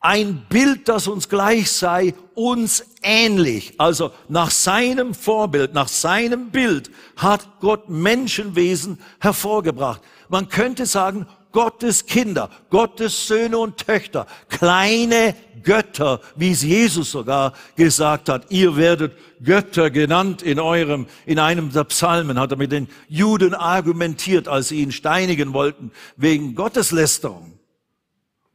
ein 0.00 0.46
Bild, 0.48 0.88
das 0.88 1.08
uns 1.08 1.28
gleich 1.28 1.70
sei, 1.70 2.14
uns 2.34 2.84
ähnlich. 3.02 3.74
Also 3.78 4.12
nach 4.28 4.50
seinem 4.50 5.14
Vorbild, 5.14 5.74
nach 5.74 5.88
seinem 5.88 6.50
Bild 6.50 6.90
hat 7.16 7.48
Gott 7.60 7.88
Menschenwesen 7.88 8.98
hervorgebracht. 9.18 10.02
Man 10.28 10.48
könnte 10.48 10.86
sagen, 10.86 11.26
Gottes 11.50 12.06
Kinder, 12.06 12.50
Gottes 12.70 13.26
Söhne 13.26 13.58
und 13.58 13.78
Töchter, 13.78 14.26
kleine 14.48 15.34
Götter, 15.62 16.20
wie 16.36 16.52
es 16.52 16.62
Jesus 16.62 17.10
sogar 17.10 17.54
gesagt 17.74 18.28
hat. 18.28 18.50
Ihr 18.50 18.76
werdet 18.76 19.16
Götter 19.42 19.90
genannt 19.90 20.42
in 20.42 20.60
eurem, 20.60 21.06
in 21.26 21.38
einem 21.38 21.72
der 21.72 21.84
Psalmen, 21.84 22.38
hat 22.38 22.52
er 22.52 22.58
mit 22.58 22.70
den 22.70 22.88
Juden 23.08 23.54
argumentiert, 23.54 24.46
als 24.46 24.68
sie 24.68 24.82
ihn 24.82 24.92
steinigen 24.92 25.54
wollten, 25.54 25.90
wegen 26.16 26.54
Gotteslästerung 26.54 27.57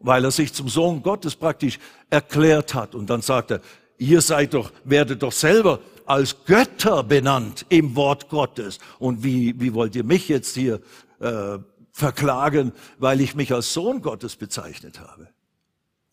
weil 0.04 0.24
er 0.26 0.32
sich 0.32 0.54
zum 0.54 0.70
Sohn 0.70 1.02
Gottes 1.02 1.36
praktisch 1.36 1.80
erklärt 2.12 2.76
hat. 2.76 2.94
Und 2.94 3.10
dann 3.10 3.22
sagt 3.22 3.52
er, 3.52 3.62
ihr 3.98 4.22
seid 4.22 4.54
doch, 4.54 4.72
werdet 4.84 5.24
doch 5.24 5.32
selber 5.32 5.80
als 6.06 6.46
Götter 6.46 7.04
benannt 7.04 7.66
im 7.70 7.96
Wort 7.96 8.30
Gottes. 8.30 8.78
Und 9.00 9.24
wie, 9.24 9.60
wie 9.60 9.74
wollt 9.74 9.96
ihr 9.96 10.04
mich 10.04 10.28
jetzt 10.28 10.56
hier 10.56 10.82
äh, 11.20 11.58
verklagen, 11.92 12.74
weil 13.00 13.22
ich 13.22 13.34
mich 13.34 13.54
als 13.54 13.74
Sohn 13.74 14.02
Gottes 14.02 14.36
bezeichnet 14.36 15.00
habe? 15.00 15.30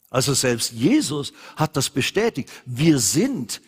Also 0.08 0.34
selbst 0.34 0.72
Jesus 0.72 1.32
hat 1.56 1.76
das 1.76 1.90
bestätigt. 1.90 2.50
Wir 2.66 2.98
sind 2.98 3.60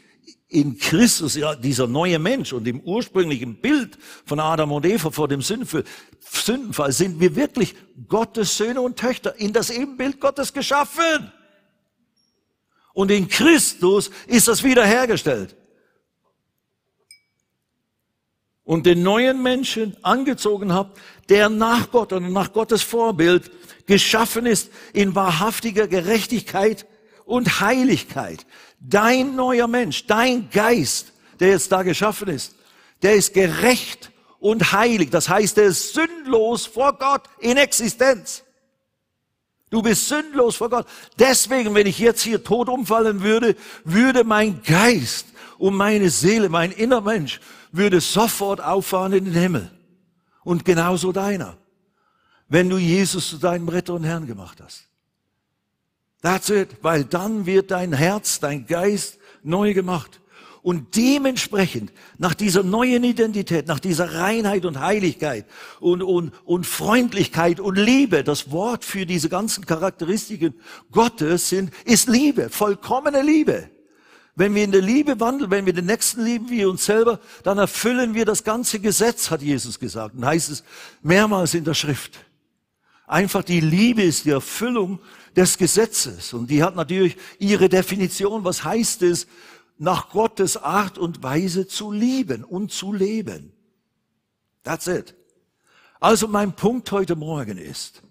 in 0.53 0.79
Christus, 0.79 1.35
ja, 1.35 1.55
dieser 1.55 1.87
neue 1.87 2.19
Mensch 2.19 2.53
und 2.53 2.69
im 2.69 2.81
ursprünglichen 2.81 3.57
Bild 3.57 3.99
von 4.27 4.39
Adam 4.39 4.73
und 4.73 4.85
Eva 4.85 5.11
vor 5.11 5.27
dem 5.27 5.41
Sündenfall, 5.41 5.85
sind 6.93 7.21
wir 7.21 7.35
wirklich 7.35 7.75
Gottes 8.07 8.57
Söhne 8.57 8.83
und 8.83 8.99
Töchter 8.99 9.35
in 9.39 9.53
das 9.55 9.71
Ebenbild 9.71 10.21
Gottes 10.21 10.53
geschaffen. 10.53 11.33
Und 12.93 13.11
in 13.11 13.29
Christus 13.29 14.11
ist 14.27 14.49
das 14.49 14.63
wiederhergestellt. 14.63 15.57
Und 18.65 18.85
den 18.85 19.03
neuen 19.03 19.43
Menschen 19.43 19.97
angezogen 20.03 20.73
habt, 20.73 21.01
der 21.31 21.49
nach 21.49 21.91
Gott 21.91 22.13
und 22.13 22.31
nach 22.31 22.53
Gottes 22.53 22.83
Vorbild 22.83 23.51
geschaffen 23.87 24.45
ist 24.45 24.71
in 24.93 25.15
wahrhaftiger 25.15 25.89
Gerechtigkeit 25.89 26.87
und 27.25 27.61
Heiligkeit. 27.61 28.47
Dein 28.85 29.37
neuer 29.37 29.69
Mensch, 29.69 30.07
dein 30.07 30.51
Geist, 30.51 31.13
der 31.39 31.51
jetzt 31.51 31.71
da 31.71 31.83
geschaffen 31.83 32.29
ist, 32.29 32.57
der 33.03 33.15
ist 33.15 33.33
gerecht 33.33 34.11
und 34.41 34.73
heilig. 34.73 35.11
Das 35.11 35.29
heißt, 35.29 35.57
er 35.59 35.65
ist 35.65 35.95
sündlos 35.95 36.67
vor 36.67 36.99
Gott 36.99 37.23
in 37.39 37.57
Existenz. 37.57 38.43
Du 39.71 39.81
bist 39.83 40.09
sündlos 40.09 40.57
vor 40.57 40.69
Gott. 40.69 40.87
Deswegen, 41.19 41.75
wenn 41.75 41.87
ich 41.87 41.99
jetzt 41.99 42.23
hier 42.23 42.43
tot 42.45 42.69
umfallen 42.69 43.23
würde, 43.23 43.57
würde 43.85 44.25
mein 44.25 44.63
Geist 44.63 45.27
und 45.59 45.75
meine 45.75 46.11
Seele, 46.11 46.49
mein 46.49 46.73
inner 46.73 47.01
Mensch, 47.01 47.41
würde 47.71 48.01
sofort 48.01 48.61
auffahren 48.61 49.13
in 49.13 49.25
den 49.27 49.35
Himmel. 49.35 49.71
Und 50.45 50.65
genauso 50.65 51.13
deiner. 51.13 51.57
Wenn 52.49 52.69
du 52.69 52.77
Jesus 52.77 53.31
zu 53.31 53.39
deinem 53.39 53.69
Retter 53.69 53.95
und 53.95 54.05
Herrn 54.05 54.27
gemacht 54.27 54.61
hast. 54.61 54.89
It. 56.25 56.77
Weil 56.83 57.05
dann 57.05 57.47
wird 57.47 57.71
dein 57.71 57.93
Herz, 57.93 58.41
dein 58.41 58.67
Geist 58.67 59.19
neu 59.43 59.75
gemacht. 59.75 60.21
Und 60.63 60.95
dementsprechend, 60.95 61.93
nach 62.19 62.35
dieser 62.35 62.63
neuen 62.63 63.03
Identität, 63.03 63.67
nach 63.67 63.81
dieser 63.81 64.15
Reinheit 64.15 64.65
und 64.65 64.79
Heiligkeit 64.79 65.45
und, 65.81 66.03
und, 66.03 66.33
und 66.45 66.67
Freundlichkeit 66.67 67.59
und 67.59 67.77
Liebe, 67.77 68.23
das 68.23 68.53
Wort 68.53 68.85
für 68.85 69.05
diese 69.05 69.29
ganzen 69.29 69.67
Charakteristiken 69.67 70.55
Gottes 70.93 71.49
sind, 71.49 71.73
ist 71.85 72.09
Liebe, 72.09 72.49
vollkommene 72.49 73.23
Liebe. 73.23 73.71
Wenn 74.37 74.55
wir 74.55 74.63
in 74.63 74.71
der 74.71 74.83
Liebe 74.83 75.19
wandeln, 75.19 75.51
wenn 75.51 75.67
wir 75.67 75.73
den 75.73 75.87
Nächsten 75.87 76.25
lieben 76.25 76.49
wie 76.49 76.65
uns 76.65 76.85
selber, 76.85 77.19
dann 77.43 77.59
erfüllen 77.59 78.15
wir 78.15 78.25
das 78.25 78.45
ganze 78.45 78.79
Gesetz, 78.79 79.33
hat 79.33 79.43
Jesus 79.43 79.81
gesagt. 79.81 80.15
Und 80.15 80.25
heißt 80.25 80.49
es 80.49 80.63
mehrmals 81.03 81.55
in 81.55 81.65
der 81.65 81.75
Schrift. 81.75 82.21
Einfach 83.09 83.43
die 83.43 83.61
Liebe 83.61 84.03
ist 84.03 84.25
die 84.25 84.31
Erfüllung 84.31 85.01
des 85.37 85.59
Gesetzes. 85.59 86.33
Und 86.33 86.51
die 86.51 86.63
hat 86.63 86.77
natürlich 86.77 87.17
ihre 87.39 87.69
Definition. 87.69 88.45
Was 88.45 88.65
heißt 88.65 89.03
es, 89.03 89.27
nach 89.79 90.11
Gottes 90.11 90.57
Art 90.57 90.97
und 90.97 91.23
Weise 91.25 91.67
zu 91.67 91.91
lieben 91.91 92.45
und 92.45 92.71
zu 92.71 92.93
leben. 92.93 93.53
That's 94.63 94.87
it. 94.87 95.15
Also 95.99 96.29
mein 96.29 96.55
Punkt 96.55 96.91
heute 96.93 97.17
Morgen 97.17 97.59
ist, 97.59 98.03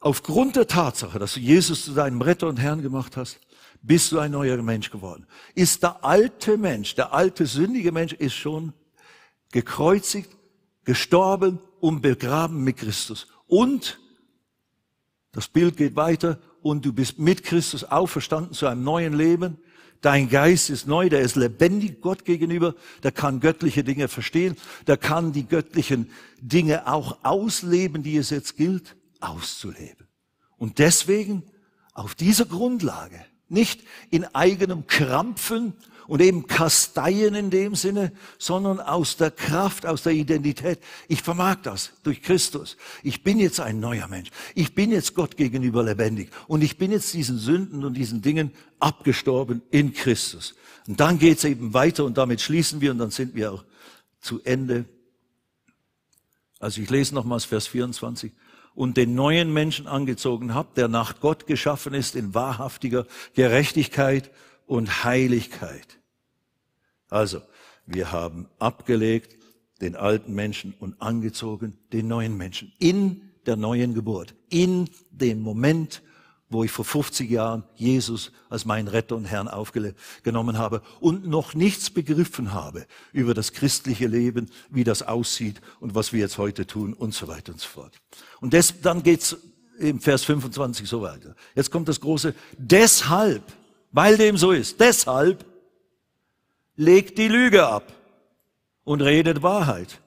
aufgrund 0.00 0.56
der 0.56 0.66
Tatsache, 0.66 1.18
dass 1.20 1.34
du 1.34 1.40
Jesus 1.40 1.84
zu 1.84 1.92
deinem 1.92 2.20
Retter 2.20 2.48
und 2.48 2.56
Herrn 2.56 2.82
gemacht 2.82 3.16
hast, 3.16 3.38
bist 3.82 4.10
du 4.10 4.18
ein 4.18 4.32
neuer 4.32 4.60
Mensch 4.62 4.90
geworden. 4.90 5.26
Ist 5.54 5.84
der 5.84 6.04
alte 6.04 6.56
Mensch, 6.56 6.96
der 6.96 7.12
alte 7.12 7.46
sündige 7.46 7.92
Mensch 7.92 8.12
ist 8.12 8.34
schon 8.34 8.72
gekreuzigt, 9.52 10.30
gestorben 10.84 11.60
und 11.78 12.00
begraben 12.00 12.64
mit 12.64 12.78
Christus. 12.78 13.28
Und 13.46 14.00
das 15.36 15.48
Bild 15.48 15.76
geht 15.76 15.96
weiter. 15.96 16.38
Und 16.62 16.86
du 16.86 16.94
bist 16.94 17.18
mit 17.18 17.44
Christus 17.44 17.84
auferstanden 17.84 18.54
zu 18.54 18.66
einem 18.66 18.82
neuen 18.82 19.12
Leben. 19.12 19.58
Dein 20.00 20.30
Geist 20.30 20.70
ist 20.70 20.86
neu, 20.86 21.10
der 21.10 21.20
ist 21.20 21.36
lebendig 21.36 22.00
Gott 22.00 22.24
gegenüber, 22.24 22.74
der 23.02 23.12
kann 23.12 23.40
göttliche 23.40 23.84
Dinge 23.84 24.08
verstehen, 24.08 24.56
der 24.86 24.96
kann 24.96 25.32
die 25.32 25.46
göttlichen 25.46 26.10
Dinge 26.40 26.86
auch 26.86 27.18
ausleben, 27.22 28.02
die 28.02 28.16
es 28.16 28.30
jetzt 28.30 28.56
gilt, 28.56 28.96
auszuleben. 29.20 30.06
Und 30.56 30.78
deswegen 30.78 31.42
auf 31.92 32.14
dieser 32.14 32.46
Grundlage, 32.46 33.20
nicht 33.48 33.82
in 34.10 34.24
eigenem 34.34 34.86
Krampfen 34.86 35.74
und 36.06 36.20
eben 36.20 36.46
Kasteien 36.46 37.34
in 37.34 37.50
dem 37.50 37.74
Sinne, 37.74 38.12
sondern 38.38 38.80
aus 38.80 39.16
der 39.16 39.30
Kraft, 39.30 39.86
aus 39.86 40.02
der 40.02 40.12
Identität. 40.12 40.78
Ich 41.08 41.22
vermag 41.22 41.56
das 41.62 41.92
durch 42.02 42.22
Christus. 42.22 42.76
Ich 43.02 43.22
bin 43.22 43.38
jetzt 43.38 43.60
ein 43.60 43.80
neuer 43.80 44.06
Mensch. 44.06 44.30
Ich 44.54 44.74
bin 44.74 44.90
jetzt 44.92 45.14
Gott 45.14 45.36
gegenüber 45.36 45.82
lebendig. 45.82 46.30
Und 46.46 46.62
ich 46.62 46.78
bin 46.78 46.92
jetzt 46.92 47.12
diesen 47.14 47.38
Sünden 47.38 47.84
und 47.84 47.94
diesen 47.94 48.22
Dingen 48.22 48.52
abgestorben 48.78 49.62
in 49.70 49.92
Christus. 49.92 50.54
Und 50.86 51.00
dann 51.00 51.18
geht's 51.18 51.44
eben 51.44 51.74
weiter 51.74 52.04
und 52.04 52.16
damit 52.16 52.40
schließen 52.40 52.80
wir 52.80 52.92
und 52.92 52.98
dann 52.98 53.10
sind 53.10 53.34
wir 53.34 53.52
auch 53.52 53.64
zu 54.20 54.40
Ende. 54.44 54.84
Also 56.60 56.80
ich 56.80 56.88
lese 56.88 57.14
nochmals 57.14 57.44
Vers 57.44 57.66
24 57.66 58.32
und 58.76 58.96
den 58.96 59.14
neuen 59.14 59.52
Menschen 59.52 59.88
angezogen 59.88 60.54
habt, 60.54 60.76
der 60.76 60.86
nach 60.86 61.18
Gott 61.20 61.46
geschaffen 61.46 61.94
ist 61.94 62.14
in 62.14 62.34
wahrhaftiger 62.34 63.06
Gerechtigkeit 63.34 64.30
und 64.66 65.02
Heiligkeit. 65.02 65.98
Also, 67.08 67.40
wir 67.86 68.12
haben 68.12 68.48
abgelegt 68.58 69.36
den 69.80 69.96
alten 69.96 70.34
Menschen 70.34 70.74
und 70.78 71.00
angezogen 71.00 71.78
den 71.92 72.06
neuen 72.06 72.36
Menschen 72.36 72.72
in 72.78 73.22
der 73.46 73.56
neuen 73.56 73.94
Geburt, 73.94 74.34
in 74.50 74.90
dem 75.10 75.40
Moment, 75.40 76.02
wo 76.48 76.62
ich 76.64 76.70
vor 76.70 76.84
50 76.84 77.30
Jahren 77.30 77.64
Jesus 77.74 78.30
als 78.48 78.64
meinen 78.64 78.88
Retter 78.88 79.16
und 79.16 79.24
Herrn 79.24 79.48
aufgenommen 79.48 80.58
habe 80.58 80.82
und 81.00 81.26
noch 81.26 81.54
nichts 81.54 81.90
begriffen 81.90 82.52
habe 82.52 82.86
über 83.12 83.34
das 83.34 83.52
christliche 83.52 84.06
Leben, 84.06 84.48
wie 84.70 84.84
das 84.84 85.02
aussieht 85.02 85.60
und 85.80 85.94
was 85.94 86.12
wir 86.12 86.20
jetzt 86.20 86.38
heute 86.38 86.66
tun 86.66 86.92
und 86.92 87.14
so 87.14 87.26
weiter 87.28 87.52
und 87.52 87.60
so 87.60 87.68
fort. 87.68 87.94
Und 88.40 88.54
das, 88.54 88.80
dann 88.80 89.02
geht's 89.02 89.36
im 89.78 90.00
Vers 90.00 90.24
25 90.24 90.88
so 90.88 91.02
weiter. 91.02 91.34
Jetzt 91.54 91.70
kommt 91.70 91.88
das 91.88 92.00
große, 92.00 92.34
deshalb 92.56 93.42
weil 93.96 94.18
dem 94.18 94.36
so 94.36 94.52
ist. 94.52 94.78
Deshalb 94.78 95.46
legt 96.76 97.16
die 97.16 97.28
Lüge 97.28 97.66
ab 97.66 97.94
und 98.84 99.00
redet 99.00 99.42
Wahrheit. 99.42 100.00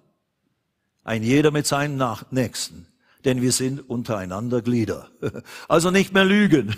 Ein 1.04 1.24
jeder 1.24 1.50
mit 1.50 1.66
seinem 1.66 2.00
Nächsten. 2.30 2.86
Denn 3.26 3.42
wir 3.42 3.52
sind 3.52 3.90
untereinander 3.90 4.62
Glieder. 4.62 5.10
Also 5.68 5.92
nicht 5.92 6.14
mehr 6.14 6.26
lügen. 6.26 6.76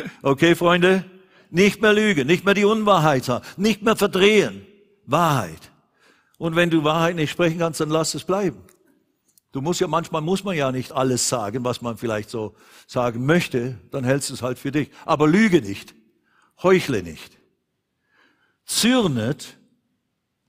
Okay, 0.22 0.54
Freunde? 0.54 1.04
Nicht 1.50 1.82
mehr 1.82 1.92
lügen, 1.92 2.26
nicht 2.26 2.44
mehr 2.44 2.54
die 2.54 2.64
Unwahrheit 2.64 3.28
haben, 3.28 3.44
nicht 3.56 3.82
mehr 3.82 3.96
verdrehen. 3.96 4.64
Wahrheit. 5.04 5.72
Und 6.38 6.54
wenn 6.54 6.70
du 6.70 6.84
Wahrheit 6.84 7.16
nicht 7.16 7.30
sprechen 7.30 7.58
kannst, 7.58 7.80
dann 7.80 7.90
lass 7.90 8.14
es 8.14 8.24
bleiben. 8.24 8.62
Du 9.52 9.60
musst 9.60 9.80
ja, 9.80 9.88
manchmal 9.88 10.22
muss 10.22 10.44
man 10.44 10.56
ja 10.56 10.70
nicht 10.70 10.92
alles 10.92 11.28
sagen, 11.28 11.64
was 11.64 11.82
man 11.82 11.96
vielleicht 11.96 12.30
so 12.30 12.54
sagen 12.86 13.26
möchte, 13.26 13.78
dann 13.90 14.04
hältst 14.04 14.30
du 14.30 14.34
es 14.34 14.42
halt 14.42 14.58
für 14.58 14.70
dich. 14.70 14.90
Aber 15.04 15.26
lüge 15.26 15.60
nicht. 15.60 15.94
Heuchle 16.62 17.02
nicht. 17.02 17.36
Zürnet, 18.64 19.58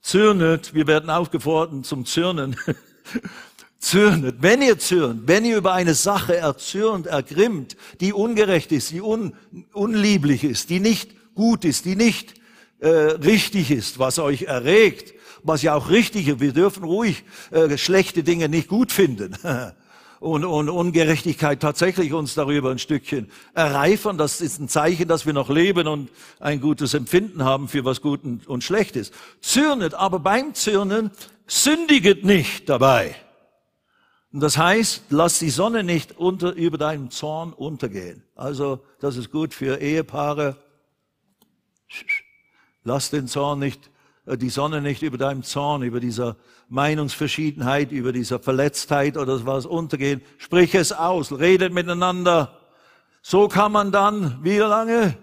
zürnet, 0.01 0.75
wir 0.75 0.85
werden 0.85 1.09
aufgefordert 1.09 1.85
zum 1.85 2.05
Zürnen. 2.05 2.55
zürnet, 3.81 4.37
wenn 4.39 4.61
ihr 4.61 4.79
zürnt, 4.79 5.27
wenn 5.27 5.43
ihr 5.43 5.57
über 5.57 5.73
eine 5.73 5.95
Sache 5.95 6.37
erzürnt, 6.37 7.07
ergrimmt, 7.07 7.75
die 7.99 8.13
ungerecht 8.13 8.71
ist, 8.71 8.91
die 8.91 9.01
un, 9.01 9.33
unlieblich 9.73 10.43
ist, 10.43 10.69
die 10.69 10.79
nicht 10.79 11.35
gut 11.35 11.65
ist, 11.65 11.85
die 11.85 11.95
nicht 11.95 12.35
äh, 12.79 12.87
richtig 12.87 13.71
ist, 13.71 13.99
was 13.99 14.19
euch 14.19 14.43
erregt, 14.43 15.13
was 15.43 15.63
ja 15.63 15.73
auch 15.73 15.89
richtig 15.89 16.27
ist. 16.27 16.39
Wir 16.39 16.53
dürfen 16.53 16.83
ruhig 16.83 17.23
äh, 17.49 17.77
schlechte 17.77 18.23
Dinge 18.23 18.49
nicht 18.49 18.67
gut 18.67 18.91
finden. 18.91 19.35
und, 20.19 20.45
und 20.45 20.69
Ungerechtigkeit 20.69 21.59
tatsächlich 21.59 22.13
uns 22.13 22.35
darüber 22.35 22.69
ein 22.69 22.77
Stückchen 22.77 23.31
erreifern. 23.55 24.19
Das 24.19 24.41
ist 24.41 24.59
ein 24.59 24.69
Zeichen, 24.69 25.07
dass 25.07 25.25
wir 25.25 25.33
noch 25.33 25.49
leben 25.49 25.87
und 25.87 26.11
ein 26.39 26.61
gutes 26.61 26.93
Empfinden 26.93 27.43
haben 27.43 27.67
für 27.67 27.83
was 27.83 28.01
gut 28.01 28.21
und 28.45 28.63
schlecht 28.63 28.95
ist. 28.95 29.11
Zürnet, 29.41 29.95
aber 29.95 30.19
beim 30.19 30.53
Zürnen 30.53 31.09
sündiget 31.47 32.23
nicht 32.23 32.69
dabei. 32.69 33.15
Und 34.33 34.39
das 34.39 34.57
heißt, 34.57 35.05
lass 35.09 35.39
die 35.39 35.49
Sonne 35.49 35.83
nicht 35.83 36.17
unter, 36.17 36.53
über 36.53 36.77
deinem 36.77 37.11
Zorn 37.11 37.51
untergehen. 37.51 38.23
Also, 38.35 38.83
das 38.99 39.17
ist 39.17 39.29
gut 39.29 39.53
für 39.53 39.81
Ehepaare. 39.81 40.55
Lass 42.83 43.09
den 43.09 43.27
Zorn 43.27 43.59
nicht, 43.59 43.89
äh, 44.25 44.37
die 44.37 44.49
Sonne 44.49 44.81
nicht 44.81 45.01
über 45.01 45.17
deinem 45.17 45.43
Zorn, 45.43 45.83
über 45.83 45.99
dieser 45.99 46.37
Meinungsverschiedenheit, 46.69 47.91
über 47.91 48.13
dieser 48.13 48.39
Verletztheit 48.39 49.17
oder 49.17 49.45
was 49.45 49.65
untergehen. 49.65 50.21
Sprich 50.37 50.75
es 50.75 50.93
aus, 50.93 51.33
redet 51.33 51.73
miteinander. 51.73 52.57
So 53.21 53.49
kann 53.49 53.73
man 53.73 53.91
dann, 53.91 54.39
wie 54.41 54.57
lange? 54.57 55.17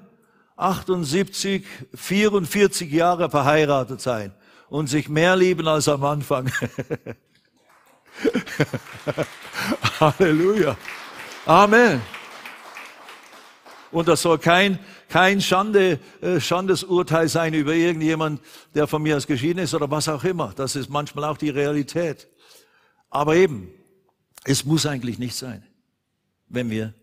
78, 0.57 1.65
44 1.95 2.91
Jahre 2.93 3.31
verheiratet 3.31 4.01
sein 4.03 4.35
und 4.69 4.89
sich 4.89 5.09
mehr 5.09 5.37
lieben 5.37 5.67
als 5.67 5.89
am 5.89 6.05
Anfang. 6.05 6.53
Halleluja. 10.01 10.77
Amen. 11.47 12.01
Und 13.91 14.09
das 14.09 14.23
soll 14.23 14.39
kein 14.39 14.79
kein 15.09 15.41
Schande, 15.41 15.99
äh, 16.21 16.39
Schandesurteil 16.39 17.29
sein 17.29 17.55
über 17.55 17.75
irgendjemand, 17.75 18.41
der 18.75 18.87
von 18.87 19.03
mir 19.03 19.17
aus 19.17 19.27
geschieden 19.27 19.59
ist 19.59 19.75
oder 19.75 19.91
was 19.91 20.09
auch 20.09 20.25
immer. 20.25 20.53
Das 20.55 20.77
ist 20.77 20.91
manchmal 20.91 21.25
auch 21.25 21.39
die 21.39 21.51
Realität. 21.51 22.29
Aber 23.11 23.35
eben, 23.35 23.71
es 24.45 24.65
muss 24.65 24.87
eigentlich 24.87 25.19
nicht 25.19 25.35
sein, 25.35 25.65
wenn 26.49 26.71
wir 26.71 26.95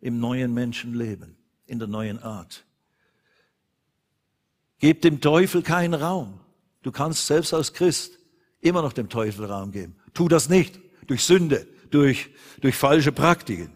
im 0.00 0.18
neuen 0.18 0.52
Menschen 0.52 0.94
leben, 0.94 1.36
in 1.66 1.78
der 1.78 1.88
neuen 1.88 2.20
Art. 2.22 2.64
Gebt 4.80 5.04
dem 5.04 5.20
Teufel 5.20 5.62
keinen 5.62 5.94
Raum. 5.94 6.40
Du 6.82 6.92
kannst 6.92 7.26
selbst 7.26 7.54
als 7.54 7.72
Christ 7.72 8.18
immer 8.60 8.82
noch 8.82 8.92
dem 8.92 9.08
Teufel 9.08 9.46
Raum 9.46 9.70
geben. 9.70 9.96
Tu 10.14 10.28
das 10.28 10.48
nicht 10.48 10.80
durch 11.06 11.24
Sünde, 11.24 11.66
durch, 11.90 12.30
durch 12.60 12.76
falsche 12.76 13.12
Praktiken. 13.12 13.70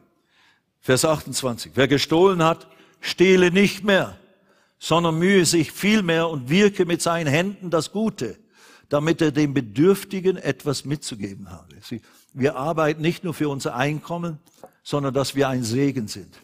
Vers 0.81 1.05
28. 1.05 1.73
Wer 1.75 1.89
gestohlen 1.89 2.43
hat, 2.43 2.69
stehle 3.01 3.51
nicht 3.51 3.85
mehr, 3.85 4.19
sondern 4.79 5.19
mühe 5.19 5.45
sich 5.45 5.73
vielmehr 5.73 6.29
und 6.29 6.49
wirke 6.49 6.87
mit 6.87 7.03
seinen 7.03 7.27
Händen 7.27 7.71
das 7.71 7.93
Gute, 7.93 8.39
damit 8.89 9.21
er 9.21 9.33
dem 9.33 9.53
Bedürftigen 9.53 10.37
etwas 10.37 10.85
mitzugeben 10.85 11.51
habe. 11.51 11.77
Wir 12.33 12.57
arbeiten 12.57 13.03
nicht 13.03 13.25
nur 13.25 13.35
für 13.35 13.49
unser 13.49 13.75
Einkommen, 13.75 14.39
sondern 14.83 15.13
dass 15.13 15.35
wir 15.35 15.49
ein 15.49 15.65
Segen 15.65 16.09
sind, 16.09 16.35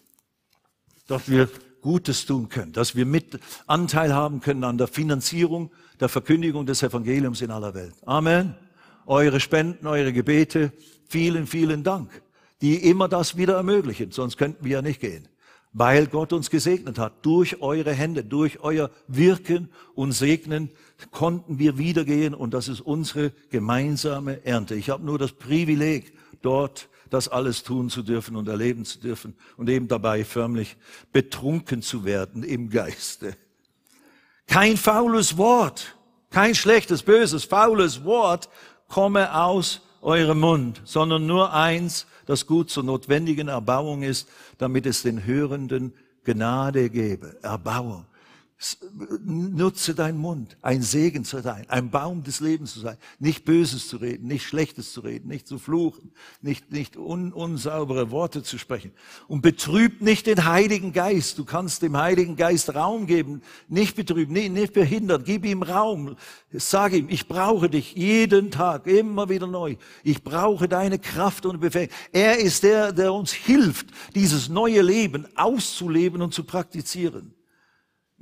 dass 1.07 1.31
wir 1.31 1.49
Gutes 1.81 2.27
tun 2.27 2.49
können, 2.49 2.73
dass 2.73 2.97
wir 2.97 3.07
mit 3.07 3.39
Anteil 3.67 4.15
haben 4.15 4.41
können 4.41 4.65
an 4.65 4.79
der 4.79 4.89
Finanzierung, 4.89 5.71
der 6.01 6.09
Verkündigung 6.09 6.67
des 6.67 6.83
Evangeliums 6.83 7.41
in 7.41 7.51
aller 7.51 7.75
Welt. 7.75 7.95
Amen. 8.05 8.55
Eure 9.07 9.41
Spenden, 9.41 9.87
eure 9.87 10.13
Gebete, 10.13 10.73
vielen, 11.09 11.47
vielen 11.47 11.85
Dank, 11.85 12.11
die 12.61 12.77
immer 12.89 13.09
das 13.09 13.37
wieder 13.37 13.55
ermöglichen, 13.57 14.11
sonst 14.11 14.37
könnten 14.37 14.65
wir 14.65 14.73
ja 14.73 14.83
nicht 14.83 15.01
gehen. 15.01 15.29
weil 15.75 16.07
Gott 16.07 16.33
uns 16.33 16.49
gesegnet 16.49 16.99
hat. 16.99 17.27
Durch 17.27 17.61
eure 17.61 17.93
Hände, 17.93 18.25
durch 18.25 18.61
euer 18.61 18.91
Wirken 19.09 19.69
und 19.95 20.13
Segnen 20.13 20.71
konnten 21.11 21.59
wir 21.59 21.77
wiedergehen 21.77 22.33
und 22.33 22.55
das 22.55 22.69
ist 22.69 22.81
unsere 22.81 23.33
gemeinsame 23.51 24.47
Ernte. 24.47 24.77
Ich 24.77 24.89
habe 24.89 25.05
nur 25.05 25.19
das 25.19 25.33
Privileg, 25.33 26.17
dort 26.43 26.89
das 27.11 27.29
alles 27.29 27.65
tun 27.65 27.91
zu 27.91 28.03
dürfen 28.03 28.37
und 28.37 28.49
erleben 28.49 28.85
zu 28.85 29.01
dürfen 29.01 29.35
und 29.57 29.69
eben 29.69 29.89
dabei 29.89 30.25
förmlich 30.25 30.77
betrunken 31.13 31.83
zu 31.83 32.05
werden 32.05 32.45
im 32.45 32.71
Geiste. 32.71 33.37
Kein 34.47 34.77
faules 34.77 35.37
Wort, 35.37 35.97
kein 36.31 36.55
schlechtes, 36.55 37.03
böses, 37.03 37.45
faules 37.45 38.05
Wort 38.05 38.49
komme 38.95 39.35
aus 39.35 39.81
eurem 40.03 40.39
Mund, 40.39 40.81
sondern 40.85 41.27
nur 41.27 41.53
eins, 41.53 42.07
das 42.27 42.47
gut 42.47 42.71
zur 42.71 42.85
notwendigen 42.85 43.49
Erbauung 43.49 44.05
ist, 44.05 44.29
damit 44.59 44.87
es 44.87 45.03
den 45.03 45.27
Hörenden 45.27 45.93
Gnade 46.23 46.91
gebe. 46.91 47.37
Erbauung. 47.43 48.07
Nutze 49.25 49.95
deinen 49.95 50.19
Mund, 50.19 50.57
ein 50.62 50.83
Segen 50.83 51.25
zu 51.25 51.41
sein, 51.41 51.65
ein 51.69 51.91
Baum 51.91 52.23
des 52.23 52.41
Lebens 52.41 52.73
zu 52.73 52.81
sein, 52.81 52.97
nicht 53.19 53.45
Böses 53.45 53.89
zu 53.89 53.97
reden, 53.97 54.27
nicht 54.27 54.47
Schlechtes 54.47 54.93
zu 54.93 55.01
reden, 55.01 55.29
nicht 55.29 55.47
zu 55.47 55.59
fluchen, 55.59 56.12
nicht, 56.41 56.73
nicht 56.73 56.97
un, 56.97 57.33
unsaubere 57.33 58.11
Worte 58.11 58.43
zu 58.43 58.59
sprechen. 58.59 58.93
Und 59.29 59.43
betrüb 59.43 60.01
nicht 60.01 60.27
den 60.27 60.45
Heiligen 60.45 60.93
Geist. 60.93 61.39
Du 61.39 61.45
kannst 61.45 61.83
dem 61.83 61.97
Heiligen 61.97 62.37
Geist 62.37 62.75
Raum 62.75 63.07
geben, 63.07 63.43
nicht 63.69 63.97
betrüben, 63.97 64.33
nicht, 64.33 64.53
nicht 64.53 64.73
behindern. 64.73 65.25
Gib 65.25 65.45
ihm 65.45 65.62
Raum. 65.62 66.17
Sag 66.53 66.93
ihm, 66.93 67.09
ich 67.09 67.29
brauche 67.29 67.69
dich 67.69 67.95
jeden 67.95 68.51
Tag, 68.51 68.87
immer 68.87 69.29
wieder 69.29 69.47
neu. 69.47 69.77
Ich 70.03 70.23
brauche 70.23 70.69
deine 70.69 70.99
Kraft 70.99 71.45
und 71.47 71.61
Befähigung. 71.61 71.95
Er 72.12 72.39
ist 72.39 72.62
der, 72.62 72.93
der 72.93 73.12
uns 73.12 73.33
hilft, 73.33 73.89
dieses 74.15 74.49
neue 74.49 74.83
Leben 74.83 75.27
auszuleben 75.37 76.23
und 76.23 76.33
zu 76.33 76.45
praktizieren 76.45 77.35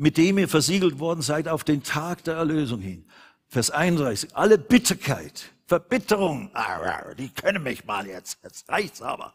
mit 0.03 0.17
dem 0.17 0.37
ihr 0.37 0.49
versiegelt 0.49 0.99
worden 0.99 1.23
seid 1.23 1.47
auf 1.47 1.63
den 1.63 1.85
Tag 1.85 2.25
der 2.25 2.35
Erlösung 2.35 2.81
hin. 2.81 3.05
Vers 3.47 3.71
31. 3.71 4.37
Alle 4.37 4.59
Bitterkeit, 4.59 5.53
Verbitterung, 5.69 6.51
die 7.17 7.29
können 7.29 7.63
mich 7.63 7.85
mal 7.85 8.05
jetzt, 8.09 8.39
jetzt 8.43 8.69
reicht's 8.69 9.01
aber. 9.01 9.33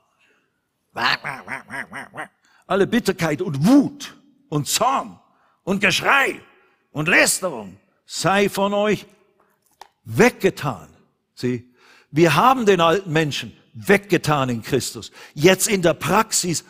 Alle 2.67 2.85
Bitterkeit 2.85 3.41
und 3.41 3.65
Wut 3.65 4.17
und 4.49 4.67
Zorn 4.67 5.17
und 5.63 5.79
Geschrei 5.79 6.41
und 6.91 7.07
Lästerung 7.07 7.77
sei 8.05 8.49
von 8.49 8.73
euch 8.73 9.05
weggetan. 10.03 10.89
Sieh, 11.33 11.73
wir 12.11 12.35
haben 12.35 12.65
den 12.65 12.81
alten 12.81 13.13
Menschen 13.13 13.55
weggetan 13.73 14.49
in 14.49 14.61
Christus. 14.63 15.13
Jetzt 15.33 15.69
in 15.69 15.81
der 15.81 15.93
Praxis 15.93 16.65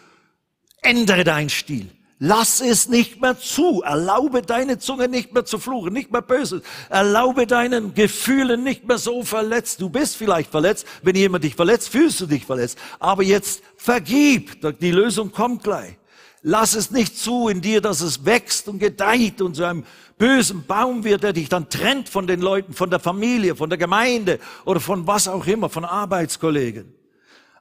ändere 0.83 1.23
deinen 1.23 1.49
Stil. 1.49 1.96
Lass 2.19 2.61
es 2.61 2.89
nicht 2.89 3.21
mehr 3.21 3.39
zu. 3.39 3.83
Erlaube 3.83 4.41
deine 4.41 4.79
Zunge 4.79 5.07
nicht 5.07 5.33
mehr 5.33 5.45
zu 5.45 5.59
fluchen, 5.59 5.93
nicht 5.93 6.11
mehr 6.11 6.23
böse. 6.23 6.63
Erlaube 6.89 7.45
deinen 7.45 7.93
Gefühlen 7.93 8.63
nicht 8.63 8.87
mehr 8.87 8.97
so 8.97 9.23
verletzt. 9.23 9.81
Du 9.81 9.89
bist 9.89 10.15
vielleicht 10.15 10.49
verletzt. 10.49 10.87
Wenn 11.03 11.15
jemand 11.15 11.43
dich 11.43 11.55
verletzt, 11.55 11.89
fühlst 11.89 12.19
du 12.21 12.25
dich 12.25 12.45
verletzt. 12.45 12.79
Aber 12.99 13.21
jetzt 13.21 13.61
vergib. 13.77 14.79
Die 14.79 14.91
Lösung 14.91 15.31
kommt 15.31 15.63
gleich. 15.63 15.95
Lass 16.41 16.75
es 16.75 16.91
nicht 16.91 17.17
zu 17.17 17.49
in 17.49 17.61
dir, 17.61 17.81
dass 17.81 18.01
es 18.01 18.25
wächst 18.25 18.67
und 18.67 18.79
gedeiht 18.79 19.41
und 19.41 19.55
zu 19.55 19.63
einem 19.63 19.83
bösen 20.17 20.65
Baum 20.65 21.03
wird, 21.03 21.23
der 21.23 21.33
dich 21.33 21.49
dann 21.49 21.69
trennt 21.69 22.09
von 22.09 22.25
den 22.25 22.41
Leuten, 22.41 22.73
von 22.73 22.89
der 22.89 22.99
Familie, 22.99 23.55
von 23.55 23.69
der 23.69 23.77
Gemeinde 23.77 24.39
oder 24.65 24.79
von 24.79 25.05
was 25.05 25.27
auch 25.27 25.45
immer, 25.45 25.69
von 25.69 25.85
Arbeitskollegen. 25.85 26.96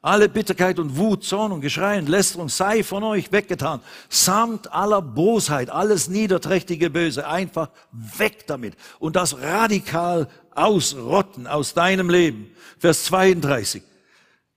Alle 0.02 0.28
Bitterkeit 0.28 0.78
und 0.78 0.96
Wut, 0.96 1.24
Zorn 1.24 1.52
und 1.52 1.60
Geschrei 1.60 1.98
und 1.98 2.08
Lästerung 2.08 2.48
sei 2.48 2.84
von 2.84 3.02
euch 3.02 3.32
weggetan, 3.32 3.80
samt 4.08 4.72
aller 4.72 5.02
Bosheit, 5.02 5.70
alles 5.70 6.08
niederträchtige 6.08 6.90
Böse, 6.90 7.26
einfach 7.26 7.70
weg 7.92 8.46
damit 8.46 8.74
und 8.98 9.16
das 9.16 9.40
radikal 9.40 10.28
ausrotten 10.54 11.46
aus 11.46 11.74
deinem 11.74 12.10
Leben. 12.10 12.50
Vers 12.78 13.04
32. 13.04 13.82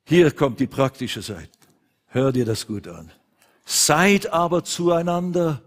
Hier 0.04 0.32
kommt 0.32 0.60
die 0.60 0.68
praktische 0.68 1.22
Seite. 1.22 1.50
Hör 2.08 2.32
dir 2.32 2.46
das 2.46 2.66
gut 2.66 2.88
an. 2.88 3.12
Seid 3.66 4.34
aber 4.34 4.64
zueinander, 4.64 5.62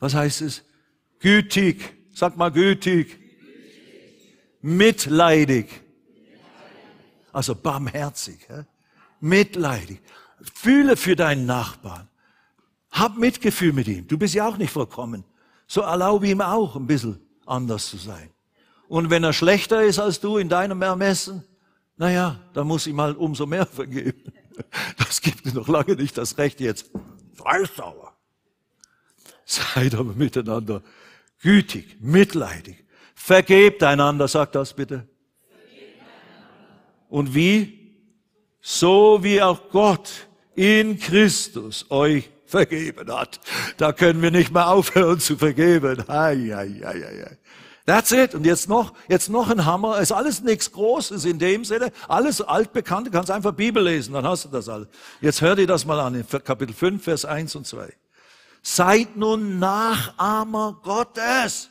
was 0.00 0.14
heißt 0.14 0.42
es? 0.42 0.62
Gütig. 1.20 1.94
Sag 2.12 2.36
mal 2.36 2.50
gütig. 2.50 3.18
Mitleidig. 4.62 5.68
Also 7.32 7.54
barmherzig. 7.54 8.40
Ja? 8.48 8.66
Mitleidig. 9.20 10.00
Fühle 10.54 10.96
für 10.96 11.16
deinen 11.16 11.46
Nachbarn. 11.46 12.08
Hab 12.90 13.16
Mitgefühl 13.16 13.72
mit 13.72 13.88
ihm. 13.88 14.06
Du 14.08 14.18
bist 14.18 14.34
ja 14.34 14.48
auch 14.48 14.56
nicht 14.56 14.72
vollkommen. 14.72 15.24
So 15.66 15.82
erlaube 15.82 16.28
ihm 16.28 16.40
auch 16.40 16.76
ein 16.76 16.86
bisschen 16.86 17.20
anders 17.46 17.88
zu 17.88 17.96
sein. 17.96 18.30
Und 18.88 19.10
wenn 19.10 19.22
er 19.22 19.32
schlechter 19.32 19.82
ist 19.82 19.98
als 19.98 20.20
du 20.20 20.38
in 20.38 20.48
deinem 20.48 20.82
Ermessen, 20.82 21.44
naja, 21.96 22.40
dann 22.54 22.66
muss 22.66 22.86
ihm 22.86 23.00
halt 23.00 23.16
umso 23.16 23.46
mehr 23.46 23.66
vergeben. 23.66 24.32
Das 24.98 25.20
gibt 25.20 25.46
dir 25.46 25.52
noch 25.52 25.68
lange 25.68 25.94
nicht 25.94 26.18
das 26.18 26.38
Recht 26.38 26.60
jetzt. 26.60 26.90
Freisauer. 27.34 28.14
Seid 29.44 29.94
aber 29.94 30.12
miteinander 30.14 30.82
gütig, 31.40 31.98
mitleidig. 32.00 32.84
Vergebt 33.14 33.82
einander, 33.82 34.28
sagt 34.28 34.54
das 34.54 34.74
bitte. 34.74 35.06
Und 37.08 37.34
wie? 37.34 37.79
So 38.60 39.22
wie 39.22 39.40
auch 39.42 39.70
Gott 39.70 40.10
in 40.54 40.98
Christus 40.98 41.86
euch 41.90 42.30
vergeben 42.46 43.10
hat. 43.12 43.40
Da 43.76 43.92
können 43.92 44.20
wir 44.22 44.30
nicht 44.30 44.52
mehr 44.52 44.68
aufhören 44.68 45.20
zu 45.20 45.36
vergeben. 45.36 46.04
Ai, 46.08 46.54
ai, 46.54 46.80
ai, 46.84 47.04
ai. 47.04 47.38
That's 47.86 48.12
it. 48.12 48.34
Und 48.34 48.44
jetzt 48.44 48.68
noch, 48.68 48.92
jetzt 49.08 49.30
noch 49.30 49.50
ein 49.50 49.64
Hammer. 49.64 49.98
Ist 50.00 50.12
alles 50.12 50.42
nichts 50.42 50.70
Großes 50.70 51.24
in 51.24 51.38
dem 51.38 51.64
Sinne. 51.64 51.90
Alles 52.08 52.40
altbekannt. 52.40 53.06
Du 53.06 53.10
kannst 53.10 53.30
einfach 53.30 53.52
Bibel 53.52 53.82
lesen, 53.82 54.12
dann 54.14 54.26
hast 54.26 54.44
du 54.44 54.48
das 54.48 54.68
alles. 54.68 54.88
Jetzt 55.20 55.40
hör 55.40 55.56
dir 55.56 55.66
das 55.66 55.84
mal 55.86 55.98
an 55.98 56.14
in 56.14 56.26
Kapitel 56.44 56.74
5, 56.74 57.02
Vers 57.02 57.24
1 57.24 57.56
und 57.56 57.66
2. 57.66 57.92
Seid 58.62 59.16
nun 59.16 59.58
Nachahmer 59.58 60.78
Gottes 60.82 61.70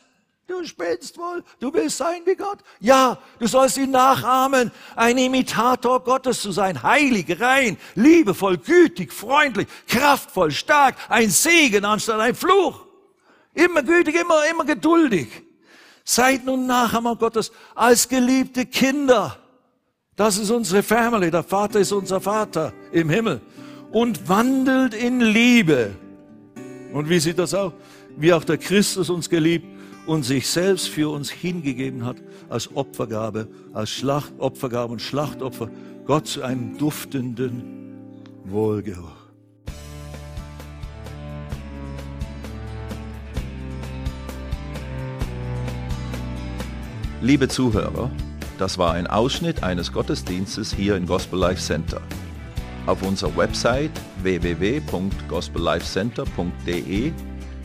Du 0.50 0.64
spinnst 0.64 1.16
wohl, 1.16 1.44
du 1.60 1.72
willst 1.72 1.98
sein 1.98 2.22
wie 2.24 2.34
Gott. 2.34 2.58
Ja, 2.80 3.18
du 3.38 3.46
sollst 3.46 3.78
ihn 3.78 3.92
nachahmen, 3.92 4.72
ein 4.96 5.16
Imitator 5.16 6.02
Gottes 6.02 6.40
zu 6.40 6.50
sein, 6.50 6.82
heilig, 6.82 7.40
rein, 7.40 7.76
liebevoll, 7.94 8.58
gütig, 8.58 9.12
freundlich, 9.12 9.68
kraftvoll, 9.86 10.50
stark, 10.50 10.96
ein 11.08 11.30
Segen 11.30 11.84
anstatt 11.84 12.18
ein 12.18 12.34
Fluch. 12.34 12.84
Immer 13.54 13.84
gütig, 13.84 14.16
immer, 14.20 14.42
immer 14.50 14.64
geduldig. 14.64 15.28
Seid 16.02 16.44
nun 16.44 16.66
Nachahmer 16.66 17.14
Gottes 17.14 17.52
als 17.76 18.08
geliebte 18.08 18.66
Kinder. 18.66 19.38
Das 20.16 20.36
ist 20.36 20.50
unsere 20.50 20.82
Family. 20.82 21.30
Der 21.30 21.44
Vater 21.44 21.78
ist 21.78 21.92
unser 21.92 22.20
Vater 22.20 22.72
im 22.90 23.08
Himmel. 23.08 23.40
Und 23.92 24.28
wandelt 24.28 24.94
in 24.94 25.20
Liebe. 25.20 25.94
Und 26.92 27.08
wie 27.08 27.20
sieht 27.20 27.38
das 27.38 27.54
aus? 27.54 27.72
Wie 28.16 28.32
auch 28.32 28.42
der 28.42 28.58
Christus 28.58 29.10
uns 29.10 29.30
geliebt 29.30 29.79
und 30.10 30.24
sich 30.24 30.48
selbst 30.48 30.88
für 30.88 31.08
uns 31.08 31.30
hingegeben 31.30 32.04
hat 32.04 32.16
als 32.48 32.74
Opfergabe, 32.74 33.46
als 33.72 33.90
Schlacht, 33.90 34.32
Opfergabe 34.38 34.94
und 34.94 35.00
Schlachtopfer, 35.00 35.70
Gott 36.04 36.26
zu 36.26 36.42
einem 36.42 36.76
duftenden 36.76 37.62
Wohlgeruch. 38.44 39.14
Liebe 47.22 47.46
Zuhörer, 47.46 48.10
das 48.58 48.78
war 48.78 48.94
ein 48.94 49.06
Ausschnitt 49.06 49.62
eines 49.62 49.92
Gottesdienstes 49.92 50.74
hier 50.74 50.96
im 50.96 51.06
Gospel 51.06 51.38
Life 51.38 51.62
Center. 51.62 52.02
Auf 52.86 53.04
unserer 53.04 53.36
Website 53.36 53.92
www.gospellifecenter.de 54.24 57.12